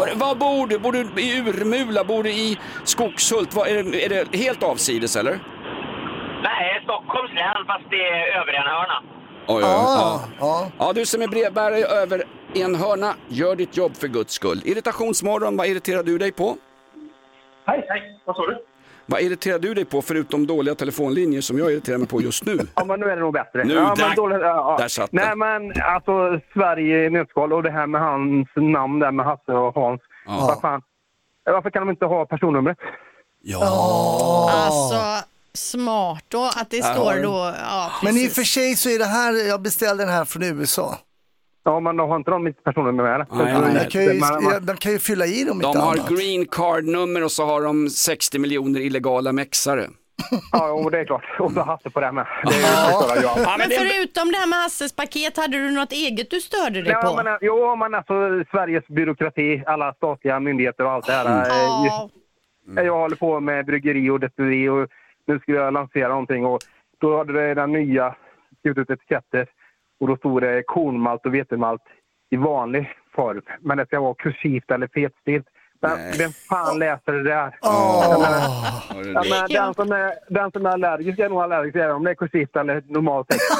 Var, 0.00 0.08
var 0.26 0.34
bor 0.34 0.66
du? 0.66 0.78
Bor 0.78 0.92
du 0.92 1.22
i 1.22 1.40
Urmula? 1.40 2.04
Bor 2.04 2.22
du 2.22 2.30
i 2.30 2.58
Skogshult? 2.84 3.54
Var, 3.54 3.66
är, 3.66 3.82
det, 3.82 4.04
är 4.04 4.08
det 4.08 4.38
helt 4.38 4.62
avsides 4.62 5.16
eller? 5.16 5.38
Nej, 6.42 6.80
Stockholms 6.84 7.32
län 7.34 7.64
fast 7.66 7.84
det 7.90 7.96
är 8.08 8.40
över 8.40 8.52
en 8.52 8.62
hörna. 8.62 9.02
Oj, 9.48 9.54
oj, 9.56 9.64
oj. 9.64 9.70
Ja, 9.70 10.20
Ja. 10.40 10.66
ja, 10.78 10.92
du 10.92 11.06
som 11.06 11.22
är 11.22 11.28
brevbärare 11.28 11.78
över 12.02 12.22
en 12.62 12.74
hörna, 12.74 13.14
gör 13.28 13.56
ditt 13.56 13.76
jobb 13.76 13.96
för 13.96 14.08
guds 14.08 14.32
skull. 14.34 14.60
Irritationsmorgon, 14.64 15.56
vad 15.56 15.66
irriterar 15.66 16.02
du 16.02 16.18
dig 16.18 16.32
på? 16.32 16.56
Hej, 17.66 17.84
hej. 17.88 18.20
Vad 18.24 18.36
sa 18.36 18.46
du? 18.46 18.58
Vad 19.08 19.20
irriterar 19.20 19.58
du 19.58 19.74
dig 19.74 19.84
på 19.84 20.02
förutom 20.02 20.46
dåliga 20.46 20.74
telefonlinjer 20.74 21.40
som 21.40 21.58
jag 21.58 21.72
irriterar 21.72 21.98
mig 21.98 22.06
på 22.08 22.22
just 22.22 22.44
nu? 22.44 22.58
Ja, 22.74 22.84
men 22.84 23.00
nu 23.00 23.06
är 23.06 23.16
det 23.16 23.22
nog 23.22 23.32
bättre. 23.32 23.64
Nu, 23.64 23.74
ja, 23.74 23.94
där- 23.96 24.06
men 24.06 24.16
dåligt, 24.16 24.38
ja, 24.40 24.46
ja. 24.46 24.76
där 24.80 24.88
satt 24.88 25.12
Nej, 25.12 25.26
den. 25.28 25.38
men 25.38 25.82
alltså 25.82 26.40
Sverige 26.52 27.04
i 27.06 27.10
nötskal 27.10 27.52
och 27.52 27.62
det 27.62 27.70
här 27.70 27.86
med 27.86 28.00
hans 28.00 28.48
namn 28.56 28.98
där 28.98 29.10
med 29.12 29.26
Hasse 29.26 29.52
och 29.52 29.74
Hans. 29.74 30.00
Ja. 30.26 30.36
Vad 30.40 30.60
fan? 30.60 30.82
Varför 31.44 31.70
kan 31.70 31.82
de 31.86 31.90
inte 31.90 32.04
ha 32.06 32.26
personnumret? 32.26 32.78
Alltså, 34.50 35.28
smart 35.52 36.24
då 36.28 36.44
att 36.56 36.70
det 36.70 36.76
Ja. 36.76 36.84
står 36.94 37.22
då. 37.22 37.52
Ja, 37.62 37.90
Men 38.02 38.16
i 38.16 38.28
och 38.28 38.32
för 38.32 38.42
sig 38.42 38.76
så 38.76 38.88
är 38.88 38.98
det 38.98 39.04
här, 39.04 39.48
jag 39.48 39.62
beställde 39.62 40.04
den 40.04 40.12
här 40.12 40.24
från 40.24 40.42
USA. 40.42 40.98
Ja, 41.68 41.80
men 41.80 41.96
de 41.96 42.08
har 42.08 42.16
inte 42.16 42.30
de 42.30 42.44
mitt 42.44 42.64
personnummer 42.64 43.02
med? 43.04 43.26
Nej, 43.32 43.52
nej, 43.52 43.62
nej. 43.62 43.82
Jag 43.82 43.90
kan 43.90 44.02
ju, 44.02 44.20
jag, 44.52 44.62
de 44.62 44.76
kan 44.76 44.92
ju 44.92 44.98
fylla 44.98 45.26
i 45.26 45.44
dem 45.44 45.58
De 45.58 45.76
har 45.76 45.92
annat. 45.92 46.08
green 46.08 46.46
card-nummer 46.46 47.24
och 47.24 47.32
så 47.32 47.44
har 47.46 47.62
de 47.62 47.88
60 47.90 48.38
miljoner 48.38 48.80
illegala 48.80 49.32
mexare. 49.32 49.84
Ja, 50.52 50.70
och 50.72 50.90
det 50.90 50.98
är 51.00 51.04
klart. 51.04 51.24
Och 51.40 51.52
så 51.52 51.60
Hasse 51.62 51.90
på 51.90 52.00
det 52.00 52.12
med. 52.12 52.26
Det 52.44 52.54
är 52.54 53.22
jag. 53.22 53.38
Ja, 53.38 53.54
Men 53.58 53.68
förutom 53.70 54.32
det 54.32 54.38
här 54.38 54.46
med 54.48 54.58
Hasses 54.58 54.96
paket, 54.96 55.36
hade 55.36 55.56
du 55.58 55.70
något 55.70 55.92
eget 55.92 56.30
du 56.30 56.40
störde 56.40 56.82
dig 56.82 56.94
på? 56.94 57.20
men, 57.24 57.38
jo, 57.40 57.76
men 57.76 57.94
alltså 57.94 58.14
Sveriges 58.50 58.86
byråkrati, 58.88 59.62
alla 59.66 59.92
statliga 59.94 60.40
myndigheter 60.40 60.84
och 60.84 60.92
allt 60.92 61.06
det 61.06 61.12
här. 61.12 61.26
eh, 61.26 61.50
Ja. 61.86 62.82
Jag 62.82 62.92
håller 62.98 63.16
på 63.16 63.40
med 63.40 63.66
bryggeri 63.66 64.10
och 64.10 64.20
destilleri 64.20 64.68
och 64.68 64.88
nu 65.26 65.38
skulle 65.38 65.58
jag 65.58 65.72
lansera 65.74 66.08
någonting 66.08 66.44
och 66.46 66.60
då 67.00 67.18
hade 67.18 67.32
det 67.32 67.54
den 67.54 67.72
nya 67.72 68.14
skrivit 68.58 68.78
ut 68.78 68.90
etiketter 68.90 69.46
och 70.00 70.08
då 70.08 70.16
stod 70.16 70.42
det 70.42 70.62
kornmalt 70.66 71.26
och 71.26 71.34
vetemalt 71.34 71.82
i 72.30 72.36
vanlig 72.36 72.92
form. 73.14 73.42
Men 73.60 73.78
det 73.78 73.86
ska 73.86 74.00
vara 74.00 74.14
kursivt 74.14 74.70
eller 74.70 74.88
fetstilt. 74.94 75.46
Men 75.80 75.98
vem 76.18 76.30
fan 76.32 76.78
läser 76.78 77.12
det 77.12 77.22
där? 77.22 77.58
Jag 77.62 78.20
menar, 78.20 78.48
jag 79.14 79.28
menar, 79.28 79.48
den, 79.48 79.74
som 79.74 79.92
är, 79.92 80.12
den 80.28 80.50
som 80.50 80.66
är 80.66 80.70
allergisk 80.70 81.18
är 81.18 81.28
nog 81.28 81.40
allergisk 81.40 81.76
även 81.76 81.96
om 81.96 82.04
det 82.04 82.10
är 82.10 82.14
kursivt 82.14 82.56
eller 82.56 82.82
normalt 82.88 83.28
text. 83.28 83.42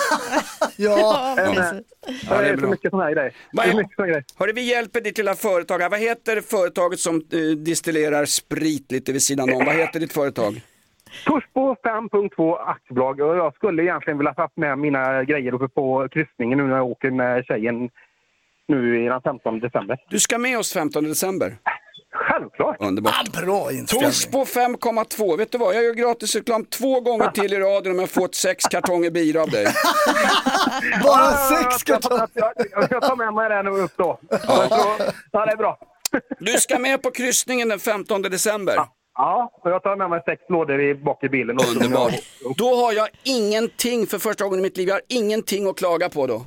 Ja, 0.79 1.35
Men, 1.37 1.85
ja, 2.31 2.40
det 2.40 2.49
är 2.49 2.57
så 2.57 2.66
mycket 2.66 2.90
sådana 2.90 3.05
här 3.05 3.14
grejer. 3.14 3.35
Hörru, 4.38 4.53
vi 4.53 4.70
hjälper 4.70 5.01
ditt 5.01 5.18
lilla 5.18 5.35
företag 5.35 5.79
här. 5.79 5.90
Vad 5.90 6.01
heter 6.01 6.40
företaget 6.40 6.99
som 7.01 7.16
eh, 7.16 7.57
distillerar 7.57 8.25
sprit 8.25 8.92
lite 8.92 9.12
vid 9.12 9.22
sidan 9.22 9.53
om? 9.53 9.64
Vad 9.64 9.75
heter 9.75 10.01
ditt 10.01 10.12
företag? 10.12 10.61
Torsbo 11.24 11.74
5.2 11.85 12.59
aktiebolag 12.66 13.18
jag 13.18 13.55
skulle 13.55 13.83
egentligen 13.83 14.18
vilja 14.18 14.33
ha 14.37 14.42
haft 14.42 14.57
med 14.57 14.79
mina 14.79 15.24
grejer 15.24 15.55
uppe 15.55 15.68
på 15.68 16.09
kryssningen 16.09 16.59
nu 16.59 16.64
när 16.66 16.76
jag 16.76 16.87
åker 16.87 17.11
med 17.11 17.44
tjejen 17.44 17.90
nu 18.68 19.05
i 19.05 19.09
den 19.09 19.20
15 19.20 19.61
december. 19.61 19.98
Du 20.11 20.20
ska 20.20 20.38
med 20.38 20.59
oss 20.59 20.72
15 20.72 21.05
december. 21.05 21.57
Självklart! 22.12 22.76
Underbart. 22.81 23.33
Bra 23.44 23.72
inställning. 23.72 24.11
Torsbo 24.11 24.44
5,2. 24.44 25.37
Vet 25.37 25.52
du 25.52 25.59
vad, 25.59 25.74
jag 25.74 25.85
gör 25.85 25.94
gratis 25.94 26.35
reklam 26.35 26.64
två 26.64 27.00
gånger 27.00 27.31
till 27.31 27.52
i 27.52 27.59
radion 27.59 27.92
om 27.92 27.98
jag 27.98 28.11
får 28.11 28.29
sex 28.33 28.64
kartonger 28.64 29.11
bira 29.11 29.42
av 29.42 29.50
dig. 29.50 29.66
Bara 31.02 31.31
sex 31.31 31.83
jag, 31.87 32.00
jag, 32.35 32.52
jag, 32.70 32.88
jag 32.90 33.02
tar 33.02 33.16
med 33.16 33.35
mig 33.35 33.48
den 33.48 33.66
upp 33.66 33.92
då. 33.96 34.18
Så, 34.31 34.66
ja, 35.33 35.46
det 35.46 35.52
är 35.52 35.57
bra. 35.57 35.79
Du 36.38 36.52
ska 36.52 36.79
med 36.79 37.02
på 37.02 37.11
kryssningen 37.11 37.68
den 37.68 37.79
15 37.79 38.22
december. 38.22 38.74
Ja, 38.76 38.95
och 39.62 39.70
jag 39.70 39.83
tar 39.83 39.96
med 39.96 40.11
mig 40.11 40.22
sex 40.26 40.42
lådor 40.48 40.81
i 40.81 40.94
bak 40.94 41.24
i 41.24 41.29
bilen. 41.29 41.57
också. 41.57 41.70
Underbart. 41.70 42.12
Då 42.57 42.76
har 42.76 42.92
jag 42.92 43.09
ingenting 43.22 44.07
för 44.07 44.18
första 44.18 44.44
gången 44.44 44.59
i 44.59 44.62
mitt 44.62 44.76
liv. 44.76 44.88
Jag 44.88 44.94
har 44.94 45.02
ingenting 45.09 45.66
att 45.68 45.76
klaga 45.76 46.09
på 46.09 46.26
då. 46.26 46.44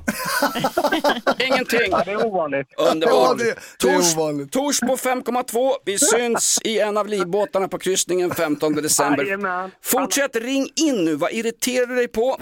ingenting. 1.38 1.80
Ja, 1.90 2.02
det 2.04 2.10
är 2.10 2.26
ovanligt. 2.26 2.66
Underbart. 2.92 3.14
Ja, 3.14 3.34
det- 3.34 3.44
det 3.44 3.88
är 3.88 3.96
Tors. 3.96 4.50
Torsbo 4.50 4.96
5,2. 4.96 5.72
Vi 5.84 5.98
syns 5.98 6.60
i 6.64 6.78
en 6.80 6.96
av 6.96 7.06
livbåtarna 7.08 7.68
på 7.68 7.78
kryssningen 7.78 8.30
15 8.34 8.72
december. 8.74 9.24
Jajamän. 9.24 9.70
Fortsätt 9.82 10.36
ring 10.36 10.68
in 10.76 11.04
nu. 11.04 11.14
Vad 11.16 11.32
irriterar 11.32 11.86
du 11.86 11.94
dig 11.94 12.08
på? 12.08 12.36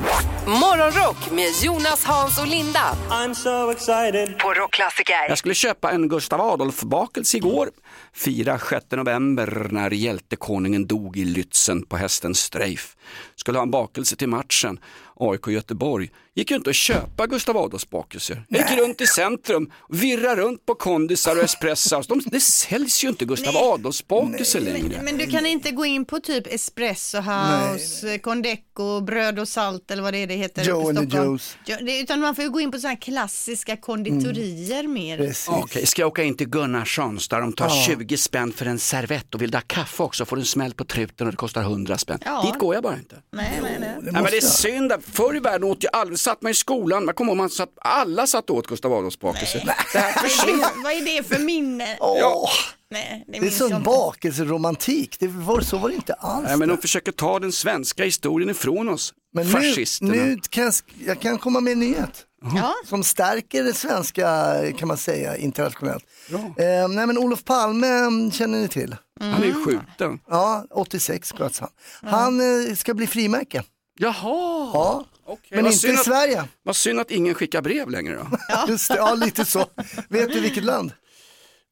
Morgonrock 0.47 1.31
med 1.31 1.49
Jonas, 1.63 2.05
Hans 2.05 2.39
och 2.41 2.47
Linda. 2.47 2.81
I'm 3.11 3.35
so 3.35 3.71
excited. 3.71 4.39
På 4.39 4.53
Rockklassiker. 4.55 5.29
Jag 5.29 5.39
skulle 5.39 5.55
köpa 5.55 5.91
en 5.91 6.09
Gustav 6.09 6.41
Adolf-bakelse 6.41 7.37
igår. 7.37 7.69
Fira 8.15 8.59
6 8.59 8.85
november 8.91 9.67
när 9.71 9.91
hjältekonungen 10.19 10.87
dog 10.87 11.17
i 11.17 11.25
Lützen 11.25 11.83
på 11.83 11.97
hästen 11.97 12.35
Streif. 12.35 12.97
Skulle 13.37 13.59
ha 13.59 13.63
en 13.63 13.71
bakelse 13.71 14.17
till 14.17 14.29
matchen. 14.29 14.81
AIK 15.21 15.47
Göteborg. 15.49 16.11
Gick 16.35 16.51
ju 16.51 16.57
inte 16.57 16.71
att 16.71 16.77
köpa 16.77 17.27
Gustav 17.27 17.57
Adolfs 17.57 17.91
bakelser. 17.91 18.43
Jag 18.49 18.71
gick 18.71 18.79
runt 18.79 19.01
i 19.01 19.07
centrum, 19.07 19.73
virrar 19.89 20.37
runt 20.37 20.67
på 20.67 20.75
kondisar 20.75 21.37
och 21.37 21.43
espressor. 21.43 22.05
De, 22.09 22.21
det 22.27 22.41
säljs 22.41 23.05
ju 23.05 23.09
inte 23.09 23.25
Gustav 23.25 23.57
Adolfs 23.57 24.07
bakelser 24.09 24.61
längre. 24.61 25.01
Men 25.03 25.19
du 25.19 25.27
kan 25.27 25.47
inte 25.47 25.71
gå 25.71 25.85
in 25.87 26.05
på 26.05 26.21
typ 26.21 26.47
Espresso 26.47 27.19
House, 27.19 28.19
Condeco, 28.19 29.01
Bröd 29.01 29.39
och 29.39 29.49
salt 29.49 29.91
eller 29.91 30.03
vad 30.03 30.15
det 30.15 30.19
är 30.19 30.27
det 30.27 30.35
heter 30.35 30.65
Joe 30.65 30.89
and 30.89 31.11
the. 31.11 31.17
Joes. 31.17 31.57
Utan 31.81 32.21
man 32.21 32.35
får 32.35 32.45
ju 32.45 32.51
gå 32.51 32.61
in 32.61 32.71
på 32.71 32.79
sådana 32.79 32.95
här 32.95 33.01
klassiska 33.01 33.77
konditorier 33.77 34.89
mer. 34.89 35.19
Precis. 35.19 35.49
Okej, 35.49 35.87
ska 35.87 36.03
jag 36.03 36.09
åka 36.09 36.23
in 36.23 36.37
till 36.37 36.49
Gunnarssons 36.49 37.29
där 37.29 37.41
de 37.41 37.53
tar 37.53 37.69
Ja. 37.69 37.85
20 37.87 38.17
spänn 38.17 38.53
för 38.53 38.67
en 38.67 38.79
servett 38.79 39.35
och 39.35 39.43
vill 39.43 39.51
du 39.51 39.57
ha 39.57 39.63
kaffe 39.67 40.03
också 40.03 40.25
får 40.25 40.37
du 40.37 40.43
en 40.43 40.47
smäll 40.47 40.75
på 40.75 40.85
truten 40.85 41.27
och 41.27 41.33
det 41.33 41.37
kostar 41.37 41.63
100 41.63 41.99
spänn. 41.99 42.19
Ja. 42.25 42.43
Dit 42.47 42.59
går 42.61 42.75
jag 42.75 42.83
bara 42.83 42.97
inte. 42.97 43.17
Nej, 43.33 43.59
nej, 43.63 43.77
nej. 43.81 43.95
Det 44.03 44.13
Nej, 44.13 44.23
men 44.23 44.31
det 44.31 44.37
är 44.37 44.41
synd, 44.41 44.93
att 44.93 45.08
förr 45.13 45.37
i 45.37 45.41
världen 45.41 45.65
åt 45.71 45.85
ju 45.85 45.89
aldrig, 45.93 46.19
satt 46.19 46.43
man 46.43 46.51
i 46.53 46.55
skolan, 46.55 47.05
jag 47.07 47.17
kommer 47.17 47.31
ihåg 47.31 47.37
man 47.39 47.51
satt, 47.51 47.69
alla 47.81 48.27
satt 48.27 48.51
åt 48.51 48.67
Gustav 48.67 48.93
Adolfs 48.93 49.19
bakelse. 49.21 49.63
Det 49.93 49.99
här 49.99 50.15
Vad 50.15 50.25
är 50.25 50.29
försvinner. 50.29 50.59
det- 50.59 50.83
Vad 50.83 50.93
är 50.93 51.17
det 51.17 51.23
för 51.29 51.39
minne? 51.39 51.97
Åh, 52.01 52.51
Nej, 52.91 53.25
det 53.29 53.41
det 53.41 53.47
är 53.47 53.51
sån 53.51 53.83
bakelseromantik. 53.83 55.17
Det 55.21 55.27
var, 55.29 55.61
så 55.61 55.79
var 55.79 55.89
det 55.89 55.95
inte 55.95 56.13
alls. 56.15 56.45
Nej, 56.49 56.57
men 56.57 56.69
de 56.69 56.79
försöker 56.79 57.13
ta 57.13 57.39
den 57.39 57.53
svenska 57.53 58.05
historien 58.05 58.51
ifrån 58.51 58.89
oss, 58.89 59.15
Men 59.35 59.47
nu, 59.47 59.53
fascisterna. 59.53 60.11
nu 60.13 60.37
kan 60.51 60.65
jag, 60.65 60.75
jag 61.07 61.21
kan 61.21 61.39
komma 61.39 61.61
med 61.61 61.73
en 61.73 61.81
nyhet. 61.81 62.25
Ja. 62.57 62.75
Som 62.87 63.05
stärker 63.05 63.65
det 63.65 63.75
svenska 63.75 64.55
kan 64.79 64.89
man 64.89 64.97
säga 64.97 65.37
internationellt. 65.37 66.05
Eh, 66.33 66.89
nej 66.89 67.07
men 67.07 67.19
Olof 67.19 67.45
Palme 67.45 67.87
mm, 67.89 68.31
känner 68.33 68.59
ni 68.61 68.69
till? 68.69 68.97
Han 69.21 69.43
är 69.43 69.47
ju 69.47 69.65
skjuten. 69.65 70.21
Ja, 70.31 70.65
86 70.71 71.33
sköts 71.33 71.61
han. 71.61 71.71
Han 72.03 72.41
eh, 72.69 72.75
ska 72.75 72.95
bli 72.95 73.07
frimärke. 73.07 73.63
Jaha, 73.99 74.71
Ja, 74.75 75.05
okej. 75.25 75.47
men 75.51 75.65
Vad 75.65 75.73
inte 75.73 75.79
synd 75.83 75.95
i 75.95 75.97
att- 75.97 76.05
Sverige. 76.05 76.45
Vad 76.63 76.77
synd 76.77 77.01
att 77.01 77.11
ingen 77.11 77.35
skickar 77.35 77.63
brev 77.63 77.91
längre 77.91 78.15
då. 78.17 78.39
Just 78.69 78.89
det, 78.89 78.97
ja, 78.97 79.15
lite 79.15 79.45
så. 79.45 79.67
Vet 80.09 80.33
du 80.33 80.41
vilket 80.41 80.65
land? 80.65 80.93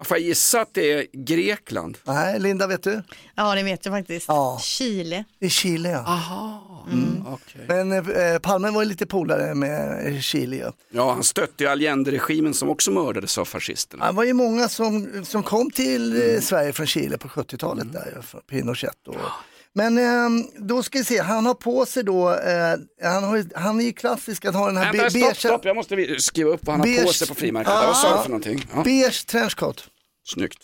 Får 0.04 0.16
jag 0.16 0.26
gissa 0.26 0.60
att 0.60 0.74
det 0.74 0.92
är 0.92 1.06
Grekland? 1.12 1.98
Nej, 2.04 2.40
Linda 2.40 2.66
vet 2.66 2.82
du? 2.82 3.02
Ja, 3.34 3.54
det 3.54 3.62
vet 3.62 3.84
jag 3.86 3.94
faktiskt. 3.94 4.28
Ja. 4.28 4.58
Chile. 4.62 5.24
Det 5.38 5.46
är 5.46 5.50
Chile 5.50 5.90
ja. 5.90 5.98
Aha, 5.98 6.86
okej. 7.26 7.64
Men 7.68 7.92
eh, 7.92 8.38
Palme 8.38 8.70
var 8.70 8.82
ju 8.82 8.88
lite 8.88 9.06
polare 9.06 9.54
med 9.54 10.06
eh, 10.14 10.20
Chile 10.20 10.56
ju. 10.56 10.70
Ja, 10.90 11.12
han 11.12 11.24
stötte 11.24 11.64
ju 11.64 11.70
Allende-regimen 11.70 12.54
som 12.54 12.68
också 12.70 12.90
mördades 12.90 13.38
av 13.38 13.44
fascisterna. 13.44 14.06
Det 14.06 14.12
var 14.12 14.24
ju 14.24 14.32
många 14.32 14.68
som, 14.68 15.24
som 15.24 15.42
kom 15.42 15.70
till 15.70 16.34
eh, 16.34 16.40
Sverige 16.40 16.72
från 16.72 16.86
Chile 16.86 17.18
på 17.18 17.28
70-talet 17.28 17.92
där, 17.92 18.22
ju, 18.32 18.40
Pinochet. 18.40 19.08
Och, 19.08 19.14
men 19.76 19.98
eh, 19.98 20.44
då 20.58 20.82
ska 20.82 20.98
vi 20.98 21.04
se, 21.04 21.18
han 21.22 21.46
har 21.46 21.54
på 21.54 21.86
sig 21.86 22.02
då, 22.04 22.30
eh, 22.32 22.74
han, 23.02 23.24
har, 23.24 23.58
han 23.58 23.80
är 23.80 23.84
ju 23.84 23.92
klassisk 23.92 24.44
att 24.44 24.54
ha 24.54 24.66
den 24.66 24.76
här 24.76 24.92
Vänta, 24.92 25.04
be- 25.04 25.20
stopp, 25.20 25.36
stopp, 25.36 25.64
jag 25.64 25.76
måste 25.76 26.18
skriva 26.20 26.50
upp 26.50 26.60
vad 26.66 26.72
han 26.76 26.80
har 26.80 26.96
på 26.96 27.02
Beige- 27.02 27.12
sig 27.12 27.28
på 27.28 27.34
frimärket. 27.34 27.72
Ja. 27.72 27.84
Vad 27.86 27.96
sa 27.96 28.16
du 28.16 28.22
för 28.22 28.28
någonting? 28.30 28.66
Ja. 28.74 28.82
beige 28.82 29.26
trenchcoat. 29.26 29.84
Snyggt. 30.34 30.58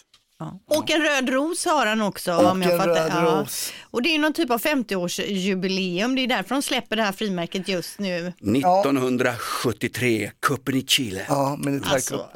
Och 0.71 0.91
en 0.91 1.03
röd 1.03 1.29
ros 1.29 1.65
har 1.65 1.87
han 1.87 2.03
också. 2.03 2.33
Och 2.35 2.51
om 2.51 2.63
jag 2.63 2.73
en 2.73 2.79
fattar. 2.79 2.95
röd 2.95 3.13
Ja. 3.15 3.41
ros. 3.41 3.73
Och 3.93 4.03
det 4.03 4.15
är 4.15 4.19
någon 4.19 4.33
typ 4.33 4.51
av 4.51 4.61
50-årsjubileum. 4.63 6.15
Det 6.17 6.21
är 6.23 6.27
därför 6.27 6.55
de 6.55 6.63
släpper 6.63 6.97
det 6.97 7.03
här 7.03 7.13
frimärket 7.13 7.69
just 7.69 7.99
nu. 7.99 8.33
1973, 8.41 10.31
kuppen 10.41 10.75
i 10.77 10.83
Chile. 10.87 11.27
Ja, 11.29 11.59
Alltså, 11.85 12.27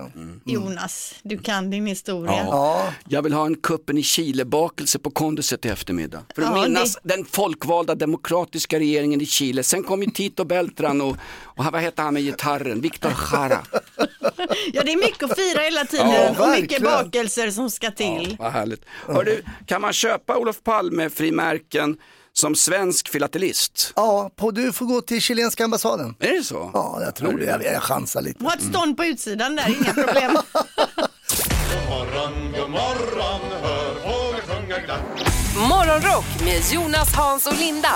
Jonas, 0.44 1.14
du 1.22 1.38
kan 1.38 1.70
din 1.70 1.86
historia. 1.86 2.32
Ja. 2.32 2.92
Jag 3.08 3.22
vill 3.22 3.32
ha 3.32 3.46
en 3.46 3.54
kuppen 3.56 3.98
i 3.98 4.02
Chile-bakelse 4.02 4.98
på 4.98 5.10
kondiset 5.10 5.64
i 5.64 5.68
eftermiddag. 5.68 6.22
För 6.34 6.42
att 6.42 6.56
Ja, 6.56 6.62
minnas 6.62 6.98
den 7.02 7.24
folkvalda 7.24 7.94
demokratiska 7.94 8.78
regeringen 8.78 9.20
i 9.20 9.26
Chile. 9.26 9.62
Sen 9.62 9.82
kom 9.82 10.02
ju 10.02 10.10
Tito 10.10 10.44
Beltran 10.44 11.00
och, 11.00 11.16
och 11.42 11.64
vad 11.64 11.74
hette 11.80 12.02
han 12.02 12.14
med 12.14 12.22
gitarren? 12.22 12.80
Victor 12.80 13.12
Jara. 13.32 13.58
Ja, 14.72 14.82
det 14.84 14.92
är 14.92 14.96
mycket 14.96 15.22
att 15.22 15.36
fira 15.36 15.60
hela 15.60 15.84
tiden 15.84 16.08
Ja, 16.10 16.30
och 16.30 16.48
mycket 16.48 16.70
verkligen. 16.72 16.82
bakelser 16.82 17.50
som 17.50 17.70
ska 17.70 17.90
till. 17.90 18.36
Vad 18.38 18.52
härligt. 18.52 18.84
Hörru, 19.06 19.42
kan 19.66 19.80
man 19.80 19.92
köpa 19.92 20.36
Olof 20.38 20.62
Palme-frimärken 20.62 21.45
som 22.32 22.54
svensk 22.54 23.08
filatelist? 23.08 23.92
Ja, 23.96 24.30
på, 24.36 24.50
du 24.50 24.72
får 24.72 24.86
gå 24.86 25.00
till 25.00 25.20
chilenska 25.20 25.64
ambassaden. 25.64 26.14
Är 26.20 26.32
det 26.38 26.44
så? 26.44 26.70
Ja, 26.74 26.98
jag 27.04 27.14
tror 27.14 27.38
det. 27.38 27.44
Jag, 27.44 27.64
jag 27.64 27.82
chansar 27.82 28.22
lite. 28.22 28.44
Ett 28.44 28.62
stånd 28.62 28.96
på 28.96 29.04
utsidan 29.04 29.56
där, 29.56 29.68
inga 29.68 29.94
problem. 29.94 30.32
God 31.72 31.88
morgon, 31.88 32.52
god 32.52 32.70
morgon, 32.70 33.40
hör 33.62 33.94
fåglar 33.94 34.40
sjunga 34.40 34.78
glatt. 34.78 35.25
Morgonrock 35.56 36.24
med 36.44 36.62
Jonas, 36.72 37.14
Hans 37.14 37.46
och 37.46 37.58
Linda 37.58 37.88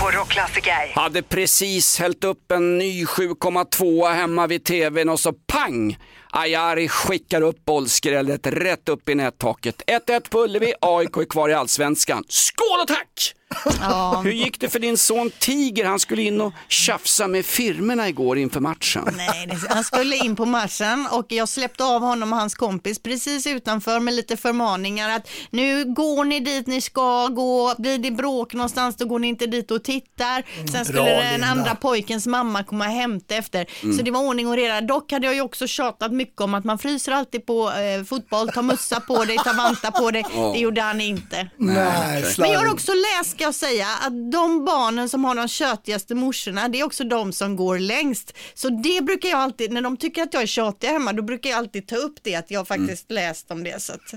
på 0.00 0.10
Rockklassiker. 0.10 0.94
Hade 0.94 1.22
precis 1.22 1.98
hällt 1.98 2.24
upp 2.24 2.52
en 2.52 2.78
ny 2.78 3.04
7,2 3.04 4.12
hemma 4.12 4.46
vid 4.46 4.64
tvn 4.64 5.08
och 5.08 5.20
så 5.20 5.32
pang! 5.32 5.98
Ajari 6.30 6.88
skickar 6.88 7.40
upp 7.40 7.64
bollskrället 7.64 8.46
rätt 8.46 8.88
upp 8.88 9.08
i 9.08 9.14
nättaket. 9.14 9.82
1-1 9.86 10.30
på 10.30 10.44
Ullevi, 10.44 10.74
AIK 10.80 11.16
är 11.16 11.24
kvar 11.24 11.48
i 11.48 11.54
Allsvenskan. 11.54 12.24
Skål 12.28 12.80
och 12.82 12.88
tack! 12.88 13.34
Hur 14.24 14.32
gick 14.32 14.60
det 14.60 14.68
för 14.68 14.78
din 14.78 14.98
son 14.98 15.30
Tiger? 15.38 15.84
Han 15.84 15.98
skulle 15.98 16.22
in 16.22 16.40
och 16.40 16.52
tjafsa 16.68 17.26
med 17.28 17.46
firmerna 17.46 18.08
igår 18.08 18.38
inför 18.38 18.60
matchen. 18.60 19.08
Nej, 19.16 19.46
det- 19.46 19.74
han 19.74 19.84
skulle 19.84 20.16
in 20.16 20.36
på 20.36 20.44
matchen 20.44 21.08
och 21.10 21.26
jag 21.28 21.48
släppte 21.48 21.84
av 21.84 22.00
honom 22.02 22.32
och 22.32 22.38
hans 22.38 22.54
kompis 22.54 22.98
precis 23.02 23.46
utanför 23.46 24.00
med 24.00 24.14
lite 24.14 24.36
förmaningar 24.36 25.10
att 25.10 25.28
nu 25.50 25.84
går 25.84 26.24
ni 26.24 26.40
dit 26.40 26.66
ni 26.66 26.80
ska 26.80 27.26
gå, 27.28 27.74
blir 27.78 27.98
det 27.98 28.10
bråk 28.10 28.54
någonstans 28.54 28.96
då 28.96 29.06
går 29.06 29.18
ni 29.18 29.28
inte 29.28 29.46
dit 29.46 29.70
och 29.70 29.84
tittar. 29.84 30.44
Sen 30.72 30.84
skulle 30.84 31.02
Bra, 31.02 31.12
den 31.12 31.32
Linda. 31.32 31.46
andra 31.46 31.74
pojkens 31.74 32.26
mamma 32.26 32.64
komma 32.64 32.84
och 32.86 32.90
hämta 32.92 33.34
efter. 33.34 33.66
Mm. 33.82 33.96
Så 33.98 34.02
det 34.04 34.10
var 34.10 34.20
ordning 34.20 34.46
och 34.48 34.56
reda. 34.56 34.80
Dock 34.80 35.12
hade 35.12 35.26
jag 35.26 35.34
ju 35.34 35.40
också 35.40 35.66
tjatat 35.66 36.12
mycket 36.12 36.40
om 36.40 36.54
att 36.54 36.64
man 36.64 36.78
fryser 36.78 37.12
alltid 37.12 37.46
på 37.46 37.70
eh, 37.72 38.04
fotboll, 38.04 38.48
ta 38.48 38.62
mössa 38.62 39.00
på 39.00 39.24
dig, 39.24 39.36
ta 39.44 39.52
vantar 39.52 39.90
på 39.90 40.10
dig. 40.10 40.24
Ja. 40.34 40.50
Det 40.54 40.58
gjorde 40.60 40.82
han 40.82 41.00
inte. 41.00 41.48
Nej, 41.56 42.24
Men 42.38 42.50
jag 42.50 42.60
har 42.60 42.72
också 42.72 42.92
läst, 42.92 43.40
jag 43.42 43.54
säga, 43.54 43.86
att 44.00 44.32
de 44.32 44.64
barnen 44.64 45.08
som 45.08 45.24
har 45.24 45.34
de 45.34 45.48
tjötigaste 45.48 46.14
morsorna, 46.14 46.68
det 46.68 46.80
är 46.80 46.84
också 46.84 47.04
de 47.04 47.32
som 47.32 47.56
går 47.56 47.78
längst. 47.78 48.36
Så 48.54 48.68
det 48.68 49.04
brukar 49.04 49.28
jag 49.28 49.38
alltid, 49.38 49.72
när 49.72 49.82
de 49.82 49.96
tycker 49.96 50.22
att 50.22 50.34
jag 50.34 50.42
är 50.42 50.46
tjatig 50.46 50.88
hemma, 50.88 51.12
då 51.12 51.22
brukar 51.22 51.50
jag 51.50 51.58
alltid 51.58 51.86
ta 51.86 51.96
upp 51.96 52.14
det, 52.22 52.34
att 52.34 52.50
jag 52.50 52.68
faktiskt 52.68 53.10
läst 53.10 53.50
om 53.50 53.64
det. 53.64 53.82
Så 53.82 53.92
att... 53.92 54.14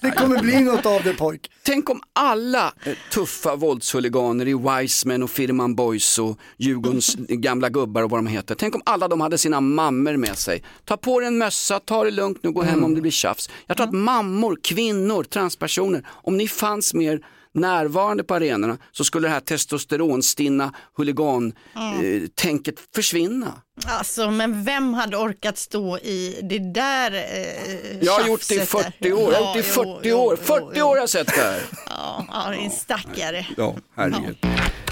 Det 0.00 0.10
kommer 0.10 0.40
bli 0.42 0.60
något 0.60 0.86
av 0.86 1.02
det 1.02 1.14
pojk. 1.14 1.50
Tänk 1.62 1.90
om 1.90 2.00
alla 2.12 2.72
eh, 2.84 2.94
tuffa 3.12 3.56
våldshuliganer 3.56 4.48
i 4.48 4.54
Wiseman 4.54 5.22
och 5.22 5.30
Firman 5.30 5.74
Boys 5.74 6.18
och 6.18 6.38
Djurgårdens 6.56 7.14
gamla 7.28 7.68
gubbar 7.68 8.02
och 8.02 8.10
vad 8.10 8.18
de 8.18 8.26
heter. 8.26 8.54
Tänk 8.54 8.74
om 8.74 8.82
alla 8.84 9.08
de 9.08 9.20
hade 9.20 9.38
sina 9.38 9.60
mammor 9.60 10.16
med 10.16 10.38
sig. 10.38 10.62
Ta 10.84 10.96
på 10.96 11.20
dig 11.20 11.26
en 11.26 11.38
mössa, 11.38 11.80
ta 11.80 12.04
det 12.04 12.10
lugnt 12.10 12.42
nu, 12.42 12.50
gå 12.52 12.62
hem 12.62 12.84
om 12.84 12.94
det 12.94 13.00
blir 13.00 13.12
tjafs. 13.12 13.50
Jag 13.66 13.76
tror 13.76 13.86
att 13.86 13.94
mammor, 13.94 14.58
kvinnor, 14.62 15.24
transpersoner, 15.24 16.06
om 16.08 16.36
ni 16.36 16.48
fanns 16.48 16.94
mer 16.94 17.20
närvarande 17.56 18.24
på 18.24 18.34
arenorna 18.34 18.78
så 18.92 19.04
skulle 19.04 19.28
det 19.28 19.32
här 19.32 19.40
testosteronstinna 19.40 20.72
huligan-tänket 20.96 22.74
försvinna. 22.94 23.52
Alltså, 23.86 24.30
men 24.30 24.64
vem 24.64 24.94
hade 24.94 25.16
orkat 25.16 25.58
stå 25.58 25.98
i 25.98 26.40
det 26.42 26.58
där 26.58 27.12
eh, 27.14 27.98
Jag 28.00 28.12
har 28.12 28.28
gjort 28.28 28.48
det 28.48 28.54
i 28.54 28.58
tjafset 28.58 28.94
40 28.98 29.12
år, 29.12 29.32
jag 29.32 29.40
har 29.42 29.46
gjort 29.46 29.54
det 29.54 29.60
i 29.60 29.62
40 29.62 30.12
år, 30.12 30.36
40 30.36 30.82
år 30.82 30.88
har 30.88 30.96
jag 30.96 31.08
sett 31.08 31.26
det 31.26 31.40
här. 31.40 31.60
Ja, 31.90 32.26
ja, 32.32 32.50
det 32.50 32.56
är 32.56 32.60
en 32.60 32.70
stackare. 32.70 33.46
Ja, 33.56 33.74
herregud. 33.96 34.36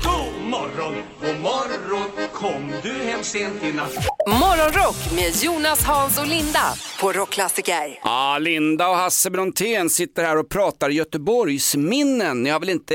God 0.03 0.51
morgon, 0.51 0.95
god 1.21 1.41
morgon, 1.41 2.11
kom 2.33 2.73
du 2.83 2.93
hem 2.93 3.23
sent 3.23 3.63
i 3.63 3.73
natt? 3.73 3.93
Morgonrock 4.27 5.13
med 5.15 5.37
Jonas, 5.43 5.85
Hans 5.85 6.19
och 6.19 6.27
Linda 6.27 6.75
på 7.01 7.13
Rockklassiker. 7.13 7.99
Ja, 8.05 8.39
Linda 8.39 8.89
och 8.89 8.97
Hasse 8.97 9.31
Brontén 9.31 9.91
sitter 9.91 10.25
här 10.25 10.37
och 10.37 10.49
pratar 10.49 10.91
Göteborgsminnen. 10.91 12.43
Ni 12.43 12.51
har 12.51 12.61
väl 12.61 12.69
inte, 12.69 12.95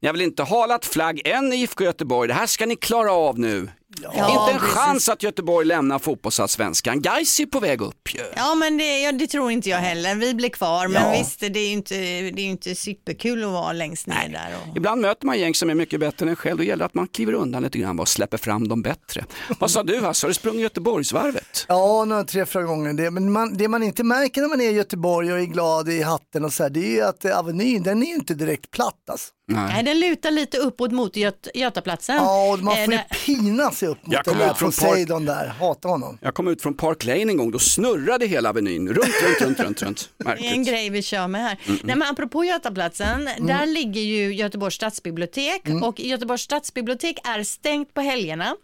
ni 0.00 0.08
har 0.08 0.12
väl 0.12 0.22
inte 0.22 0.42
halat 0.42 0.84
flagg 0.84 1.22
än 1.24 1.52
i 1.52 1.56
IFK 1.56 1.84
Göteborg? 1.84 2.28
Det 2.28 2.34
här 2.34 2.46
ska 2.46 2.66
ni 2.66 2.76
klara 2.76 3.12
av 3.12 3.38
nu. 3.38 3.68
Ja, 4.02 4.08
inte 4.42 4.52
en 4.52 4.58
precis. 4.60 4.74
chans 4.76 5.08
att 5.08 5.22
Göteborg 5.22 5.66
lämnar 5.66 5.98
fotbollsallsvenskan. 5.98 7.02
Gais 7.02 7.40
är 7.40 7.46
på 7.46 7.60
väg 7.60 7.80
upp 7.80 8.14
ju. 8.14 8.20
Ja, 8.36 8.54
men 8.54 8.76
det, 8.78 9.00
ja, 9.00 9.12
det 9.12 9.26
tror 9.26 9.50
inte 9.50 9.68
jag 9.68 9.78
heller. 9.78 10.14
Vi 10.14 10.34
blir 10.34 10.48
kvar, 10.48 10.88
men 10.88 11.02
Ja. 11.02 11.18
visst, 11.18 11.40
det 11.40 11.46
är 11.58 11.66
ju 11.66 11.72
inte, 11.72 11.94
det 11.94 12.42
är 12.42 12.46
inte 12.46 12.74
superkul 12.74 13.44
att 13.44 13.50
vara 13.50 13.72
längst 13.72 14.06
ner 14.06 14.28
där. 14.28 14.56
Och... 14.70 14.76
Ibland 14.76 15.00
möter 15.00 15.26
man 15.26 15.38
gäng 15.38 15.54
som 15.54 15.70
är 15.70 15.74
mycket 15.74 16.00
bättre 16.00 16.24
än 16.24 16.28
en 16.28 16.36
själv. 16.36 16.56
Då 16.58 16.62
gäller 16.64 16.78
det 16.78 16.84
att 16.84 16.94
man 16.94 17.06
kliver 17.08 17.32
undan 17.32 17.62
lite 17.62 17.78
grann 17.78 18.00
och 18.00 18.08
släpper 18.08 18.38
fram 18.38 18.68
dem 18.68 18.82
bättre. 18.82 19.24
Vad 19.58 19.70
sa 19.70 19.82
du 19.82 20.00
Hasse, 20.00 20.24
har 20.26 20.28
du 20.28 20.34
sprungit 20.34 20.60
Göteborgsvarvet? 20.60 21.64
Ja, 21.68 22.04
några 22.04 22.24
tre, 22.24 22.46
fyra 22.46 22.62
gånger. 22.62 22.92
Det, 22.92 23.10
men 23.10 23.32
man, 23.32 23.56
det 23.56 23.68
man 23.68 23.82
inte 23.82 24.04
märker 24.04 24.40
när 24.40 24.48
man 24.48 24.60
är 24.60 24.70
i 24.70 24.72
Göteborg 24.74 25.32
och 25.32 25.38
är 25.40 25.44
glad 25.44 25.88
i 25.88 26.02
hatten 26.02 26.44
och 26.44 26.52
så 26.52 26.62
här, 26.62 26.70
det 26.70 26.80
är 26.80 26.90
ju 26.90 27.02
att 27.02 27.24
eh, 27.24 27.38
Avenyn, 27.38 27.82
den 27.82 28.02
är 28.02 28.06
ju 28.06 28.14
inte 28.14 28.34
direkt 28.34 28.70
platt 28.70 28.94
alltså. 29.10 29.28
Nej, 29.50 29.82
den 29.84 30.00
lutar 30.00 30.30
lite 30.30 30.58
uppåt 30.58 30.92
mot 30.92 31.16
Göt 31.16 31.48
Götaplatsen. 31.54 32.16
Ja, 32.16 32.52
och 32.52 32.58
man 32.58 32.78
Eh, 32.78 32.84
får 32.84 32.92
ju 32.94 33.00
pina 33.26 33.70
sig 33.70 33.88
upp 33.88 34.06
mot 34.06 34.12
Jag 34.14 34.24
den 34.24 34.34
kom 34.34 34.38
där 34.42 34.50
ut 34.50 34.58
från 34.58 34.70
park- 34.72 34.80
Poseidon 34.88 35.24
där, 35.24 35.46
hatar 35.46 35.88
honom. 35.88 36.18
Jag 36.22 36.34
kom 36.34 36.48
ut 36.48 36.62
från 36.62 36.74
Park 36.74 37.04
Lane 37.04 37.20
en 37.20 37.36
gång, 37.36 37.50
då 37.50 37.58
snurrade 37.58 38.26
hela 38.26 38.48
Avenyn. 38.48 38.88
Runt, 38.88 38.98
runt, 39.22 39.40
runt, 39.40 39.60
runt, 39.60 39.82
runt. 39.82 40.08
Det 40.18 40.24
är 40.28 40.30
en 40.32 40.40
Märkligt. 40.44 40.68
grej 40.68 40.90
vi 40.90 41.02
kör 41.02 41.28
med 41.28 41.40
här. 41.42 41.58
Mm. 41.66 41.78
Nej, 41.84 41.96
men 41.96 42.08
apropå 42.08 42.44
Götaplatsen, 42.44 43.28
Mm. 43.28 43.46
där 43.46 43.66
ligger 43.66 44.00
ju 44.00 44.34
Göteborgs 44.34 44.74
stadsbibliotek 44.74 45.66
Mm. 45.68 45.82
och 45.82 46.00
Göteborgs 46.00 46.42
stadsbibliotek 46.42 47.18
är 47.24 47.42
stängt 47.42 47.94
på 47.94 48.00
helgerna. 48.00 48.56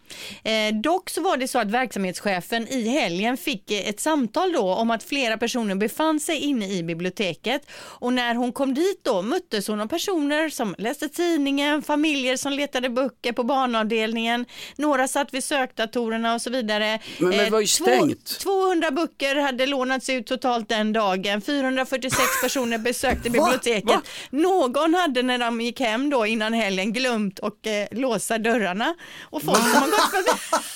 Eh, 0.43 0.75
dock 0.83 1.09
så 1.09 1.21
var 1.21 1.37
det 1.37 1.47
så 1.47 1.59
att 1.59 1.71
verksamhetschefen 1.71 2.67
i 2.67 2.89
helgen 2.89 3.37
fick 3.37 3.71
eh, 3.71 3.89
ett 3.89 3.99
samtal 3.99 4.51
då 4.53 4.73
om 4.73 4.91
att 4.91 5.03
flera 5.03 5.37
personer 5.37 5.75
befann 5.75 6.19
sig 6.19 6.37
inne 6.39 6.67
i 6.69 6.83
biblioteket 6.83 7.61
och 7.75 8.13
när 8.13 8.35
hon 8.35 8.51
kom 8.51 8.73
dit 8.73 8.99
då 9.03 9.21
möttes 9.21 9.67
hon 9.67 9.81
av 9.81 9.87
personer 9.87 10.49
som 10.49 10.74
läste 10.77 11.09
tidningen, 11.09 11.81
familjer 11.81 12.37
som 12.37 12.53
letade 12.53 12.89
böcker 12.89 13.31
på 13.31 13.43
barnavdelningen, 13.43 14.45
några 14.77 15.07
satt 15.07 15.33
vid 15.33 15.43
sökdatorerna 15.43 16.33
och 16.33 16.41
så 16.41 16.49
vidare. 16.49 16.99
Men- 17.19 17.29
men 17.29 17.37
det 17.37 17.49
var 17.49 17.59
ju 17.59 17.63
Eh, 17.63 17.67
stängt. 17.67 18.39
200 18.39 18.91
böcker 18.91 19.35
hade 19.35 19.65
lånats 19.65 20.09
ut 20.09 20.27
totalt 20.27 20.69
den 20.69 20.93
dagen. 20.93 21.41
446 21.41 22.19
personer 22.43 22.77
besökte 22.77 23.29
biblioteket. 23.29 23.99
Någon 24.29 24.93
hade 24.93 25.23
när 25.23 25.37
de 25.37 25.61
gick 25.61 25.79
hem 25.79 26.09
då 26.09 26.25
innan 26.25 26.53
helgen 26.53 26.93
glömt 26.93 27.39
och 27.39 27.67
eh, 27.67 27.87
låsa 27.91 28.37
dörrarna. 28.37 28.95
Och 29.23 29.41
folk 29.43 29.57
som 29.57 29.81
har 29.81 29.87
gått 29.87 30.11
förbi 30.11 30.31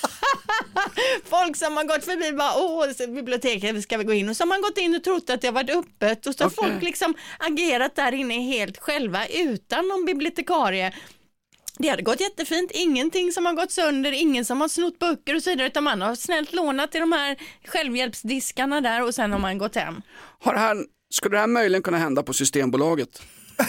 Folk 1.30 1.56
som 1.56 1.76
har 1.76 1.84
gått 1.84 2.04
förbi 2.04 2.32
bara, 2.32 2.52
åh, 2.56 2.86
biblioteket 3.14 3.82
ska 3.82 3.96
vi 3.96 4.04
gå 4.04 4.12
in 4.12 4.28
och 4.28 4.36
så 4.36 4.42
har 4.42 4.46
man 4.48 4.60
gått 4.60 4.78
in 4.78 4.94
och 4.94 5.04
trott 5.04 5.30
att 5.30 5.40
det 5.40 5.46
har 5.48 5.52
varit 5.52 5.70
öppet 5.70 6.26
och 6.26 6.34
så 6.34 6.44
har 6.44 6.50
Okej. 6.50 6.70
folk 6.70 6.82
liksom 6.82 7.14
agerat 7.38 7.96
där 7.96 8.12
inne 8.14 8.34
helt 8.40 8.78
själva 8.78 9.26
utan 9.26 9.89
någon 9.90 10.04
bibliotekarie. 10.04 10.92
Det 11.78 11.88
hade 11.88 12.02
gått 12.02 12.20
jättefint, 12.20 12.70
ingenting 12.74 13.32
som 13.32 13.46
har 13.46 13.52
gått 13.52 13.70
sönder, 13.70 14.12
ingen 14.12 14.44
som 14.44 14.60
har 14.60 14.68
snott 14.68 14.98
böcker 14.98 15.36
och 15.36 15.42
så 15.42 15.50
vidare, 15.50 15.66
utan 15.66 15.84
man 15.84 16.02
har 16.02 16.14
snällt 16.14 16.52
lånat 16.52 16.94
i 16.94 16.98
de 16.98 17.12
här 17.12 17.36
självhjälpsdiskarna 17.64 18.80
där 18.80 19.02
och 19.02 19.14
sen 19.14 19.32
har 19.32 19.38
man 19.38 19.58
gått 19.58 19.76
hem. 19.76 20.02
Har 20.40 20.54
det 20.54 20.60
här, 20.60 20.76
skulle 21.10 21.36
det 21.36 21.40
här 21.40 21.46
möjligen 21.46 21.82
kunna 21.82 21.98
hända 21.98 22.22
på 22.22 22.32
Systembolaget? 22.32 23.22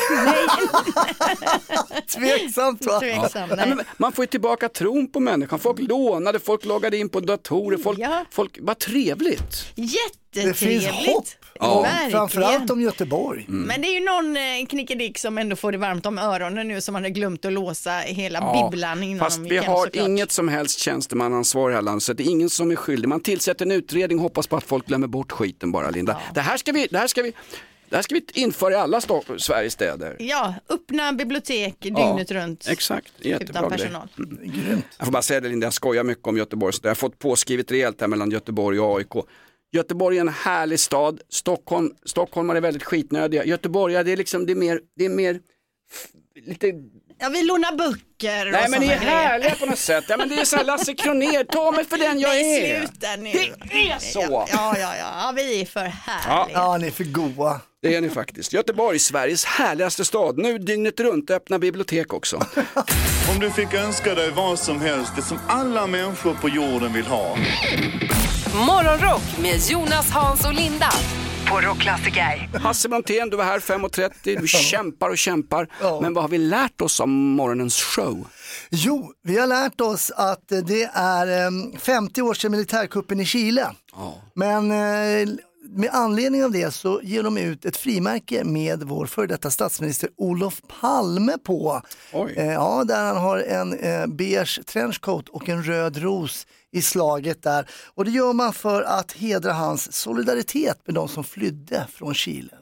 Tveksamt 2.14 2.86
va? 2.86 3.00
Tveksamt, 3.00 3.36
Ja, 3.50 3.56
nej. 3.56 3.68
men 3.70 3.82
man 3.98 4.12
får 4.12 4.24
ju 4.24 4.28
tillbaka 4.28 4.70
tron 4.70 5.08
på 5.12 5.20
människan. 5.20 5.60
Folk 5.60 5.80
lånade, 5.80 6.40
folk 6.40 6.66
loggade 6.66 6.98
in 6.98 7.10
på 7.10 7.20
datorer, 7.20 7.78
folk, 7.78 8.00
folk 8.32 8.58
vad 8.62 8.80
trevligt. 8.80 9.66
Det 10.34 10.54
finns 10.54 10.84
Jättetrevligt. 10.84 11.16
hopp. 11.16 11.26
Ja. 11.60 11.82
Verkligen. 11.82 12.12
Framförallt 12.12 12.70
om 12.72 12.82
Göteborg. 12.82 13.46
Men 13.48 13.82
det 13.82 13.88
är 13.88 14.00
ju 14.00 14.06
någon 14.06 14.38
eh, 14.38 14.66
knickedick 14.70 15.18
som 15.18 15.38
ändå 15.38 15.56
får 15.56 15.72
det 15.72 15.78
varmt 15.78 16.06
om 16.06 16.18
öronen 16.18 16.68
nu 16.68 16.82
som 16.82 16.96
hade 16.96 17.10
glömt 17.10 17.46
att 17.46 17.54
låsa 17.54 17.92
hela 17.92 18.40
Ja, 18.40 18.70
bibblan 18.72 19.04
innan 19.04 19.20
Fast 19.20 19.38
de 19.38 19.44
vi 19.50 19.56
gick 19.56 19.64
hem 19.64 19.72
har 19.74 19.86
såklart. 19.86 20.08
inget 20.08 20.32
som 20.32 20.48
helst 20.48 20.80
tjänstemannaansvar 20.80 21.70
i 21.70 21.72
det 21.72 21.76
här 21.78 21.82
landet, 21.82 22.04
så 22.04 22.14
det 22.14 22.24
är 22.24 22.32
ingen 22.32 22.50
som 22.50 22.72
är 22.72 22.76
skyldig. 22.76 23.08
Man 23.08 23.20
tillsätter 23.22 23.66
en 23.66 23.72
utredning 23.72 24.18
och 24.20 24.24
hoppas 24.24 24.48
på 24.48 24.58
att 24.58 24.64
folk 24.64 24.88
glömmer 24.88 25.08
bort 25.08 25.32
skiten 25.32 25.72
bara, 25.72 25.90
Linda. 25.90 26.22
Det, 26.34 26.42
här 26.42 26.58
ska 26.58 26.72
vi, 26.72 26.88
det, 26.92 26.98
här 26.98 27.08
ska 27.08 27.22
vi, 27.22 27.34
det 27.92 27.98
här 27.98 28.04
ska 28.04 28.16
vi 28.16 28.26
införa 28.34 28.74
i 28.74 28.76
alla 28.76 29.02
Sveriges 29.38 29.74
städer. 29.74 30.16
Ja, 30.20 30.56
öppna 30.70 31.14
bibliotek 31.14 31.76
dygnet 31.80 32.32
runt. 32.32 32.68
Exakt, 32.70 33.14
jättebra 33.20 33.60
Utan 33.60 33.72
personal. 33.72 34.08
Jag 34.98 35.06
får 35.06 35.12
bara 35.12 35.22
säga 35.22 35.40
det 35.42 35.50
Linda, 35.50 35.66
jag 35.66 35.74
skojar 35.74 36.04
mycket 36.04 36.28
om 36.28 36.38
Göteborg. 36.38 36.74
Så 36.74 36.80
jag 36.84 36.90
har 36.90 36.96
fått 36.96 37.20
påskrivet 37.20 37.72
rejält 37.72 38.02
här 38.02 38.08
mellan 38.08 38.32
Göteborg 38.32 38.80
och 38.80 38.98
AIK. 38.98 39.26
Göteborg 39.72 40.18
är 40.18 40.22
en 40.22 40.28
härlig 40.30 40.80
stad, 40.80 41.22
Stockholm, 41.30 41.92
stockholmare 42.06 42.58
är 42.58 42.62
väldigt 42.62 42.84
skitnödiga. 42.84 43.46
Göteborg, 43.46 43.94
det 43.94 44.12
är 44.12 44.18
liksom, 44.18 44.46
det 44.46 44.52
är 44.52 44.56
mer, 44.56 44.80
det 44.96 45.06
är 45.06 45.10
mer 45.10 45.40
f- 45.94 46.08
lite 46.46 46.74
Jag 47.24 47.30
vill 47.30 47.48
låna 47.48 47.72
böcker 47.72 48.46
och 48.46 48.52
Nej 48.52 48.70
men 48.70 48.80
ni 48.80 48.88
är 48.88 48.98
härliga 48.98 49.56
på 49.56 49.66
något 49.66 49.80
sätt. 49.80 50.06
Ja, 50.08 50.18
men 50.18 50.30
det 50.30 50.36
är 50.36 50.46
så 50.46 50.56
här 50.56 50.64
Lasse 50.64 50.94
Kronér, 50.94 51.44
ta 51.44 51.72
mig 51.72 51.86
för 51.86 51.98
den 51.98 52.20
jag 52.20 52.30
Nej, 52.30 52.72
är. 52.72 52.80
sluta 52.80 53.16
nu. 53.16 53.32
Det 53.72 53.92
är 53.92 54.00
så. 54.00 54.20
Ja, 54.22 54.48
ja, 54.52 54.78
ja, 54.80 54.94
ja, 54.98 55.34
vi 55.36 55.62
är 55.62 55.66
för 55.66 55.80
härliga. 55.86 56.60
Ja, 56.60 56.78
ni 56.78 56.88
är 56.88 56.92
för 56.92 57.04
goa. 57.04 57.60
Det 57.82 57.96
är 57.96 58.02
ni 58.02 58.10
faktiskt. 58.10 58.54
Göteborg, 58.54 59.00
Sveriges 59.00 59.46
härligaste 59.46 60.06
stad. 60.06 60.38
Nu 60.38 60.58
dygnet 60.58 61.00
runt, 61.00 61.30
öppna 61.30 61.60
bibliotek 61.60 62.14
också. 62.14 62.38
Om 63.34 63.40
du 63.40 63.52
fick 63.52 63.74
önska 63.74 64.16
dig 64.16 64.32
vad 64.32 64.60
som 64.60 64.82
helst, 64.82 65.12
det 65.16 65.22
som 65.22 65.40
alla 65.48 65.88
människor 65.88 66.34
på 66.34 66.50
jorden 66.50 66.94
vill 66.94 67.06
ha. 67.06 67.38
Morgonrock 68.68 69.38
med 69.42 69.60
Jonas, 69.70 70.10
Hans 70.12 70.46
och 70.46 70.54
Linda 70.54 70.90
på 71.52 71.62
Rockklassiker. 71.62 72.50
Hasse 72.60 72.90
Brontén, 72.90 73.30
du 73.30 73.38
var 73.38 73.44
här 73.44 73.60
5.30, 73.60 74.40
du 74.42 74.48
kämpar 74.72 75.10
och 75.10 75.18
kämpar. 75.18 75.68
Men 76.02 76.14
vad 76.14 76.24
har 76.24 76.30
vi 76.30 76.38
lärt 76.38 76.82
oss 76.82 77.00
om 77.00 77.12
morgonens 77.12 77.82
show? 77.82 78.28
Jo, 78.70 79.14
vi 79.24 79.40
har 79.40 79.48
lärt 79.48 79.82
oss 79.82 80.12
att 80.12 80.48
det 80.48 80.84
är 80.94 81.48
em, 81.48 81.78
50 81.80 82.22
år 82.22 82.34
sedan 82.34 82.52
militärkuppen 82.52 83.20
i 83.20 83.26
Chile. 83.26 83.68
Men 84.34 84.72
eh, 84.72 85.30
med 85.74 85.90
anledning 85.94 86.44
av 86.44 86.52
det 86.52 86.72
så 86.72 87.02
ger 87.04 87.24
de 87.24 87.38
ut 87.38 87.66
ett 87.66 87.78
frimärke 87.78 88.44
med 88.44 88.84
vår 88.84 89.06
före 89.06 89.28
detta 89.28 89.52
statsminister 89.52 90.10
Olof 90.18 90.62
Palme 90.82 91.38
på. 91.44 91.82
Eh, 92.36 92.46
ja, 92.52 92.84
där 92.88 93.06
han 93.06 93.18
har 93.18 93.40
en 93.40 93.80
eh, 93.80 94.08
beige 94.08 94.60
trenchcoat 94.66 95.30
och 95.30 95.50
en 95.50 95.64
röd 95.64 95.98
ros 95.98 96.48
i 96.74 96.82
slaget 96.82 97.44
där. 97.44 97.70
Och 97.96 98.06
det 98.06 98.12
gör 98.12 98.34
man 98.34 98.54
för 98.54 98.82
att 98.82 99.12
hedra 99.12 99.54
hans 99.54 99.94
solidaritet 99.94 100.78
med 100.86 100.96
de 100.96 101.08
som 101.08 101.24
flydde 101.24 101.88
från 101.94 102.14
Chile. 102.14 102.54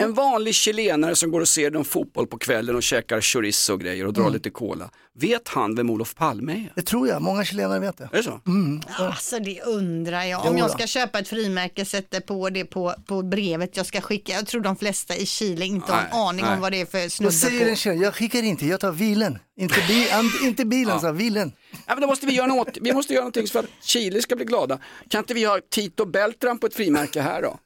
En 0.00 0.14
vanlig 0.14 0.54
chilenare 0.54 1.16
som 1.16 1.30
går 1.30 1.40
och 1.40 1.48
ser 1.48 1.70
dem 1.70 1.84
fotboll 1.84 2.26
på 2.26 2.38
kvällen 2.38 2.76
och 2.76 2.82
käkar 2.82 3.20
chorizo 3.20 3.72
och 3.72 3.80
grejer 3.80 4.06
och 4.06 4.12
drar 4.12 4.22
Mm. 4.22 4.32
lite 4.32 4.50
cola. 4.50 4.90
Vet 5.18 5.48
han 5.48 5.74
vem 5.74 5.90
Olof 5.90 6.14
Palme 6.14 6.52
är? 6.52 6.72
Det 6.76 6.82
tror 6.82 7.08
jag, 7.08 7.22
många 7.22 7.44
chilenare 7.44 7.78
vet 7.80 7.98
det. 7.98 8.08
Är 8.12 8.16
det 8.16 8.22
så? 8.22 8.40
Mm. 8.46 8.82
Alltså 8.98 9.38
det 9.38 9.60
undrar 9.62 10.22
jag. 10.24 10.46
Om 10.46 10.58
jag 10.58 10.70
ska 10.70 10.86
köpa 10.86 11.18
ett 11.18 11.28
frimärke, 11.28 11.84
sätter 11.84 12.20
på 12.20 12.50
det 12.50 12.64
på, 12.64 12.94
på 13.06 13.22
brevet 13.22 13.76
jag 13.76 13.86
ska 13.86 14.00
skicka. 14.00 14.32
Jag 14.32 14.46
tror 14.46 14.60
de 14.60 14.76
flesta 14.76 15.16
i 15.16 15.26
Chile 15.26 15.64
inte 15.64 15.92
har 15.92 16.00
en 16.00 16.12
aning 16.12 16.44
nej. 16.44 16.54
om 16.54 16.60
vad 16.60 16.72
det 16.72 16.80
är 16.80 16.86
för 16.86 17.08
snubbe 17.08 17.32
säger 17.32 17.90
en 17.92 17.98
på. 17.98 18.04
jag 18.04 18.14
skickar 18.14 18.42
inte, 18.42 18.66
jag 18.66 18.80
tar 18.80 18.92
bilen. 18.92 19.38
Inte, 19.56 19.74
bi, 19.88 20.08
inte 20.46 20.64
bilen, 20.64 21.00
sa 21.00 21.12
bilen. 21.12 21.52
Ja, 21.86 21.94
men 21.94 22.00
då 22.00 22.06
måste 22.06 22.26
vi 22.26 22.32
göra 22.34 22.46
något. 22.46 22.78
Vi 22.80 22.92
måste 22.92 23.12
göra 23.12 23.22
någonting 23.22 23.46
för 23.46 23.58
att 23.58 23.66
Chile 23.82 24.22
ska 24.22 24.36
bli 24.36 24.44
glada. 24.44 24.78
Kan 25.08 25.18
inte 25.18 25.34
vi 25.34 25.44
ha 25.44 25.60
Tito 25.70 26.04
Beltran 26.04 26.58
på 26.58 26.66
ett 26.66 26.74
frimärke 26.74 27.20
här 27.20 27.42
då? 27.42 27.58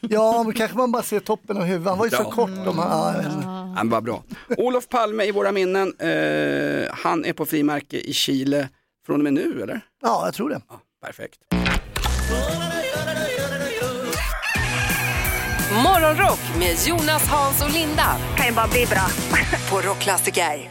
Ja, 0.00 0.42
men 0.42 0.52
kanske 0.52 0.76
man 0.76 0.92
bara 0.92 1.02
ser 1.02 1.20
toppen 1.20 1.56
av 1.56 1.62
huvudet. 1.62 1.88
Han 1.88 1.98
var 1.98 2.04
ju 2.06 2.10
så 2.10 2.16
Ja. 2.22 2.30
kort. 2.30 2.50
Om 2.66 2.78
han, 2.78 2.90
ja. 2.90 3.14
Ja, 3.42 3.74
men 3.74 3.88
vad 3.90 4.04
bra. 4.04 4.22
Olof 4.56 4.88
Palme 4.88 5.24
i 5.24 5.30
våra 5.32 5.52
minnen, 5.52 5.94
eh, 5.98 6.88
han 6.94 7.24
är 7.24 7.32
på 7.32 7.46
frimärke 7.46 7.96
i 8.00 8.12
Chile 8.12 8.68
från 9.06 9.16
och 9.20 9.24
med 9.24 9.32
nu 9.32 9.62
eller? 9.62 9.80
ja, 10.02 10.22
jag 10.24 10.34
tror 10.34 10.48
det. 10.50 10.60
Perfekt. 11.04 11.38
Morgonrock 15.84 16.40
med 16.58 16.76
Jonas, 16.86 17.28
Hans 17.28 17.62
och 17.62 17.70
Linda. 17.70 18.16
Kan 18.36 18.46
ju 18.46 18.52
bara 18.52 18.68
bli 18.68 18.86
bra. 18.86 19.06
på 19.70 19.80
Rockklassiker. 19.88 20.70